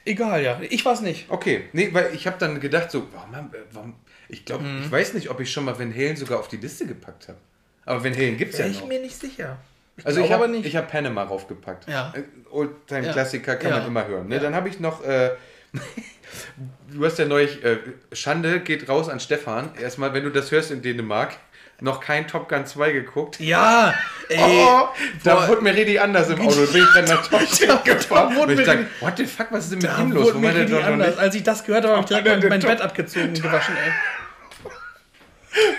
[0.04, 0.60] Egal, ja.
[0.70, 1.28] Ich war's nicht.
[1.30, 3.96] Okay, nee, weil ich habe dann gedacht, so, warum, haben- warum
[4.28, 4.82] ich glaube, Mhm.
[4.84, 7.38] ich weiß nicht, ob ich schon mal Van Halen sogar auf die Liste gepackt habe.
[7.86, 8.88] Aber Van Halen gibt es ja Wäre ich noch.
[8.88, 9.58] mir nicht sicher.
[10.04, 11.88] Also ich habe ich hab Panama raufgepackt.
[11.88, 12.14] Ja.
[12.16, 13.78] Äh, Oldtime-Klassiker kann Ja.
[13.78, 14.28] man immer hören.
[14.28, 14.36] Ne?
[14.36, 14.42] Ja.
[14.42, 15.32] Dann habe ich noch, äh,
[16.92, 17.78] du hast ja neulich, äh,
[18.14, 19.70] Schande geht raus an Stefan.
[19.82, 21.36] Erstmal, wenn du das hörst in Dänemark,
[21.82, 23.40] noch kein Top Gun 2 geguckt.
[23.40, 23.94] Ja,
[24.30, 24.40] ey.
[24.42, 24.88] Oh,
[25.26, 26.66] da wurde mir richtig anders im Auto.
[26.68, 28.38] Bin ich dann nach Deutschland Da gefahren.
[28.38, 30.34] Und ich dachte, what the fuck, was ist denn mit ihm los?
[30.34, 31.18] Wo mir richtig noch anders.
[31.18, 33.76] Als ich das gehört habe, habe ich direkt mein, mein Top- Bett abgezogen und gewaschen,
[33.76, 33.92] ey.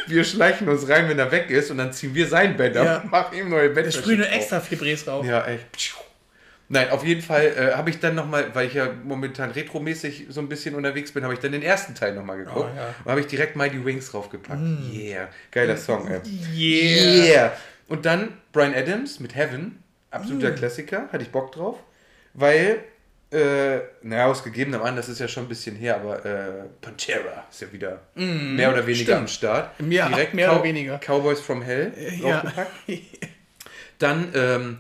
[0.07, 2.84] Wir schleichen uns rein, wenn er weg ist und dann ziehen wir sein Bett ab
[2.84, 2.96] Ja.
[2.98, 4.36] und machen ihm neue Bettwäsche sprühen nur drauf.
[4.36, 5.24] extra Fibres drauf.
[5.26, 5.66] Ja, echt.
[6.69, 10.41] Nein, auf jeden Fall äh, habe ich dann nochmal, weil ich ja momentan retromäßig so
[10.41, 12.71] ein bisschen unterwegs bin, habe ich dann den ersten Teil nochmal geguckt.
[12.73, 12.95] Oh, ja.
[13.05, 14.61] Und habe ich direkt Mighty Wings draufgepackt.
[14.93, 15.29] Yeah.
[15.53, 16.21] Geiler Song, ey.
[16.53, 17.25] Yeah.
[17.27, 17.53] Yeah.
[17.89, 19.81] Und dann Brian Adams mit Heaven.
[20.11, 20.55] Absoluter Mm.
[20.57, 21.09] Klassiker.
[21.12, 21.79] Hatte ich Bock drauf.
[22.35, 22.81] Weil,
[23.31, 27.61] äh, naja, aus gegebenem Anlass ist ja schon ein bisschen her, aber äh, Pantera ist
[27.61, 29.19] ja wieder mehr oder weniger Mm, stimmt.
[29.19, 29.71] am Start.
[29.89, 30.99] Ja, mehr oder weniger.
[30.99, 32.41] Cowboys from Hell Ja.
[32.41, 32.71] draufgepackt.
[33.99, 34.79] Dann ähm,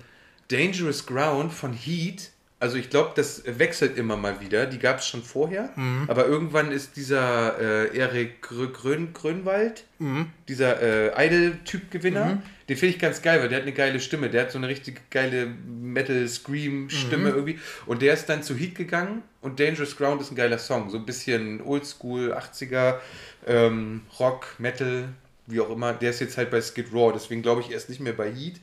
[0.48, 2.30] Dangerous Ground von Heat.
[2.58, 4.64] Also ich glaube, das wechselt immer mal wieder.
[4.64, 5.68] Die gab es schon vorher.
[5.76, 6.04] Mhm.
[6.08, 10.30] Aber irgendwann ist dieser äh, Erik Grö Grön Grönwald, Mhm.
[10.48, 10.80] dieser
[11.14, 14.30] äh, Idol-Typ-Gewinner, den finde ich ganz geil, weil der hat eine geile Stimme.
[14.30, 17.34] Der hat so eine richtig geile Metal-Scream-Stimme Mhm.
[17.36, 17.58] irgendwie.
[17.86, 20.90] Und der ist dann zu Heat gegangen und Dangerous Ground ist ein geiler Song.
[20.90, 23.00] So ein bisschen Oldschool, 80er,
[23.46, 25.08] ähm, Rock, Metal,
[25.46, 25.92] wie auch immer.
[25.92, 28.30] Der ist jetzt halt bei Skid Raw, deswegen glaube ich, er ist nicht mehr bei
[28.32, 28.56] Heat.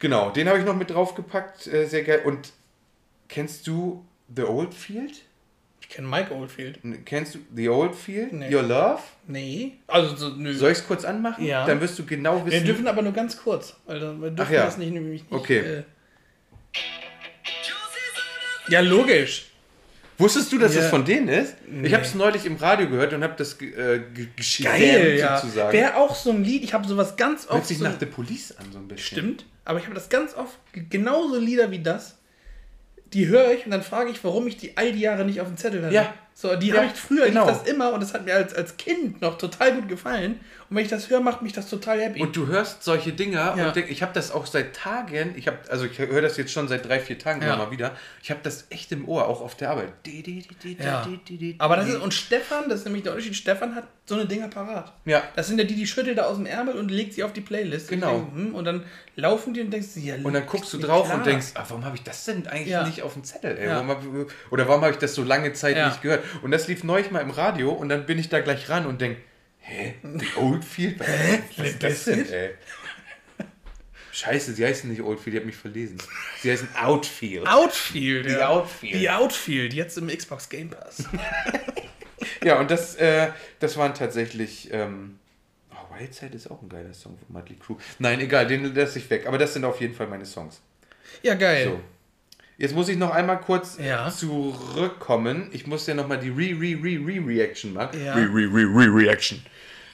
[0.00, 1.66] Genau, den habe ich noch mit draufgepackt.
[1.68, 2.22] Äh, sehr geil.
[2.24, 2.52] Und
[3.28, 5.22] kennst du The Oldfield?
[5.82, 6.78] Ich kenne Mike Oldfield.
[7.04, 8.32] Kennst du The Oldfield?
[8.32, 8.54] Nee.
[8.54, 9.00] Your Love?
[9.26, 9.72] Nee.
[9.86, 10.52] Also, so, nö.
[10.54, 11.44] Soll ich es kurz anmachen?
[11.44, 11.66] Ja.
[11.66, 12.64] Dann wirst du genau wir wissen.
[12.66, 13.76] dürfen aber nur ganz kurz.
[13.86, 14.64] Dann- wir dürfen ja.
[14.64, 15.32] das nicht, nämlich nicht.
[15.32, 15.58] Okay.
[15.58, 15.82] Äh,
[18.68, 19.49] ja, logisch.
[20.20, 20.82] Wusstest du, dass Ja.
[20.82, 21.54] es von denen ist?
[21.66, 21.92] Ich Nee.
[21.92, 24.00] habe es neulich im Radio gehört und habe das äh,
[24.62, 25.38] Geil, ja.
[25.38, 25.72] sozusagen.
[25.72, 27.66] Wäre auch so ein Lied, ich habe sowas ganz Hört oft.
[27.66, 29.04] sich So, nach The Police an, so ein bisschen.
[29.18, 30.58] stimmt, aber ich habe das ganz oft,
[30.90, 32.16] genauso Lieder wie das,
[33.12, 35.48] die höre ich und dann frage ich, warum ich die all die Jahre nicht auf
[35.48, 35.94] dem Zettel hatte.
[35.94, 36.14] Ja.
[36.40, 37.46] So, die Ja, habe ich früher, genau.
[37.46, 40.40] lief das immer und das hat mir als, als Kind noch total gut gefallen.
[40.70, 42.22] Und wenn ich das höre, macht mich das total happy.
[42.22, 43.66] Und du hörst solche Dinger Ja.
[43.66, 46.52] und denk, ich habe das auch seit Tagen, ich habe, also ich höre das jetzt
[46.52, 47.48] schon seit drei, vier Tagen Ja.
[47.54, 47.90] immer mal wieder.
[48.22, 49.88] Ich habe das echt im Ohr, auch auf der Arbeit.
[50.78, 51.06] Ja.
[51.58, 54.48] Aber das ist, und Stefan, das ist nämlich der Unterschied, Stefan hat so eine Dinger
[54.48, 54.92] parat.
[55.04, 55.22] Ja.
[55.36, 57.40] Das sind ja die, die schüttelt er aus dem Ärmel und legt sie auf die
[57.40, 57.88] Playlist.
[57.88, 58.06] Genau.
[58.16, 58.84] Ich denke, hm, Und dann
[59.16, 61.18] laufen die und denkst ja, Und dann guckst du drauf klar.
[61.18, 63.58] und denkst, ah, warum habe ich das denn eigentlich nicht auf dem Zettel?
[63.66, 64.02] Warum hab,
[64.50, 66.22] oder warum habe ich das so lange Zeit nicht gehört?
[66.42, 69.00] Und das lief neulich mal im Radio und dann bin ich da gleich ran und
[69.00, 69.18] denk,
[69.58, 69.94] hä?
[70.02, 71.00] The Oldfield?
[71.00, 71.08] Was,
[71.56, 72.50] was ist das denn, ey?
[74.12, 75.98] Scheiße, sie heißen nicht Oldfield, die hat mich verlesen.
[76.40, 77.46] Sie heißen Outfield.
[77.46, 78.26] Outfield.
[78.26, 78.48] Die ja.
[78.48, 78.94] Outfield.
[78.94, 81.04] Die Outfield, jetzt im Xbox Game Pass.
[82.44, 84.72] Ja, und das, äh, das waren tatsächlich.
[84.72, 85.18] Ähm,
[85.70, 87.78] oh, Wildside ist auch ein geiler Song von Motley Crue.
[87.98, 89.26] Nein, egal, den lasse ich weg.
[89.26, 90.60] Aber das sind auf jeden Fall meine Songs.
[91.22, 91.64] Ja, geil.
[91.64, 91.80] So.
[92.60, 94.10] Jetzt muss ich noch einmal kurz Ja.
[94.10, 95.48] zurückkommen.
[95.52, 98.04] Ich muss ja nochmal die Re-Re-Re-Re-Reaction machen.
[98.04, 98.14] Ja.
[98.14, 99.42] Re-Re-Re-Re-Reaction.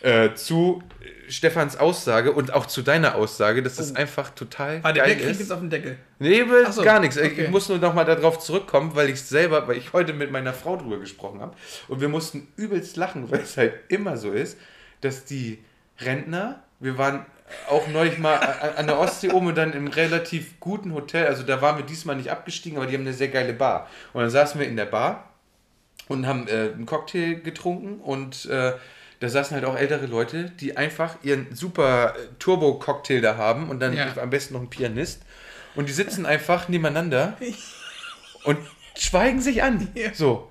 [0.03, 0.83] Äh, zu
[1.29, 5.31] Stefans Aussage und auch zu deiner Aussage, dass das einfach total Warte, der geil kriegt
[5.31, 5.41] ist.
[5.41, 5.97] jetzt auf den Deckel.
[6.19, 7.17] Nee, so, gar nichts.
[7.17, 7.45] okay.
[7.45, 10.53] Ich muss nur noch mal darauf zurückkommen, weil ich selber, weil ich heute mit meiner
[10.53, 11.57] Frau drüber gesprochen habe
[11.89, 14.59] und wir mussten übelst lachen, weil es halt immer so ist,
[15.03, 15.59] dass die
[16.01, 17.27] Rentner, wir waren
[17.68, 18.34] auch neulich mal
[18.76, 22.16] an der Ostsee oben und dann im relativ guten Hotel, also da waren wir diesmal
[22.16, 23.88] nicht abgestiegen, aber die haben eine sehr geile Bar.
[24.12, 25.30] Und dann saßen wir in der Bar
[26.09, 28.72] und haben äh, einen Cocktail getrunken und äh,
[29.20, 33.80] da saßen halt auch ältere Leute, die einfach ihren super äh, Turbo-Cocktail da haben und
[33.80, 34.07] dann Ja.
[34.20, 35.22] am besten noch ein Pianist.
[35.74, 37.36] Und die sitzen einfach nebeneinander
[38.44, 38.59] und
[38.97, 39.88] schweigen sich an.
[39.94, 40.12] Ja.
[40.14, 40.49] So.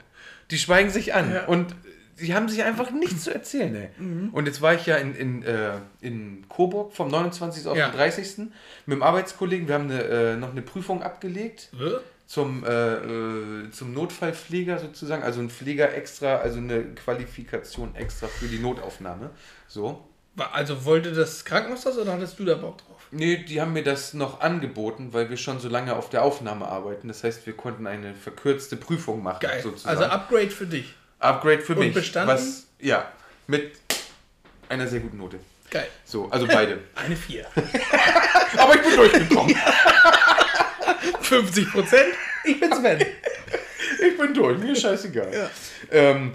[0.51, 1.33] Die schweigen sich an.
[1.33, 1.45] Ja.
[1.45, 1.75] Und
[2.19, 3.89] die haben sich einfach nichts zu erzählen, ey.
[3.97, 4.29] Mhm.
[4.31, 7.67] Und jetzt war ich ja in, in, äh, in Coburg vom 29.
[7.67, 7.89] auf Ja.
[7.89, 8.51] den 30.
[8.85, 9.67] mit dem Arbeitskollegen.
[9.67, 11.71] Wir haben eine, äh, noch eine Prüfung abgelegt
[12.25, 18.47] zum, äh, äh, zum Notfallpfleger sozusagen, also ein Pfleger extra, also eine Qualifikation extra für
[18.47, 19.29] die Notaufnahme.
[19.67, 20.07] So.
[20.51, 23.07] Also wollte das Krankenhaus das oder hattest du da Bock drauf?
[23.11, 26.65] Nee, die haben mir das noch angeboten, weil wir schon so lange auf der Aufnahme
[26.67, 27.07] arbeiten.
[27.07, 29.61] Das heißt, wir konnten eine verkürzte Prüfung machen, Geil.
[29.61, 29.95] sozusagen.
[29.97, 30.93] Also Upgrade für dich.
[31.19, 31.93] Upgrade für Und mich.
[31.93, 32.33] bestanden?
[32.33, 33.11] Was, ja,
[33.47, 33.71] mit
[34.69, 35.39] einer sehr guten Note.
[35.71, 35.87] Geil.
[36.03, 36.79] So, also beide.
[36.95, 37.45] Eine 4.
[38.57, 39.55] Aber ich bin durchgekommen.
[41.21, 42.13] 50 Prozent?
[42.43, 42.99] Ich bin Sven.
[44.07, 45.49] Ich bin durch, mir ist scheißegal.
[45.91, 46.33] Ähm,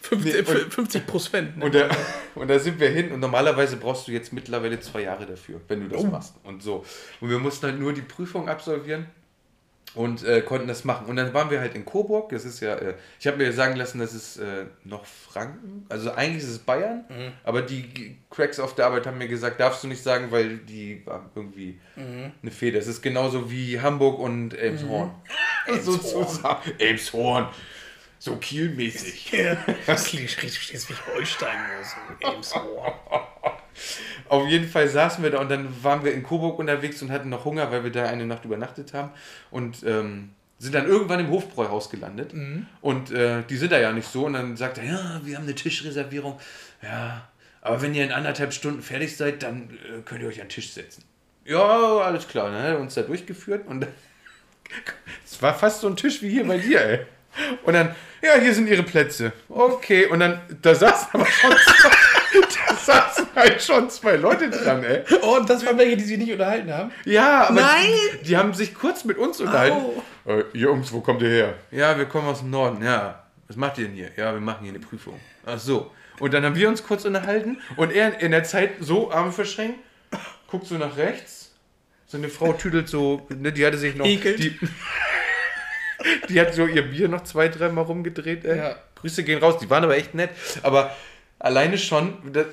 [0.00, 1.52] 50, Nee, und- 50 pro Sven.
[1.56, 1.64] Ne?
[1.64, 1.88] Und da,
[2.34, 5.88] und da sind wir hin und normalerweise brauchst du jetzt mittlerweile zwei Jahre dafür, wenn
[5.88, 6.34] du das machst.
[6.42, 6.84] Und so.
[7.20, 9.06] Und wir mussten halt nur die Prüfung absolvieren
[9.94, 11.06] und äh, konnten das machen.
[11.06, 12.30] Und dann waren wir halt in Coburg.
[12.30, 15.84] Das ist ja, äh, ich habe mir sagen lassen, das ist äh, noch Franken.
[15.88, 17.04] Also eigentlich ist es Bayern,
[17.44, 21.04] aber die Cracks auf der Arbeit haben mir gesagt, darfst du nicht sagen, weil die
[21.06, 22.78] waren irgendwie eine Fehde.
[22.78, 25.10] Es ist genauso wie Hamburg und Elmshorn.
[25.80, 26.60] So zusammen.
[26.78, 27.48] Elmshorn.
[28.18, 29.32] So kielmäßig.
[29.86, 32.32] Das klingt richtig Schleswig-Holstein oder so.
[32.32, 32.92] Elmshorn.
[34.32, 37.28] Auf jeden Fall saßen wir da und dann waren wir in Coburg unterwegs und hatten
[37.28, 39.10] noch Hunger, weil wir da eine Nacht übernachtet haben
[39.50, 42.32] und ähm, sind dann irgendwann im Hofbräuhaus gelandet
[42.80, 45.42] und äh, die sind da ja nicht so und dann sagt er, ja, wir haben
[45.42, 46.40] eine Tischreservierung,
[46.82, 47.28] ja,
[47.60, 50.54] aber wenn ihr in anderthalb Stunden fertig seid, dann äh, könnt ihr euch an den
[50.54, 51.04] Tisch setzen.
[51.44, 53.86] Ja, alles klar, dann hat er uns da durchgeführt und
[55.26, 57.00] es war fast so ein Tisch wie hier bei dir, ey.
[57.64, 59.34] Und dann, ja, hier sind ihre Plätze.
[59.50, 62.11] Okay, und dann, da saßen aber schon zwei,
[63.36, 65.02] halt schon zwei Leute dran, ey.
[65.22, 66.90] Oh, und das waren welche, die sich nicht unterhalten haben?
[67.04, 67.90] Ja, aber Nein!
[68.20, 69.76] Die, die haben sich kurz mit uns unterhalten.
[70.26, 71.54] Äh, Jungs, wo kommt ihr her?
[71.70, 73.22] Ja, wir kommen aus dem Norden, ja.
[73.48, 74.10] Was macht ihr denn hier?
[74.16, 75.18] Ja, wir machen hier eine Prüfung.
[75.44, 75.90] Ach so.
[76.20, 79.80] Und dann haben wir uns kurz unterhalten und er in der Zeit so Arme verschränkt,
[80.46, 81.50] guckt so nach rechts.
[82.06, 84.04] Seine Frau tüdelt so, ne, die hatte sich noch.
[84.04, 84.38] Ekelt.
[84.38, 84.58] Die,
[86.28, 88.44] die hat so ihr Bier noch zwei, dreimal rumgedreht.
[88.44, 88.58] Ey.
[88.58, 88.76] Ja.
[88.96, 90.30] Grüße gehen raus, die waren aber echt nett.
[90.62, 90.94] Aber
[91.38, 92.46] alleine schon, das,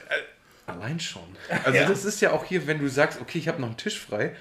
[0.72, 1.24] allein schon.
[1.64, 1.88] Also Ja.
[1.88, 4.36] das ist ja auch hier, wenn du sagst, okay, ich habe noch einen Tisch frei,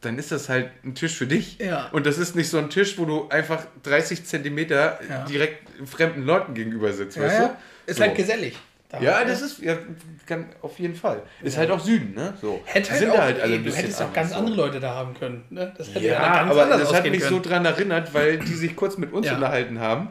[0.00, 1.58] dann ist das halt ein Tisch für dich.
[1.58, 1.88] Ja.
[1.92, 5.24] Und das ist nicht so ein Tisch, wo du einfach 30 Zentimeter Ja.
[5.24, 7.48] direkt fremden Leuten gegenüber sitzt, Ja, weißt ja.
[7.48, 7.56] du?
[7.90, 8.02] Ist So.
[8.04, 8.56] halt gesellig.
[8.90, 9.76] Da- Ja, das ist ja,
[10.24, 11.22] kann, auf jeden Fall.
[11.42, 12.32] Ist halt auch Süden, ne?
[12.40, 12.62] So.
[12.64, 14.36] Hätte halt sind auch, da halt alle ey, ein du bisschen hättest auch ganz so.
[14.36, 15.44] andere Leute da haben können.
[15.50, 15.74] Ne?
[15.76, 17.42] Das hätte Ja, ganz aber anders das hat mich so können.
[17.42, 19.34] dran erinnert, weil die sich kurz mit uns Ja.
[19.34, 20.08] unterhalten haben.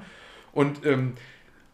[0.51, 1.13] Und ähm,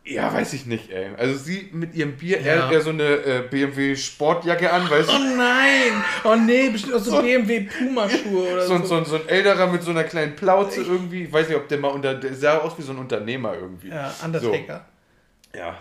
[0.06, 1.12] ja, weiß ich nicht, ey.
[1.18, 2.70] Also sie mit ihrem Bier, Ja.
[2.72, 5.38] er, so eine äh, BMW Sportjacke an, weißt Oh du?
[5.38, 6.04] nein!
[6.26, 8.86] Oh nee, bestimmt auch so, BMW Puma-Schuhe oder So, so.
[8.86, 11.24] so, so, so ein älterer mit so einer kleinen Plauze irgendwie.
[11.24, 12.16] Ich weiß nicht, ob der mal unter.
[12.16, 13.90] Der sah aus wie so ein Unternehmer irgendwie.
[13.90, 14.86] Ja, Undertaker.
[15.54, 15.78] So, ja,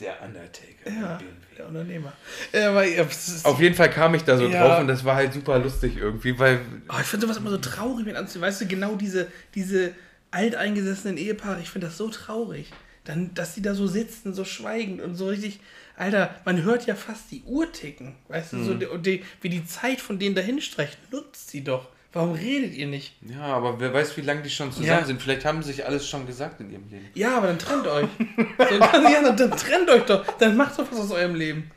[0.00, 0.90] der Undertaker.
[1.00, 1.24] Ja, BMW.
[1.56, 2.12] der Unternehmer.
[2.52, 3.04] Äh, ja,
[3.44, 4.68] Auf jeden Fall kam ich da so Ja.
[4.68, 6.60] drauf und das war halt super lustig irgendwie, weil.
[6.90, 8.42] oh, ich finde sowas immer so traurig mit anzuziehen.
[8.42, 9.92] Weißt du, genau diese, diese
[10.30, 12.70] alteingesessenen Ehepaare, ich finde das so traurig.
[13.04, 15.60] Dann, dass die da so sitzen, so schweigend und so richtig.
[15.96, 18.14] Alter, man hört ja fast die Uhr ticken.
[18.28, 20.98] Weißt du, so, die, und die, wie die Zeit von denen dahin streicht.
[21.12, 21.88] Nutzt sie doch.
[22.14, 23.14] Warum redet ihr nicht?
[23.22, 25.04] Ja, aber wer weiß, wie lange die schon zusammen Ja.
[25.04, 25.20] sind.
[25.22, 27.08] Vielleicht haben sie sich alles schon gesagt in ihrem Leben.
[27.14, 28.08] Ja, aber dann trennt euch.
[28.58, 30.24] So, dann, ja, dann, dann trennt euch doch.
[30.38, 31.70] Dann macht doch was aus eurem Leben.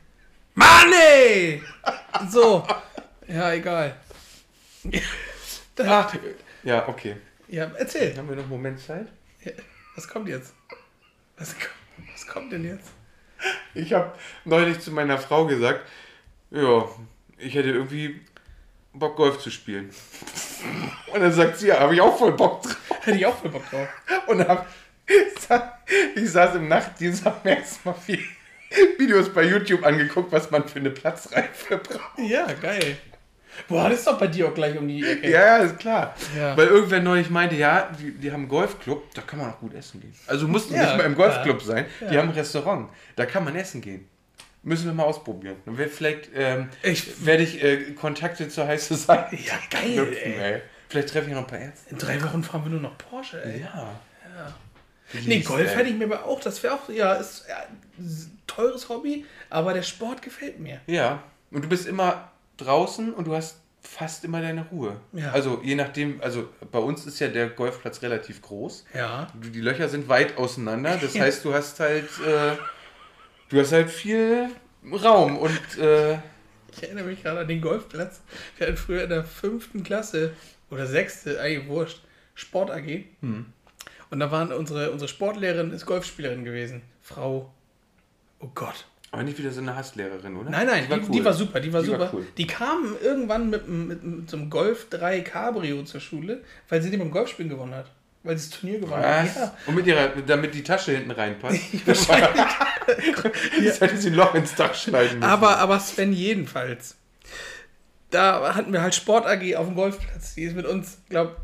[0.54, 1.62] Mann, ey!
[2.30, 2.66] So.
[3.28, 3.96] Ja, egal.
[5.84, 6.14] Ach,
[6.62, 7.16] ja, okay.
[7.48, 8.16] ja, erzähl.
[8.16, 9.08] Haben wir noch einen Moment Zeit?
[9.44, 9.52] Ja,
[9.94, 10.54] Was kommt jetzt?
[11.38, 11.54] Was,
[12.12, 12.90] was kommt denn jetzt?
[13.74, 14.12] Ich habe
[14.44, 15.86] neulich zu meiner Frau gesagt,
[16.50, 16.88] ja,
[17.38, 18.20] ich hätte irgendwie
[18.92, 19.90] Bock, Golf zu spielen.
[21.12, 22.76] Und dann sagt sie, ja, habe ich auch voll Bock drauf.
[23.02, 23.88] Hätte ich auch voll Bock drauf.
[24.26, 24.66] Und dann hab,
[26.14, 28.24] Ich saß im Nachtdienst, hab mir erstmal viel
[28.98, 32.18] Videos bei YouTube angeguckt, was man für eine Platzreife braucht.
[32.18, 32.96] Ja, geil.
[33.68, 35.30] Boah, das ist doch bei dir auch gleich um die Ecke.
[35.30, 36.14] Ja, ja, ist klar.
[36.36, 36.56] Ja.
[36.56, 39.74] Weil irgendwer neulich meinte, ja, die, die haben einen Golfclub, da kann man auch gut
[39.74, 40.14] essen gehen.
[40.26, 41.66] Also du musst Ja, nicht mal im Golfclub ja.
[41.66, 44.08] sein, die haben ein Restaurant, da kann man essen gehen.
[44.62, 45.56] Müssen wir mal ausprobieren.
[45.64, 50.32] Dann werd vielleicht ähm, Ich- werde ich äh, Kontakte zur High Society Ja, geil, knüpfen,
[50.32, 50.52] ey.
[50.54, 50.62] ey.
[50.88, 51.90] Vielleicht treffe ich noch ein paar Ärzte.
[51.90, 53.60] In drei Wochen fahren wir nur noch Porsche, ey.
[53.62, 53.94] Ja.
[55.12, 55.76] Nee, Liebst, Golf ey.
[55.76, 57.56] hätte ich mir aber auch, das wäre auch, ja, ist ja,
[57.98, 60.80] ein teures Hobby, aber der Sport gefällt mir.
[60.86, 61.22] Ja.
[61.52, 65.00] Und du bist immer draußen und du hast fast immer deine Ruhe.
[65.12, 65.30] Ja.
[65.30, 68.84] Also je nachdem, also bei uns ist ja der Golfplatz relativ groß.
[68.94, 69.28] Ja.
[69.34, 70.98] Die Löcher sind weit auseinander.
[71.00, 72.56] Das heißt, du hast halt, äh,
[73.48, 74.50] du hast halt viel
[74.92, 76.18] Raum und äh,
[76.72, 78.20] Ich erinnere mich gerade an den Golfplatz.
[78.58, 80.34] Wir hatten früher in der fünften Klasse
[80.70, 82.02] oder sechste, eigentlich wurscht,
[82.34, 83.04] Sport AG.
[83.20, 83.46] Hm.
[84.10, 86.82] Und da waren unsere, unsere Sportlehrerin, ist Golfspielerin gewesen.
[87.02, 87.52] Frau,
[88.40, 88.86] oh Gott.
[89.10, 90.50] Aber nicht wieder so eine Hasslehrerin, oder?
[90.50, 91.24] Nein, nein, die, die, cool.
[91.24, 92.10] war super, die war Die war super.
[92.14, 92.26] cool.
[92.36, 96.90] Die kamen irgendwann mit, mit, mit so einem Golf 3 Cabrio zur Schule, weil sie
[96.90, 97.90] den beim Golfspielen gewonnen hat.
[98.24, 99.26] Weil sie das Turnier gewonnen hat.
[99.26, 99.34] Was?
[99.36, 99.56] Ja.
[99.66, 101.60] Und mit ihrer, damit die Tasche hinten reinpasst.
[101.72, 102.10] Jetzt
[103.80, 105.30] hätte sie ein Loch ins Dach schneiden müssen.
[105.30, 106.96] Aber, aber Sven jedenfalls.
[108.10, 110.34] Da hatten wir halt Sport AG auf dem Golfplatz.
[110.34, 111.36] Die ist mit uns, glaub,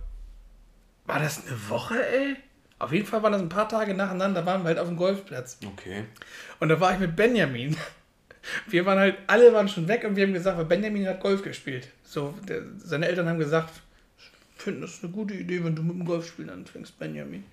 [1.06, 2.36] war das eine Woche, ey?
[2.82, 5.58] Auf jeden Fall waren das ein paar Tage nacheinander, waren wir halt auf dem Golfplatz.
[5.64, 6.04] okay.
[6.58, 7.76] Und da war ich mit Benjamin.
[8.66, 11.42] Wir waren halt, alle waren schon weg und wir haben gesagt, weil Benjamin hat Golf
[11.44, 11.86] gespielt.
[12.02, 13.70] So, der, seine Eltern haben gesagt,
[14.18, 17.44] ich finde das eine gute Idee, wenn du mit dem Golfspielen anfängst, Benjamin.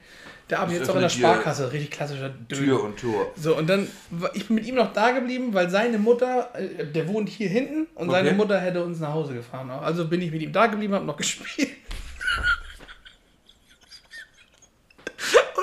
[0.50, 2.64] Der arbeitet jetzt auch in der Sparkasse, richtig klassischer Döner.
[2.64, 3.32] Tür und Tor.
[3.36, 6.88] So, und dann war ich bin mit ihm noch da geblieben, weil seine Mutter, äh,
[6.88, 8.38] der wohnt hier hinten und seine Okay.
[8.38, 9.70] Mutter hätte uns nach Hause gefahren.
[9.70, 11.70] Also bin ich mit ihm da geblieben, hab noch gespielt.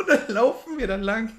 [0.06, 1.32] Und dann laufen wir dann lang.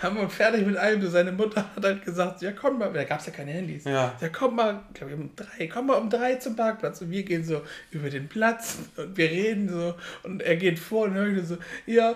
[0.00, 1.04] Haben wir fertig mit allem.
[1.10, 3.84] Seine Mutter hat halt gesagt, ja komm mal, da gab es ja keine Handys.
[3.84, 4.14] Ja.
[4.20, 7.00] Ja, komm mal, ich glaub, um drei, komm mal um drei zum Parkplatz.
[7.00, 9.94] Und wir gehen so über den Platz und wir reden so.
[10.22, 12.14] Und er geht vor und ich so, ja.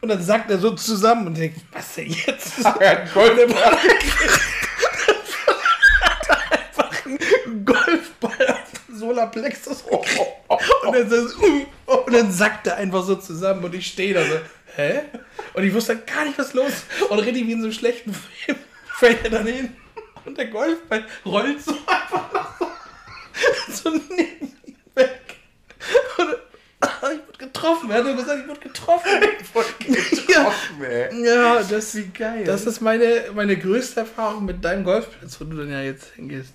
[0.00, 2.64] Und dann sagt er so zusammen und denkt, was denn jetzt?
[2.80, 3.76] Er hat einen Golfball.
[6.50, 9.82] einfach einen Golfball auf den Solarplexus.
[9.82, 10.06] Und
[10.94, 14.38] dann, so, uh, und dann sackt er einfach so zusammen und ich stehe da so,
[14.76, 15.00] hä?
[15.54, 16.84] Und ich wusste gar nicht, was los ist.
[17.08, 18.58] Und rede wie in so einem schlechten Film.
[18.98, 19.76] Fällt er dann hin
[20.24, 22.58] und der Golfball rollt so einfach
[23.72, 25.36] so, neben ihm weg.
[26.18, 26.36] Und
[26.80, 27.90] ah, ich wurde getroffen.
[27.90, 29.10] Er hat nur gesagt, ich wurde getroffen.
[29.78, 31.24] Getroffen, ey.
[31.24, 32.44] Ja, das, Wie geil.
[32.44, 36.52] das ist meine, meine größte Erfahrung mit deinem Golfplatz, wo du dann ja jetzt hingehst.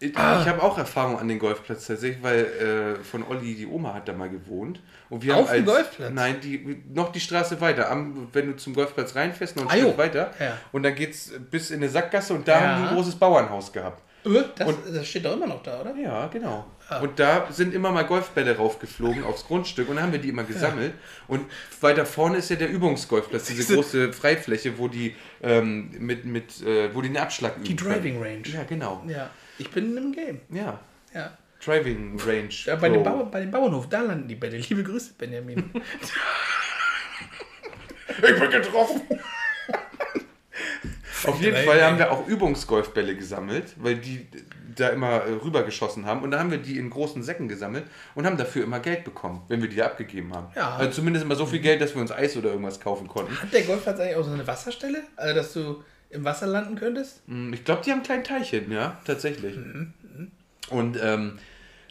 [0.00, 0.40] Ich, Ah.
[0.40, 2.44] ich habe auch Erfahrung an den Golfplatz tatsächlich, weil
[3.00, 4.80] äh, von Olli die Oma hat da mal gewohnt.
[5.10, 6.12] Und wir Auf haben dem als, Golfplatz?
[6.14, 7.90] Nein, die, noch die Straße weiter.
[7.90, 9.98] Am, wenn du zum Golfplatz reinfährst, noch ein Ah, Stück jo.
[9.98, 10.30] weiter.
[10.38, 10.56] Ja.
[10.70, 12.60] Und dann geht's bis in eine Sackgasse und da Ja.
[12.60, 14.02] haben die ein großes Bauernhaus gehabt.
[14.24, 15.94] Äh, Das, das steht doch immer noch da, oder?
[15.96, 16.66] Ja, genau.
[16.88, 17.00] Ah.
[17.00, 20.44] Und da sind immer mal Golfbälle raufgeflogen aufs Grundstück und dann haben wir die immer
[20.44, 20.92] gesammelt.
[21.26, 21.44] Und
[21.80, 26.94] weiter vorne ist ja der Übungsgolfplatz, diese große Freifläche, wo die ähm, mit, mit äh,
[26.94, 27.94] wo die den Abschlag üben Die können.
[27.94, 28.42] Driving Range.
[28.46, 29.02] Ja, genau.
[29.08, 29.28] Ja.
[29.58, 30.40] Ich bin im Game.
[30.50, 30.80] Ja.
[31.14, 31.36] Ja.
[31.64, 32.48] Driving Range.
[32.50, 33.02] ja bei, dem.
[33.02, 34.58] Bau, bei dem Bauernhof, da landen die Bälle.
[34.58, 35.70] Liebe Grüße, Benjamin.
[38.20, 39.02] Ich bin getroffen.
[41.24, 41.82] Auf jeden Fall ey.
[41.82, 44.26] haben wir auch Übungsgolfbälle gesammelt, weil die
[44.74, 46.22] da immer äh, rübergeschossen haben.
[46.22, 47.84] Und da haben wir die in großen Säcken gesammelt
[48.14, 50.48] und haben dafür immer Geld bekommen, wenn wir die da abgegeben haben.
[50.56, 50.76] Ja.
[50.76, 53.40] Also zumindest immer so viel Geld, dass wir uns Eis oder irgendwas kaufen konnten.
[53.40, 55.02] Hat der Golfplatz eigentlich auch so eine Wasserstelle?
[55.16, 57.20] Also, dass du im Wasser landen könntest?
[57.28, 59.56] Mm, Ich glaube, die haben einen kleinen Teich hinten, ja, tatsächlich.
[60.70, 61.38] Und ähm,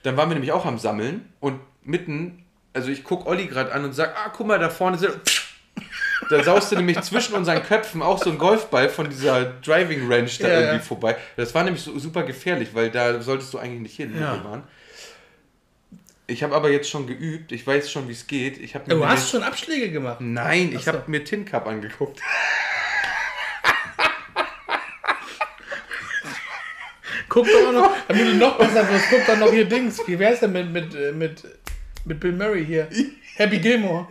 [0.04, 2.44] dann waren wir nämlich auch am Sammeln und mitten,
[2.74, 5.14] also ich gucke Olli gerade an und sage, ah, guck mal, da vorne sind.
[6.32, 10.48] Da sauste nämlich zwischen unseren Köpfen auch so ein Golfball von dieser Driving Range da
[10.48, 10.80] Ja, irgendwie ja.
[10.80, 11.16] vorbei.
[11.38, 14.34] Das war nämlich so, super gefährlich, weil da solltest du eigentlich nicht hin, wo Ja.
[14.34, 14.64] wir waren.
[16.26, 18.58] Ich habe aber jetzt schon geübt, ich weiß schon, wie es geht.
[18.58, 20.18] Ich mir Du hast schon Abschläge gemacht.
[20.20, 22.20] Nein, ich habe mir Tin Cup angeguckt.
[27.30, 30.00] Guck doch auch noch, damit du noch besser wirst, guck doch noch hier Dings.
[30.08, 31.44] Wie wär's denn mit, mit, äh, mit,
[32.06, 32.88] mit Bill Murray hier?
[33.36, 34.08] Happy Gilmore.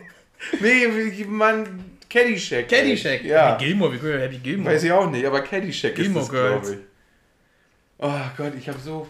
[0.59, 0.87] Nee,
[1.27, 2.69] Mann, Caddyshack.
[2.69, 3.23] Caddyshack.
[3.23, 3.51] Ja.
[3.53, 4.75] Happy Gilmore, wie cool Happy Gilmore?
[4.75, 6.67] Weiß ich auch nicht, aber Caddyshack ist Gilmore das, Girls.
[6.67, 6.87] glaube ich.
[7.99, 9.09] Oh Gott, ich habe so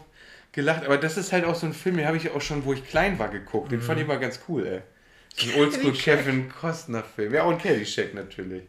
[0.51, 0.85] gelacht.
[0.85, 2.87] Aber das ist halt auch so ein Film, den habe ich auch schon, wo ich
[2.87, 3.71] klein war, geguckt.
[3.71, 4.81] Den fand ich mal ganz cool, ey.
[5.35, 6.19] So ein Oldschool Caddyshack.
[6.19, 7.33] Kevin Costner Film.
[7.33, 8.63] Ja, und Caddyshack natürlich.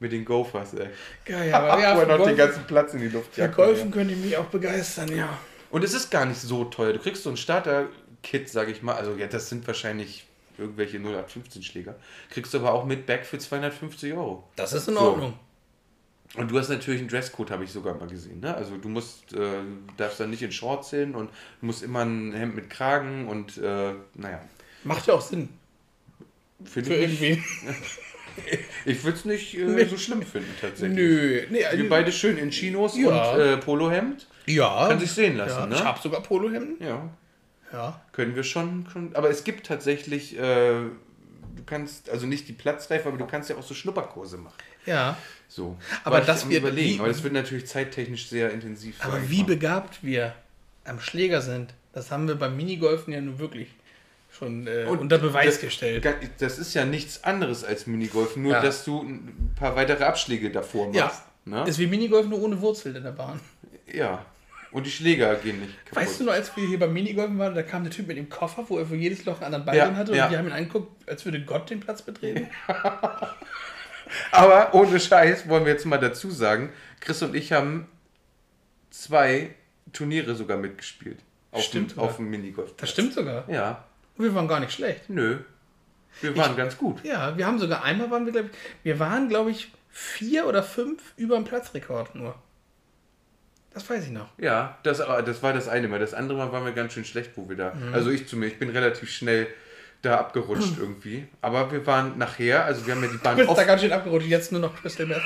[0.00, 0.88] Mit den Gophers, ey.
[1.24, 3.56] Geil, aber ja, er für, noch den Golf, ganzen Platz in die Luft für jagt.
[3.56, 5.38] Golfen könnte ich mich auch begeistern, ja.
[5.70, 6.92] Und es ist gar nicht so teuer.
[6.92, 8.94] Du kriegst so ein Starter-Kit, sage ich mal.
[8.94, 10.26] Also ja, das sind wahrscheinlich
[10.58, 11.96] irgendwelche 0815 Schläger.
[12.30, 14.48] Kriegst du aber auch mit Back für 250 Euro.
[14.56, 15.00] Das ist in So.
[15.00, 15.38] Ordnung.
[16.36, 18.40] Und du hast natürlich einen Dresscode, habe ich sogar mal gesehen.
[18.40, 18.54] Ne?
[18.54, 19.60] Also du musst, äh,
[19.96, 21.30] darfst dann nicht in Shorts hin und
[21.60, 24.40] du musst immer ein Hemd mit Kragen und äh, naja.
[24.82, 25.48] Macht ja auch Sinn.
[26.64, 27.44] Finde Für ich nicht, irgendwie.
[28.84, 30.96] ich würde es nicht äh, so schlimm finden tatsächlich.
[30.98, 31.42] Nö.
[31.50, 33.32] Nee, Wir also- beide schön in Chinos Ja.
[33.34, 34.26] und äh, Polohemd.
[34.46, 34.88] ja.
[34.88, 35.66] Kann sich sehen lassen, ja.
[35.66, 35.74] ne?
[35.76, 36.76] Ich habe sogar Polohemden.
[36.84, 37.08] Ja,
[37.72, 38.00] Ja.
[38.12, 39.14] können wir schon, schon.
[39.14, 43.56] Aber es gibt tatsächlich, äh, du kannst, also nicht die Platzreife, aber du kannst ja
[43.56, 44.56] auch so Schnupperkurse machen.
[44.86, 45.16] Ja.
[45.48, 45.76] So.
[46.02, 48.96] Aber War das wird- überlegen, wie- aber das wird natürlich zeittechnisch sehr intensiv.
[49.00, 49.46] Aber wie mal.
[49.46, 50.34] begabt wir
[50.84, 53.68] am Schläger sind, das haben wir beim Minigolfen ja nun wirklich
[54.36, 56.06] schon äh, Und unter Beweis das, gestellt.
[56.38, 58.60] Das ist ja nichts anderes als Minigolf, nur Ja.
[58.60, 61.04] dass du ein paar weitere Abschläge davor Ja.
[61.06, 61.22] machst.
[61.44, 61.64] Ne?
[61.68, 63.38] Ist wie Minigolf nur ohne Wurzel in der Bahn.
[63.92, 64.24] Ja.
[64.72, 66.02] Und die Schläger gehen nicht kaputt.
[66.02, 68.28] Weißt du noch, als wir hier beim Minigolfen waren, da kam der Typ mit dem
[68.28, 70.30] Koffer, wo er für jedes Loch einen anderen Ball Ja, drin hatte und ja.
[70.30, 72.48] wir haben ihn angeguckt, als würde Gott den Platz betreten.
[74.32, 76.70] Aber ohne Scheiß wollen wir jetzt mal dazu sagen,
[77.00, 77.86] Chris und ich haben
[78.90, 79.54] zwei
[79.92, 81.18] Turniere sogar mitgespielt.
[81.52, 82.74] Auf Stimmt dem, auf dem Minigolf.
[82.76, 83.48] Das stimmt sogar.
[83.48, 83.84] Ja.
[84.16, 85.08] Und wir waren gar nicht schlecht.
[85.08, 85.38] Nö.
[86.20, 87.04] Wir waren ganz gut.
[87.04, 90.62] Ja, wir haben sogar einmal waren wir, glaube ich, wir waren, glaube ich, vier oder
[90.62, 92.34] fünf über dem Platzrekord nur.
[93.72, 94.28] Das weiß ich noch.
[94.38, 95.98] Ja, das, das war das eine Mal.
[95.98, 97.74] Das andere Mal waren wir ganz schön schlecht, wo wir da.
[97.74, 97.92] Mhm.
[97.92, 99.48] Also ich zu mir, ich bin relativ schnell
[100.02, 101.26] da abgerutscht irgendwie.
[101.40, 103.80] Aber wir waren nachher, also wir haben ja die Du Bahn bist oft da ganz
[103.82, 105.22] schön abgerutscht, jetzt nur noch Crystal Meth.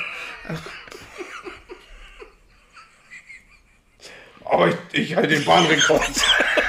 [4.45, 6.01] Aber ich, ich halte den Bahnrekord.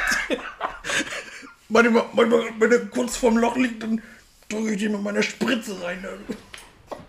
[1.71, 4.03] Manchmal, manchmal, wenn er kurz vorm Loch liegt, dann
[4.49, 6.03] drücke ich dir mit meiner Spritze rein.
[6.03, 6.37] Dann,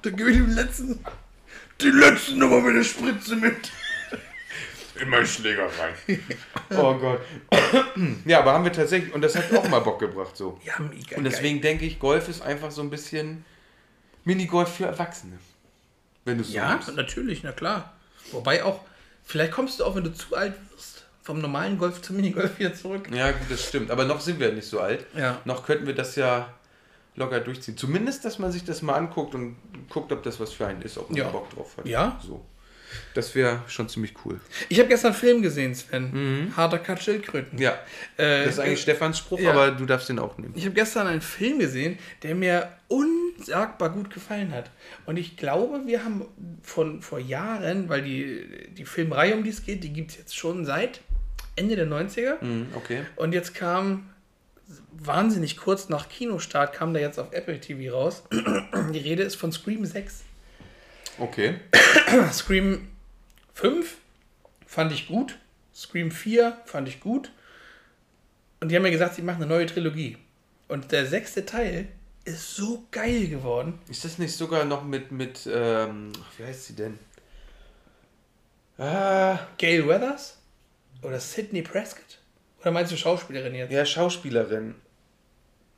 [0.04, 1.04] dann gebe ich dem letzten,
[1.82, 3.72] den letzten nochmal mit der Spritze mit.
[5.02, 6.20] In meinen Schläger rein.
[6.78, 7.22] oh Gott.
[8.26, 10.60] ja, aber haben wir tatsächlich, und das hat auch mal Bock gebracht so.
[10.64, 13.44] Ja, mega Und deswegen denke ich, Golf ist einfach so ein bisschen
[14.26, 15.40] Minigolf für Erwachsene.
[16.24, 16.96] Wenn du es so Ja, nimmst.
[16.96, 17.94] natürlich, na klar.
[18.32, 18.82] Wobei auch,
[19.24, 20.54] vielleicht kommst du auch, wenn du zu alt
[21.24, 23.08] vom normalen Golf zum Minigolf wieder zurück.
[23.14, 23.92] Ja, gut, das stimmt.
[23.92, 25.06] Aber noch sind wir nicht so alt.
[25.16, 25.40] Ja.
[25.46, 26.52] Noch könnten wir das ja
[27.16, 27.78] locker durchziehen.
[27.78, 29.56] Zumindest, dass man sich das mal anguckt und
[29.90, 31.28] guckt, ob das was für einen ist, ob man Ja.
[31.30, 31.86] Bock drauf hat.
[31.86, 32.20] Ja.
[32.26, 32.44] So.
[33.14, 34.42] Das wäre schon ziemlich cool.
[34.68, 36.52] Ich habe gestern einen Film gesehen, Sven.
[36.58, 37.58] Harter Cut Schildkröten.
[37.58, 37.72] Ja.
[38.18, 39.52] Äh, Das ist eigentlich Stefans Spruch, ja.
[39.52, 40.54] aber du darfst den auch nehmen.
[40.58, 44.70] Ich habe gestern einen Film gesehen, der mir unsagbar gut gefallen hat.
[45.06, 46.26] Und ich glaube, wir haben
[46.64, 50.36] von vor Jahren, weil die, die Filmreihe, um die es geht, die gibt es jetzt
[50.36, 51.00] schon seit
[51.56, 52.44] Ende der 90er.
[52.44, 53.02] Mhm, okay.
[53.16, 54.10] Und jetzt kam
[54.92, 58.24] wahnsinnig kurz nach Kinostart, kam da jetzt auf Apple TV raus.
[58.94, 60.24] Die Rede ist von Scream 6.
[61.18, 61.60] Okay.
[62.32, 62.88] Scream
[63.54, 63.96] 5
[64.66, 65.38] fand ich gut.
[65.74, 67.32] Scream 4 fand ich gut.
[68.60, 70.18] Und die haben mir gesagt, sie machen eine neue Trilogie.
[70.68, 71.88] Und der sechste Teil
[72.24, 73.80] ist so geil geworden.
[73.90, 77.00] Ist das nicht sogar noch mit, mit ähm, wie heißt sie denn?
[78.78, 80.38] Ah, Gail Weathers?
[81.02, 82.20] Oder Sidney Prescott?
[82.62, 83.72] Oder meinst du Schauspielerin jetzt?
[83.72, 84.76] ja, Schauspielerin.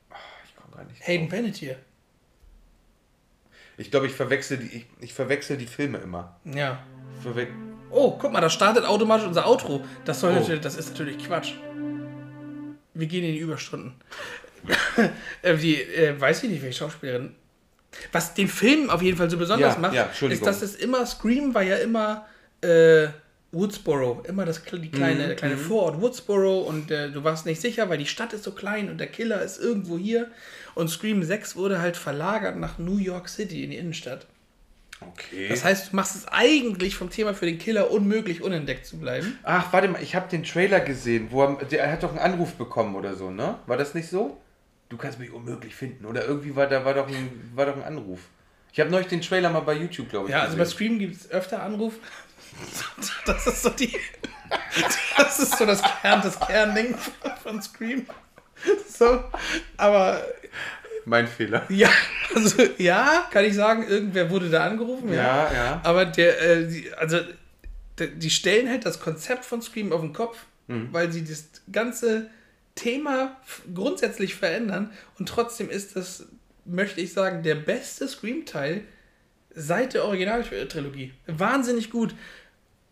[0.10, 1.06] Ah, ich komme gar nicht.
[1.08, 1.40] Hayden drauf.
[1.40, 1.78] Panettiere.
[3.78, 6.40] Ich glaube, ich verwechsel die, ich, ich verwechsel die Filme immer.
[6.46, 6.84] Ja.
[7.22, 7.48] Verwe
[7.90, 9.84] Oh, guck mal, da startet automatisch unser Outro.
[10.04, 10.40] Das, soll Oh.
[10.40, 11.54] natürlich, das ist natürlich Quatsch.
[12.96, 13.94] Wir gehen in die Überstunden.
[15.44, 17.36] äh, die, äh, weiß ich nicht, welche Schauspielerin.
[18.12, 21.06] Was den Film auf jeden Fall so besonders Ja, macht, ja, ist, dass es immer,
[21.06, 22.26] Scream war ja immer
[22.62, 23.08] äh,
[23.54, 27.62] Woodsboro, immer das die kleine, Mhm, der kleine Vorort Woodsboro und äh, du warst nicht
[27.62, 30.32] sicher, weil die Stadt ist so klein und der Killer ist irgendwo hier.
[30.76, 34.26] Und Scream 6 wurde halt verlagert nach New York City in die Innenstadt.
[35.02, 35.48] okay.
[35.50, 39.38] Das heißt, du machst es eigentlich vom Thema für den Killer unmöglich, unentdeckt zu bleiben.
[39.44, 42.54] Ach, warte mal, ich habe den Trailer gesehen, wo er, der hat doch einen Anruf
[42.54, 43.60] bekommen oder so, ne?
[43.68, 44.38] War das nicht so?
[44.90, 46.06] Du kannst mich unmöglich finden.
[46.06, 48.20] Oder irgendwie war da war doch ein, war doch ein Anruf.
[48.72, 50.32] Ich habe neulich den Trailer mal bei YouTube, glaube ich.
[50.32, 50.76] Ja, also bei gesehen.
[50.76, 52.00] Scream gibt es öfter Anrufe.
[53.26, 53.96] Das ist so die.
[55.18, 56.96] Das ist so das Kern, das Kernding
[57.42, 58.06] von Scream.
[58.88, 59.24] So,
[59.78, 60.24] aber
[61.06, 61.66] mein Fehler.
[61.70, 61.90] ja,
[62.34, 65.12] also ja, kann ich sagen, irgendwer wurde da angerufen.
[65.12, 65.82] Ja, ja.
[65.84, 67.20] Aber der, äh, die, also
[68.00, 70.90] die, die stellen halt das Konzept von Scream auf den Kopf, Mhm.
[70.94, 72.30] weil sie das ganze
[72.76, 73.36] Thema
[73.76, 76.26] grundsätzlich verändern und trotzdem ist das,
[76.64, 78.86] möchte ich sagen, der beste Scream-Teil
[79.54, 81.14] seit der Originaltrilogie.
[81.28, 82.16] Wahnsinnig gut,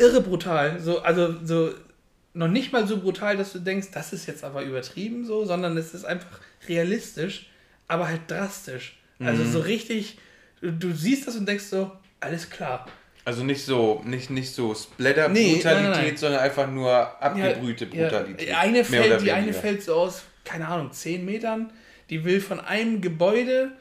[0.01, 1.71] irre brutal, so, also so
[2.33, 5.75] noch nicht mal so brutal, dass du denkst, das ist jetzt aber übertrieben so, sondern
[5.77, 7.49] es ist einfach realistisch,
[7.87, 8.97] aber halt drastisch.
[9.19, 9.51] Also Mhm.
[9.51, 10.17] so richtig,
[10.61, 12.87] du, du siehst das und denkst so, alles klar.
[13.25, 16.17] Also nicht so, nicht, nicht so Nee, Splatter-Brutalität, nein.
[16.17, 16.91] sondern einfach nur
[17.21, 18.47] abgebrühte Ja, Brutalität.
[18.49, 21.71] Ja, eine fällt, die eine fällt so aus, keine Ahnung, 10 Metern.
[22.09, 23.71] Die will von einem Gebäude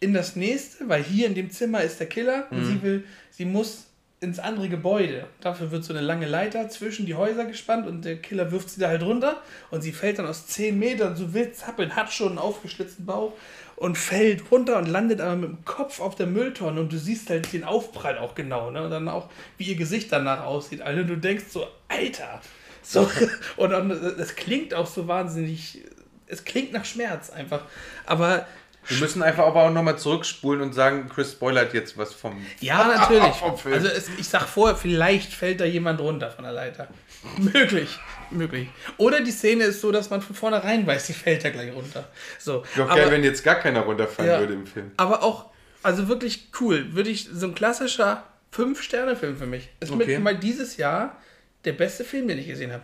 [0.00, 3.44] in das nächste, weil hier in dem Zimmer ist der Killer und sie will, sie
[3.46, 3.86] muss
[4.20, 5.26] ins andere Gebäude.
[5.40, 8.80] Dafür wird so eine lange Leiter zwischen die Häuser gespannt und der Killer wirft sie
[8.80, 9.40] da halt runter
[9.70, 13.32] und sie fällt dann aus 10 Metern so wild zappeln, hat schon einen aufgeschlitzten Bauch
[13.76, 17.30] und fällt runter und landet aber mit dem Kopf auf der Mülltonne und du siehst
[17.30, 18.84] halt den Aufprall auch genau, ne?
[18.84, 20.82] Und dann auch, wie ihr Gesicht danach aussieht.
[20.82, 22.42] Also du denkst so, Alter.
[22.82, 23.10] So,
[23.56, 23.88] und dann,
[24.18, 25.82] das klingt auch so wahnsinnig,
[26.26, 27.62] es klingt nach Schmerz einfach.
[28.04, 28.46] Aber
[28.88, 32.44] Wir müssen einfach aber auch nochmal zurückspulen und sagen, Chris spoilert jetzt was vom.
[32.60, 33.34] Ja, natürlich.
[33.34, 33.74] Vom Film.
[33.74, 36.88] Also es, ich sag vorher, vielleicht fällt da jemand runter von der Leiter.
[37.36, 37.98] möglich,
[38.30, 38.68] möglich.
[38.96, 42.08] Oder die Szene ist so, dass man von vornherein weiß, die fällt da gleich runter.
[42.38, 42.64] So.
[42.76, 44.40] Doch aber, geil, wenn jetzt gar keiner runterfallen Ja.
[44.40, 44.90] würde im Film.
[44.96, 45.50] aber auch,
[45.82, 46.94] also wirklich cool.
[46.94, 49.68] Würde ich, so ein klassischer Fünf-Sterne-Film für mich.
[49.80, 50.06] Ist Okay.
[50.06, 51.16] mit mal dieses Jahr
[51.64, 52.82] der beste Film, den ich gesehen habe.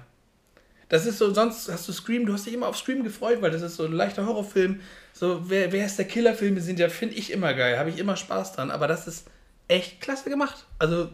[0.89, 3.51] Das ist so, sonst hast du Scream, du hast dich immer auf Scream gefreut, weil
[3.51, 4.81] das ist so ein leichter Horrorfilm.
[5.13, 8.17] So, wer, wer ist der Killerfilme sind ja, finde ich immer geil, habe ich immer
[8.17, 8.71] Spaß dran.
[8.71, 9.27] Aber das ist
[9.67, 10.65] echt klasse gemacht.
[10.79, 11.09] Also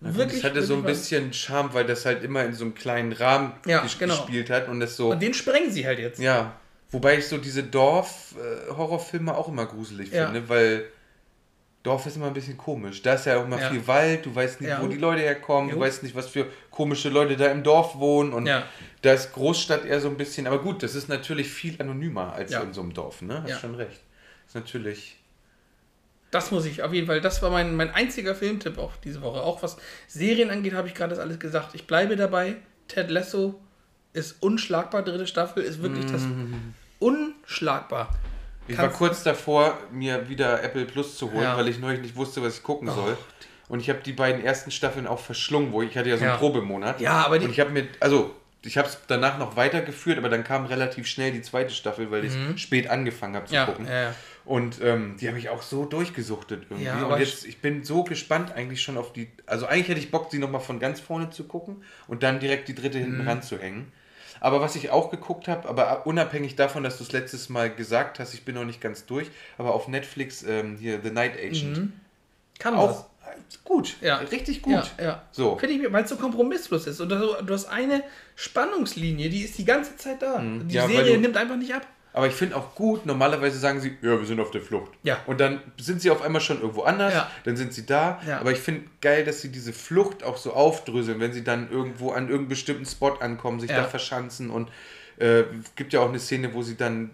[0.00, 0.40] wirklich.
[0.40, 3.52] Das hatte so ein bisschen Charme, weil das halt immer in so einem kleinen Rahmen
[3.66, 4.16] Ja, ges- genau.
[4.16, 5.10] gespielt hat und das so.
[5.10, 6.18] Und den sprengen sie halt jetzt.
[6.18, 6.56] Ja.
[6.90, 10.26] Wobei ich so diese Dorf-Horrorfilme auch immer gruselig Ja.
[10.26, 10.84] finde, weil
[11.82, 13.02] Dorf ist immer ein bisschen komisch.
[13.02, 13.70] Da ist ja auch immer Ja.
[13.70, 14.80] viel Wald, du weißt nicht, Ja.
[14.82, 15.74] wo die Leute herkommen, Jo.
[15.76, 18.64] du weißt nicht, was für komische Leute da im Dorf wohnen und Ja.
[19.02, 22.52] da ist Großstadt eher so ein bisschen, aber gut, das ist natürlich viel anonymer als
[22.52, 22.60] Ja.
[22.60, 23.42] in so einem Dorf, ne?
[23.42, 23.58] Hast Ja.
[23.58, 24.00] schon recht.
[24.46, 25.16] Ist natürlich.
[26.30, 27.20] Das muss ich auf jeden Fall.
[27.20, 29.42] Das war mein, mein einziger Filmtipp auch diese Woche.
[29.42, 29.76] Auch was
[30.06, 31.74] Serien angeht, habe ich gerade das alles gesagt.
[31.74, 32.56] Ich bleibe dabei.
[32.88, 33.60] Ted Lasso
[34.14, 35.02] ist unschlagbar.
[35.02, 36.22] Dritte Staffel ist wirklich das
[37.00, 38.08] unschlagbar.
[38.68, 41.54] Ich war kurz davor, mir wieder Apple Plus zu holen, Ja.
[41.54, 43.16] Oh, weil ich neulich nicht wusste, was ich gucken soll.
[43.68, 46.32] Und ich habe die beiden ersten Staffeln auch verschlungen, wo ich hatte ja so einen
[46.32, 46.36] Ja.
[46.38, 47.00] Probemonat.
[47.00, 48.34] Ja, aber die- Und ich habe mir, also
[48.64, 52.24] ich habe es danach noch weitergeführt, aber dann kam relativ schnell die zweite Staffel, weil
[52.24, 53.56] ich spät angefangen habe zu Mhm.
[53.56, 53.86] Ja, gucken.
[53.86, 54.14] ja, ja.
[54.44, 56.88] Und ähm, die habe ich auch so durchgesuchtet irgendwie.
[57.04, 59.28] Und jetzt, ich bin so gespannt eigentlich schon auf die.
[59.46, 62.68] Also eigentlich hätte ich Bock, sie nochmal von ganz vorne zu gucken und dann direkt
[62.68, 63.02] die dritte Mhm.
[63.04, 63.92] hinten ranzuhängen.
[64.44, 68.18] Aber was ich auch geguckt habe, aber unabhängig davon, dass du es letztes Mal gesagt
[68.18, 71.92] hast, ich bin noch nicht ganz durch, aber auf Netflix ähm, hier The Night Agent.
[72.58, 72.88] Kann Auch
[73.22, 73.34] was.
[73.34, 74.16] äh, gut, Ja.
[74.16, 74.72] richtig gut.
[74.98, 75.22] Ja, ja.
[75.30, 75.56] So.
[75.58, 77.00] Finde ich, weil es so kompromisslos ist.
[77.00, 78.02] Und du, du hast eine
[78.34, 80.38] Spannungslinie, die ist die ganze Zeit da.
[80.38, 80.74] Die Mhm.
[80.74, 81.86] Weil Serie du- nimmt einfach nicht ab.
[82.14, 84.92] Aber ich finde auch gut, normalerweise sagen sie, ja, wir sind auf der Flucht.
[85.02, 85.18] Ja.
[85.26, 87.30] Und dann sind sie auf einmal schon irgendwo anders, Ja.
[87.44, 88.20] dann sind sie da.
[88.26, 88.38] Ja.
[88.40, 92.10] Aber ich finde geil, dass sie diese Flucht auch so aufdröseln, wenn sie dann irgendwo
[92.10, 93.78] an irgendeinem bestimmten Spot ankommen, sich Ja.
[93.78, 94.50] da verschanzen.
[94.50, 94.68] Und
[95.18, 95.44] äh,
[95.76, 97.10] gibt ja auch eine Szene, wo sie dann,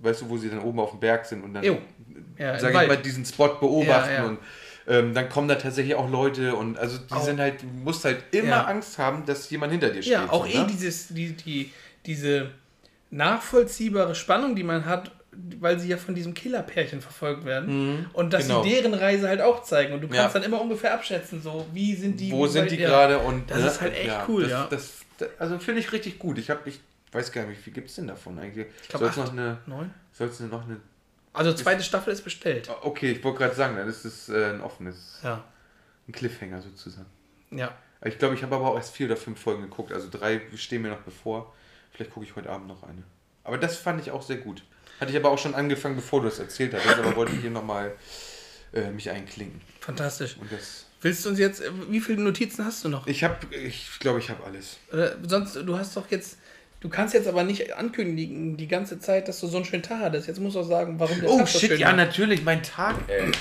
[0.00, 1.62] weißt du, wo sie dann oben auf dem Berg sind und dann.
[1.62, 2.88] Ja, im sag ich Wald.
[2.88, 4.24] mal, diesen Spot beobachten.
[4.24, 4.38] Und
[4.88, 8.04] ähm, dann kommen da tatsächlich auch Leute und also die Auch- sind halt, du musst
[8.04, 8.66] halt immer.
[8.66, 10.14] Angst haben, dass jemand hinter dir steht.
[10.14, 10.66] Ja, auch so, eh ne?
[10.68, 11.70] dieses, die, die,
[12.06, 12.50] diese
[13.12, 15.12] nachvollziehbare Spannung, die man hat,
[15.60, 18.06] weil sie ja von diesem Killerpärchen verfolgt werden.
[18.12, 18.62] Und dass genau.
[18.62, 19.94] sie deren Reise halt auch zeigen.
[19.94, 20.40] Und du kannst Ja.
[20.40, 22.32] dann immer ungefähr abschätzen, so wie sind die.
[22.32, 22.88] wo sind die ja.
[22.88, 23.66] gerade und Das ne?
[23.66, 24.66] ist halt echt cool, das, ja.
[24.68, 26.38] Das, das, also finde ich richtig gut.
[26.38, 26.80] Ich habe, ich
[27.12, 28.66] weiß gar nicht, wie viel gibt es denn davon eigentlich?
[28.82, 29.90] Ich glaub, Soll es acht, noch eine, Neun?
[30.12, 30.80] soll's noch eine?
[31.34, 32.68] Also zweite Staffel ist bestellt.
[32.82, 35.42] Okay, ich wollte gerade sagen, dann ist es äh, ein offenes, Ja.
[36.08, 37.06] ein Cliffhanger sozusagen.
[37.50, 37.72] Ja.
[38.04, 39.92] Ich glaube, ich habe aber auch erst vier oder fünf Folgen geguckt.
[39.92, 41.54] Also drei stehen mir noch bevor.
[41.92, 43.02] Vielleicht gucke ich heute Abend noch eine.
[43.44, 44.62] Aber das fand ich auch sehr gut.
[45.00, 46.98] Hatte ich aber auch schon angefangen, bevor du es erzählt hattest.
[46.98, 47.92] Aber wollte hier nochmal
[48.72, 49.60] äh, mich einklinken.
[49.80, 50.36] Fantastisch.
[50.40, 50.86] Und das.
[51.00, 53.06] Willst du uns jetzt, wie viele Notizen hast du noch?
[53.08, 54.78] Ich habe, ich glaube, ich habe alles.
[54.92, 56.38] Oder sonst, du hast doch jetzt,
[56.80, 59.98] du kannst jetzt aber nicht ankündigen die ganze Zeit, dass du so einen schönen Tag
[59.98, 60.28] hattest.
[60.28, 61.96] Jetzt musst du auch sagen, warum der Oh Tag so shit, schön ja, war.
[61.96, 63.32] natürlich, mein Tag, ey.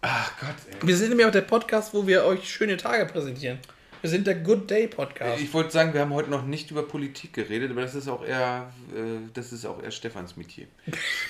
[0.00, 0.88] Ach Gott, ey.
[0.88, 3.58] Wir sind nämlich auch der Podcast, wo wir euch schöne Tage präsentieren.
[4.02, 5.42] Wir sind der Good Day Podcast.
[5.42, 8.24] Ich wollte sagen, wir haben heute noch nicht über Politik geredet, aber das ist auch
[8.24, 10.66] eher, äh, das ist auch eher Stefans Metier.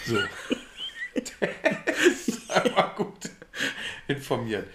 [0.06, 0.16] So.
[2.48, 3.30] Einmal gut
[4.06, 4.66] informiert.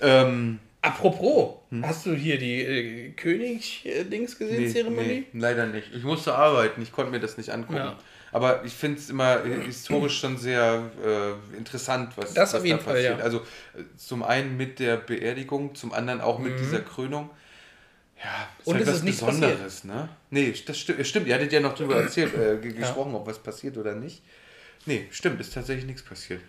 [0.00, 4.64] Ähm, Apropos, hast du hier die äh, König-Dings gesehen, Hm?
[4.64, 5.26] nee, Zeremonie?
[5.32, 5.88] nee, leider nicht.
[5.94, 7.76] Ich musste arbeiten, ich konnte mir das nicht angucken.
[7.78, 7.98] Ja.
[8.32, 12.80] Aber ich finde es immer historisch schon sehr äh, interessant, was, Das was auf jeden
[12.80, 13.16] Fall, ja.
[13.16, 17.30] Also äh, zum einen mit der Beerdigung, zum anderen auch mit dieser Krönung.
[18.22, 18.70] Ja, ist Mhm.
[18.72, 20.08] Und halt was ist nichts Besonderes, ne?
[20.30, 21.06] Nee, das stimmt.
[21.06, 24.22] Stimmt, ihr hattet ja noch drüber erzählt, äh, ge- gesprochen, ob was passiert oder nicht.
[24.86, 26.40] Nee, stimmt, ist tatsächlich nichts passiert.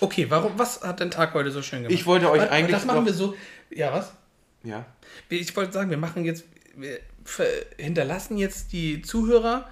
[0.00, 1.92] Okay, warum, was hat dein Tag heute so schön gemacht?
[1.92, 3.34] Ich wollte euch Was- eigentlich Das machen wir so.
[3.70, 4.12] Ja, was?
[4.64, 4.84] Ja.
[5.28, 6.98] Ich wollte sagen, wir machen jetzt, wir
[7.78, 9.70] hinterlassen jetzt die Zuhörer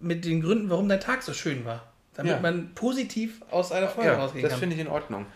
[0.00, 1.86] mit den Gründen, warum dein Tag so schön war.
[2.14, 2.40] Damit Ja.
[2.40, 4.60] man positiv aus einer Folge Ja, rausgehen das kann.
[4.60, 5.26] finde ich in Ordnung.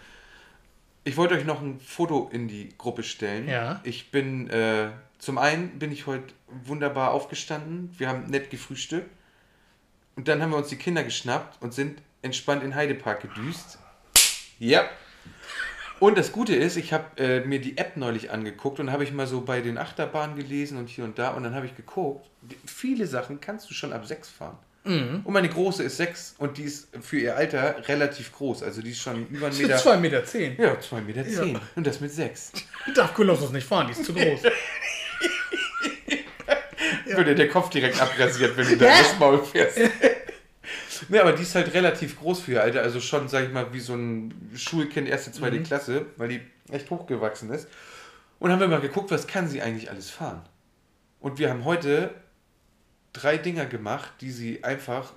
[1.04, 3.48] Ich wollte euch noch ein Foto in die Gruppe stellen.
[3.48, 3.80] Ja.
[3.84, 6.32] Ich bin, äh, zum einen bin ich heute
[6.64, 7.94] wunderbar aufgestanden.
[7.98, 9.08] Wir haben nett gefrühstückt.
[10.16, 13.78] Und dann haben wir uns die Kinder geschnappt und sind entspannt in Heidepark gedüst.
[14.58, 14.84] Ja.
[16.00, 19.12] Und das Gute ist, ich habe äh, mir die App neulich angeguckt und habe ich
[19.12, 22.26] mal so bei den Achterbahnen gelesen und hier und da und dann habe ich geguckt,
[22.66, 24.56] viele Sachen kannst du schon ab sechs fahren.
[24.84, 25.20] Mhm.
[25.24, 28.62] Und meine große ist sechs und die ist für ihr Alter relativ groß.
[28.62, 29.76] Also die ist schon über einen Meter.
[29.76, 30.24] 2,10 Meter.
[30.24, 30.56] Zehn.
[30.58, 31.52] Ja, zwei Meter zehn.
[31.52, 31.60] Ja.
[31.76, 32.50] Und das mit sechs.
[32.94, 34.40] Darf Kolossus nicht fahren, die ist zu groß.
[37.14, 39.78] Würde der Kopf direkt abrasiert, wenn du da das Maul fährst.
[41.08, 43.72] Ne, aber die ist halt relativ groß für ihr Alter, also schon, sag ich mal,
[43.72, 45.64] wie so ein Schulkind erste, zweite Mhm.
[45.64, 46.40] Klasse, weil die
[46.70, 47.68] echt hochgewachsen ist.
[48.38, 50.42] Und haben wir mal geguckt, was kann sie eigentlich alles fahren.
[51.20, 52.14] Und wir haben heute
[53.12, 55.12] drei Dinger gemacht, die sie einfach,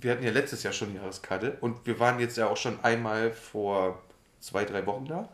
[0.00, 2.82] wir hatten ja letztes Jahr schon die Jahreskarte und wir waren jetzt ja auch schon
[2.82, 4.02] einmal vor
[4.40, 5.28] zwei, drei Wochen da,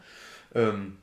[0.54, 0.98] ähm,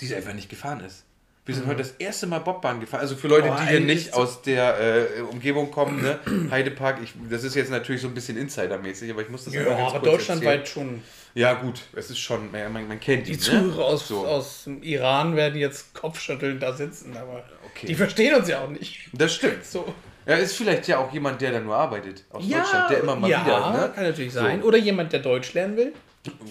[0.00, 1.04] die sie einfach nicht gefahren ist.
[1.46, 3.00] Wir sind heute das erste Mal Bobbahn gefahren.
[3.00, 3.54] Also für Leute, Mhm.
[3.54, 4.80] Oh, die hier nicht aus der
[5.18, 6.18] äh, Umgebung kommen, ne?
[6.50, 9.64] Heidepark, ich, das ist jetzt natürlich so ein bisschen Insidermäßig, aber ich muss das Ja,
[9.64, 10.86] ganz aber kurz deutschlandweit erzählen.
[10.88, 11.02] schon.
[11.34, 14.24] Ja, gut, es ist schon, man, man kennt Die ihn, Zuhörer aus, So.
[14.26, 17.44] aus dem Iran werden jetzt kopfschüttelnd da sitzen, aber
[17.74, 17.88] Okay.
[17.88, 19.08] die verstehen uns ja auch nicht.
[19.12, 19.64] Das stimmt.
[19.66, 19.92] So.
[20.26, 23.28] Er ist vielleicht ja auch jemand, der da nur arbeitet aus Deutschland, der immer mal
[23.28, 23.70] ja, wieder.
[23.72, 23.92] Ne?
[23.94, 24.40] kann natürlich So.
[24.40, 24.62] sein.
[24.62, 25.92] Oder jemand, der Deutsch lernen will.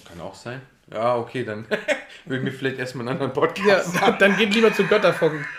[0.07, 0.61] Kann auch sein.
[0.94, 1.65] Ja, okay, dann
[2.26, 5.45] würden wir vielleicht erstmal einen anderen Podcast Ja, dann geht lieber zu Götterfoggen.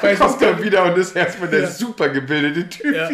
[0.00, 1.66] Weißt du, kommt er wieder und ist erstmal der Ja.
[1.70, 3.08] super gebildete Typ, ja,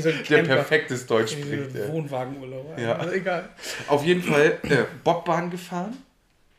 [0.00, 1.74] so der perfektes Deutsch spricht.
[1.74, 1.88] ey.
[1.88, 2.78] Wohnwagenurlaub.
[2.78, 2.96] Ja.
[2.96, 3.48] Also egal.
[3.88, 5.96] Auf jeden Fall äh, Bobbahn gefahren,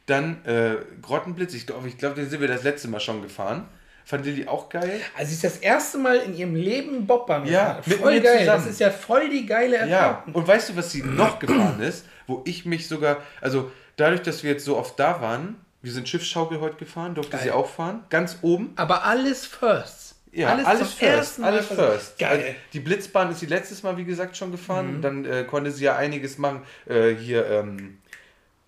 [0.06, 3.68] dann äh, Grottenblitz, ich glaube, ich glaub, den sind wir das letzte Mal schon gefahren.
[4.10, 5.02] Fand Lilly auch geil?
[5.16, 8.40] Also sie ist das erste Mal in ihrem Leben Bobbahn Ja, mit Voll mir geil.
[8.40, 8.64] zusammen.
[8.64, 10.34] Das ist ja voll die geile Ja, Erfahrung.
[10.34, 12.06] und weißt du, was sie noch gefahren ist?
[12.26, 16.10] Wo ich mich sogar, also dadurch, dass wir jetzt so oft da waren, wir sind
[16.10, 17.42] Schiffsschaukel heute gefahren, durfte Geil.
[17.44, 18.74] sie auch fahren, ganz oben.
[18.78, 20.16] Aber alles first.
[20.32, 21.44] Ja, alles, zum first.
[21.44, 22.18] Alles first.
[22.18, 22.32] Geil.
[22.40, 24.98] Also, die Blitzbahn ist sie letztes Mal, wie gesagt, schon gefahren.
[24.98, 25.02] Mhm.
[25.04, 26.64] Dann äh, konnte sie ja einiges machen.
[26.88, 28.00] Äh, hier, ähm,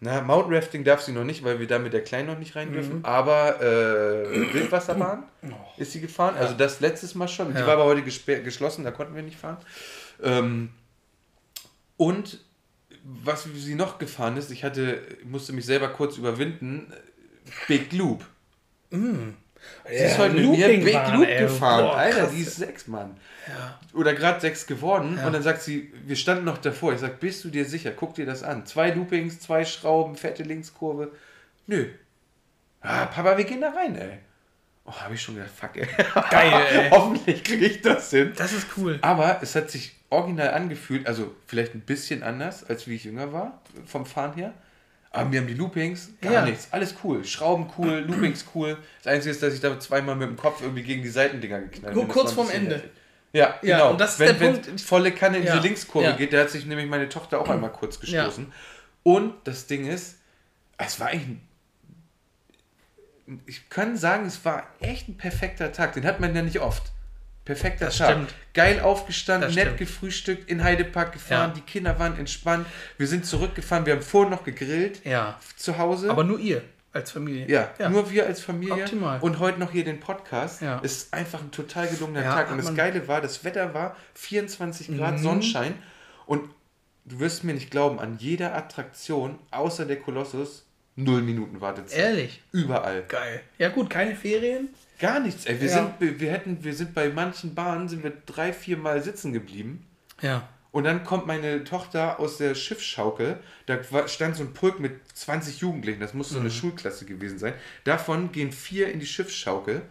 [0.03, 2.56] na, Mount Rafting darf sie noch nicht, weil wir da mit der Kleinen noch nicht
[2.56, 2.73] rein Mhm.
[2.73, 3.06] dürfen.
[3.06, 5.23] Aber äh, Wildwasserbahn
[5.78, 6.36] ist sie gefahren.
[6.38, 7.53] Also das letztes Mal schon.
[7.53, 7.65] Die Oh.
[7.68, 9.57] War aber heute geschlossen, da konnten wir nicht fahren.
[10.23, 10.69] Ähm,
[11.98, 12.40] und
[13.03, 16.91] was sie noch gefahren ist, ich hatte, musste mich selber kurz überwinden,
[17.68, 18.26] Big Loop.
[19.88, 21.39] Sie ist heute mit mir Big Loop ey.
[21.39, 21.85] gefahren.
[21.85, 22.31] Boah, Alter, krass.
[22.31, 23.17] die ist sechs, Mann.
[23.93, 25.19] Oder gerade sechs geworden.
[25.23, 26.93] Und dann sagt sie, wir standen noch davor.
[26.93, 27.91] Ich sag, bist du dir sicher?
[27.91, 28.65] Guck dir das an.
[28.65, 31.11] Zwei Loopings, zwei Schrauben, fette Linkskurve.
[31.67, 31.88] Nö.
[32.81, 34.19] Ah, Papa, wir gehen da rein, ey.
[34.85, 35.88] Oh, habe ich schon gedacht, fuck, ey.
[36.31, 36.89] Geil, ey.
[36.91, 38.33] Hoffentlich kriege ich das hin.
[38.35, 38.97] Das ist cool.
[39.01, 43.31] Aber es hat sich original angefühlt, also vielleicht ein bisschen anders, als wie ich jünger
[43.31, 44.53] war, vom Fahren her.
[45.13, 46.45] Aber mir haben die Loopings gar Ja.
[46.45, 46.69] nichts.
[46.71, 47.25] Alles cool.
[47.25, 48.77] Schrauben cool, Loopings cool.
[49.03, 51.93] Das Einzige ist, dass ich da zweimal mit dem Kopf irgendwie gegen die Seitendinger geknallt
[51.95, 52.13] Nur bin.
[52.13, 52.75] Kurz vorm Ende.
[52.75, 52.91] heftig.
[53.33, 53.91] Ja, Ja, genau.
[53.91, 56.15] und das ist wenn, der Punkt- volle Kanne in Ja, diese Linkskurve ja.
[56.15, 58.51] geht, da hat sich nämlich meine Tochter auch einmal kurz gestoßen.
[59.03, 60.17] Und das Ding ist,
[60.77, 61.41] es war eigentlich ein
[63.45, 65.93] ich kann sagen, es war echt ein perfekter Tag.
[65.93, 66.91] Den hat man ja nicht oft.
[67.56, 68.11] Perfekter Das Tag.
[68.11, 68.34] stimmt.
[68.53, 69.80] Geil aufgestanden, Das nett stimmt.
[69.80, 71.53] gefrühstückt, in Heidepark gefahren, Ja.
[71.56, 72.65] die Kinder waren entspannt.
[72.98, 75.40] Wir sind zurückgefahren, wir haben vorher noch gegrillt Ja.
[75.56, 76.10] zu Hause.
[76.10, 76.61] Aber nur ihr
[76.94, 77.48] als Familie.
[77.48, 79.19] ja, nur wir als Familie Optimal.
[79.22, 80.61] und heute noch hier den Podcast.
[80.61, 80.80] Ja.
[80.80, 82.52] Ist einfach ein total gelungener Ja, Tag.
[82.52, 85.23] Und das Geile war, das Wetter war 24 Grad Mhm.
[85.23, 85.73] Sonnenschein.
[86.26, 86.49] Und
[87.06, 90.65] du wirst mir nicht glauben, an jeder Attraktion außer der Kolossus
[90.98, 91.98] null Minuten Wartezeit.
[91.99, 92.41] Ehrlich.
[92.52, 93.03] Überall.
[93.07, 93.41] Geil.
[93.57, 94.69] Ja gut, keine Ferien.
[95.02, 95.45] Gar nichts.
[95.45, 95.60] Ey.
[95.60, 95.94] Wir, Ja.
[95.99, 99.86] sind, wir, hätten, wir sind bei manchen Bahnen sind wir drei, vier Mal sitzen geblieben.
[100.22, 100.48] Ja.
[100.72, 103.40] Und dann kommt meine Tochter aus der Schiffsschaukel.
[103.65, 105.99] Da stand so ein Pulk mit 20 Jugendlichen.
[105.99, 106.53] Das muss so eine Mhm.
[106.53, 107.53] Schulklasse gewesen sein.
[107.84, 109.82] Davon gehen vier in die Schiffsschaukel.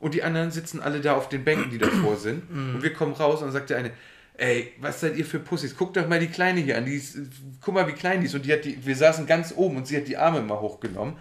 [0.00, 2.50] Und die anderen sitzen alle da auf den Bänken, die davor sind.
[2.52, 2.76] Mhm.
[2.76, 3.92] Und wir kommen raus und dann sagt der eine,
[4.38, 5.76] ey, was seid ihr für Pussys?
[5.76, 6.84] Guckt doch mal die Kleine hier an.
[6.86, 7.16] Die ist,
[7.60, 8.34] guck mal, wie klein die ist.
[8.34, 11.16] Und die hat die, wir saßen ganz oben und sie hat die Arme immer hochgenommen.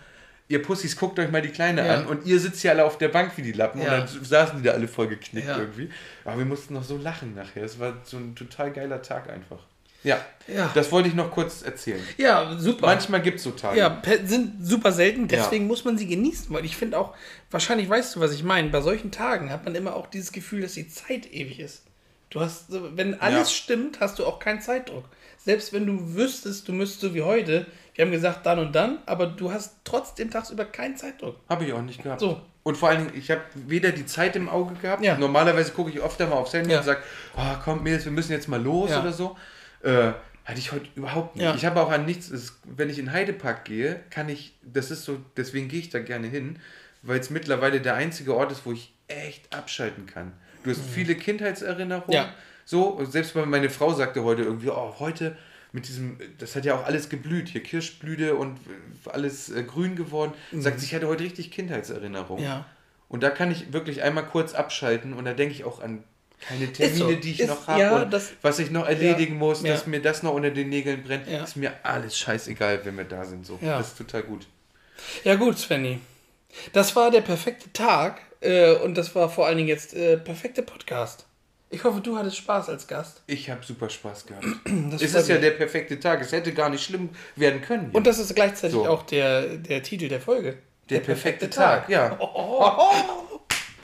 [0.49, 1.95] Ihr Pussys, guckt euch mal die Kleine Ja.
[1.95, 2.05] an.
[2.07, 3.81] Und ihr sitzt hier alle auf der Bank wie die Lappen.
[3.81, 4.01] Ja.
[4.01, 5.57] Und dann saßen die da alle voll geknickt Ja.
[5.57, 5.89] irgendwie.
[6.23, 7.63] Aber wir mussten noch so lachen nachher.
[7.63, 9.59] Es war so ein total geiler Tag einfach.
[10.03, 10.71] Ja, Ja.
[10.73, 11.99] das wollte ich noch kurz erzählen.
[12.17, 12.85] Ja, super.
[12.85, 13.77] Manchmal gibt es so Tage.
[13.79, 17.13] Ja, sind super selten, deswegen muss man sie genießen, weil ich finde auch,
[17.51, 20.61] wahrscheinlich weißt du, was ich meine, bei solchen Tagen hat man immer auch dieses Gefühl,
[20.61, 21.83] dass die Zeit ewig ist.
[22.29, 23.55] Du hast, wenn alles Ja.
[23.55, 25.05] stimmt, hast du auch keinen Zeitdruck.
[25.47, 27.65] Selbst wenn du wüsstest, du müsstest so wie heute,
[27.95, 31.37] wir haben gesagt dann und dann, aber du hast trotzdem tagsüber keinen Zeitdruck.
[31.47, 32.19] Habe ich auch nicht gehabt.
[32.19, 32.41] So.
[32.63, 35.01] Und vor allen Dingen, ich habe weder die Zeit im Auge gehabt.
[35.05, 35.17] Ja.
[35.17, 36.79] Normalerweise gucke ich oft einmal aufs Handy Ja.
[36.79, 36.99] und sage,
[37.37, 38.99] oh, komm, Mädels, wir müssen jetzt mal los Ja.
[38.99, 39.37] oder so.
[39.83, 40.11] Äh,
[40.43, 41.45] hatte ich heute überhaupt nicht.
[41.45, 41.55] Ja.
[41.55, 45.05] Ich habe auch an nichts, es- wenn ich in Heidepark gehe, kann ich, das ist
[45.05, 46.59] so, deswegen gehe ich da gerne hin,
[47.03, 50.33] weil es mittlerweile der einzige Ort ist, wo ich echt abschalten kann.
[50.65, 52.11] Du hast viele Kindheitserinnerungen.
[52.13, 52.33] Ja.
[52.69, 55.37] So, selbst meine Frau sagte heute irgendwie, oh, heute
[55.71, 58.57] mit diesem, das hat ja auch alles geblüht, hier Kirschblüte und
[59.05, 60.33] alles äh, grün geworden.
[60.51, 62.43] Sagt, sie, ich hatte heute richtig Kindheitserinnerungen.
[62.43, 62.65] Ja.
[63.07, 66.03] Und da kann ich wirklich einmal kurz abschalten und da denke ich auch an
[66.41, 67.11] keine Termine, so.
[67.13, 69.39] die ich Ist- noch habe ja, und das- was ich noch erledigen Ja.
[69.39, 71.25] muss, dass mir das noch unter den Nägeln brennt.
[71.25, 73.45] Ist mir alles scheißegal, wenn wir da sind.
[73.45, 73.57] So.
[73.61, 74.45] Das ist total gut.
[75.23, 75.99] Ja gut, Svenny.
[76.73, 80.63] Das war der perfekte Tag äh, und das war vor allen Dingen jetzt äh, perfekte
[80.63, 81.26] Podcast.
[81.69, 83.21] Ich hoffe, du hattest Spaß als Gast.
[83.27, 84.45] Ich habe super Spaß gehabt.
[84.89, 86.21] Das es ist ja der perfekte Tag.
[86.21, 87.87] Es hätte gar nicht schlimm werden können.
[87.87, 87.95] hier.
[87.95, 88.87] Und das ist gleichzeitig So.
[88.87, 90.57] auch der, der Titel der Folge.
[90.89, 91.89] der perfekte, Tag.
[91.89, 92.17] ja.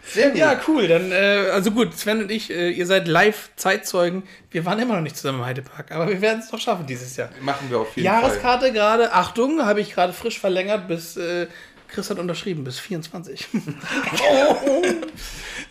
[0.05, 0.37] Sehr gut.
[0.37, 0.87] Ja, cool.
[0.87, 4.23] Dann, äh, also gut, Sven und ich, äh, ihr seid Live-Zeitzeugen.
[4.51, 7.15] Wir waren immer noch nicht zusammen im Heidepark, aber wir werden es noch schaffen dieses
[7.17, 7.29] Jahr.
[7.41, 8.21] Machen wir auf jeden Fall.
[8.21, 11.47] Jahreskarte gerade, Achtung, habe ich gerade frisch verlängert bis, äh,
[11.93, 13.47] Chris hat unterschrieben, bis 24.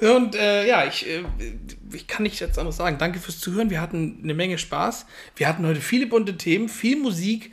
[0.01, 1.23] Und äh, ja, ich, äh,
[1.93, 2.99] ich kann nicht jetzt anderes sagen.
[2.99, 3.70] Danke fürs Zuhören.
[3.70, 5.07] Wir hatten eine Menge Spaß.
[5.36, 7.53] Wir hatten heute viele bunte Themen, viel Musik,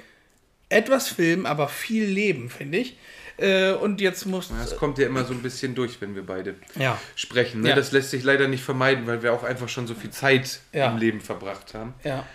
[0.70, 2.98] etwas Film, aber viel Leben, finde ich.
[3.38, 4.50] Äh, und jetzt muss.
[4.50, 7.00] Das kommt ja immer so ein bisschen durch, wenn wir beide Ja.
[7.16, 7.62] sprechen.
[7.62, 7.70] Ne?
[7.70, 7.76] Ja.
[7.76, 10.92] Das lässt sich leider nicht vermeiden, weil wir auch einfach schon so viel Zeit Ja.
[10.92, 11.94] im Leben verbracht haben.
[12.04, 12.26] Ja.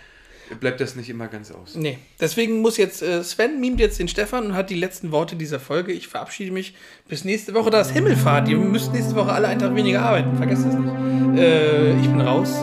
[0.59, 1.75] Bleibt das nicht immer ganz aus.
[1.75, 5.35] Nee, deswegen muss jetzt äh, Sven mimt jetzt den Stefan und hat die letzten Worte
[5.35, 5.91] dieser Folge.
[5.91, 6.75] Ich verabschiede mich
[7.07, 7.69] bis nächste Woche.
[7.69, 8.47] Da ist Himmelfahrt.
[8.47, 10.35] Ihr müsst nächste Woche alle einen Tag weniger arbeiten.
[10.37, 11.39] Vergesst das nicht.
[11.39, 12.53] Äh, ich bin raus.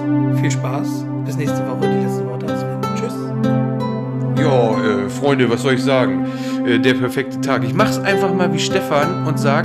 [0.41, 1.05] Viel Spaß.
[1.25, 1.89] Bis nächste Woche.
[1.89, 2.81] Die letzten Worte aus Sven.
[2.97, 4.45] Tschüss.
[4.45, 6.27] Ja, äh, Freunde, was soll ich sagen?
[6.67, 7.65] Äh, der perfekte Tag.
[7.65, 9.65] Ich mach's einfach mal wie Stefan und sag,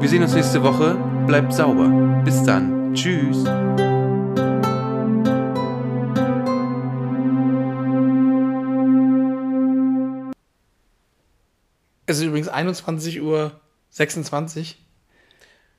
[0.00, 0.96] wir sehen uns nächste Woche.
[1.26, 1.88] Bleibt sauber.
[2.24, 2.92] Bis dann.
[2.94, 3.44] Tschüss.
[12.06, 13.52] Es ist übrigens 21.26 Uhr.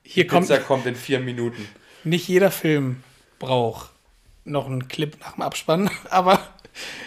[0.04, 1.68] Hier Die kommt Pizza kommt in vier Minuten.
[2.04, 3.04] nicht jeder Film
[3.40, 3.92] braucht
[4.44, 6.40] noch einen Clip nach dem Abspann, aber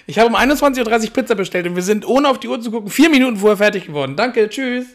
[0.06, 2.70] ich habe um 21.30 Uhr Pizza bestellt und wir sind ohne auf die Uhr zu
[2.70, 4.16] gucken vier Minuten vorher fertig geworden.
[4.16, 4.86] Danke, tschüss.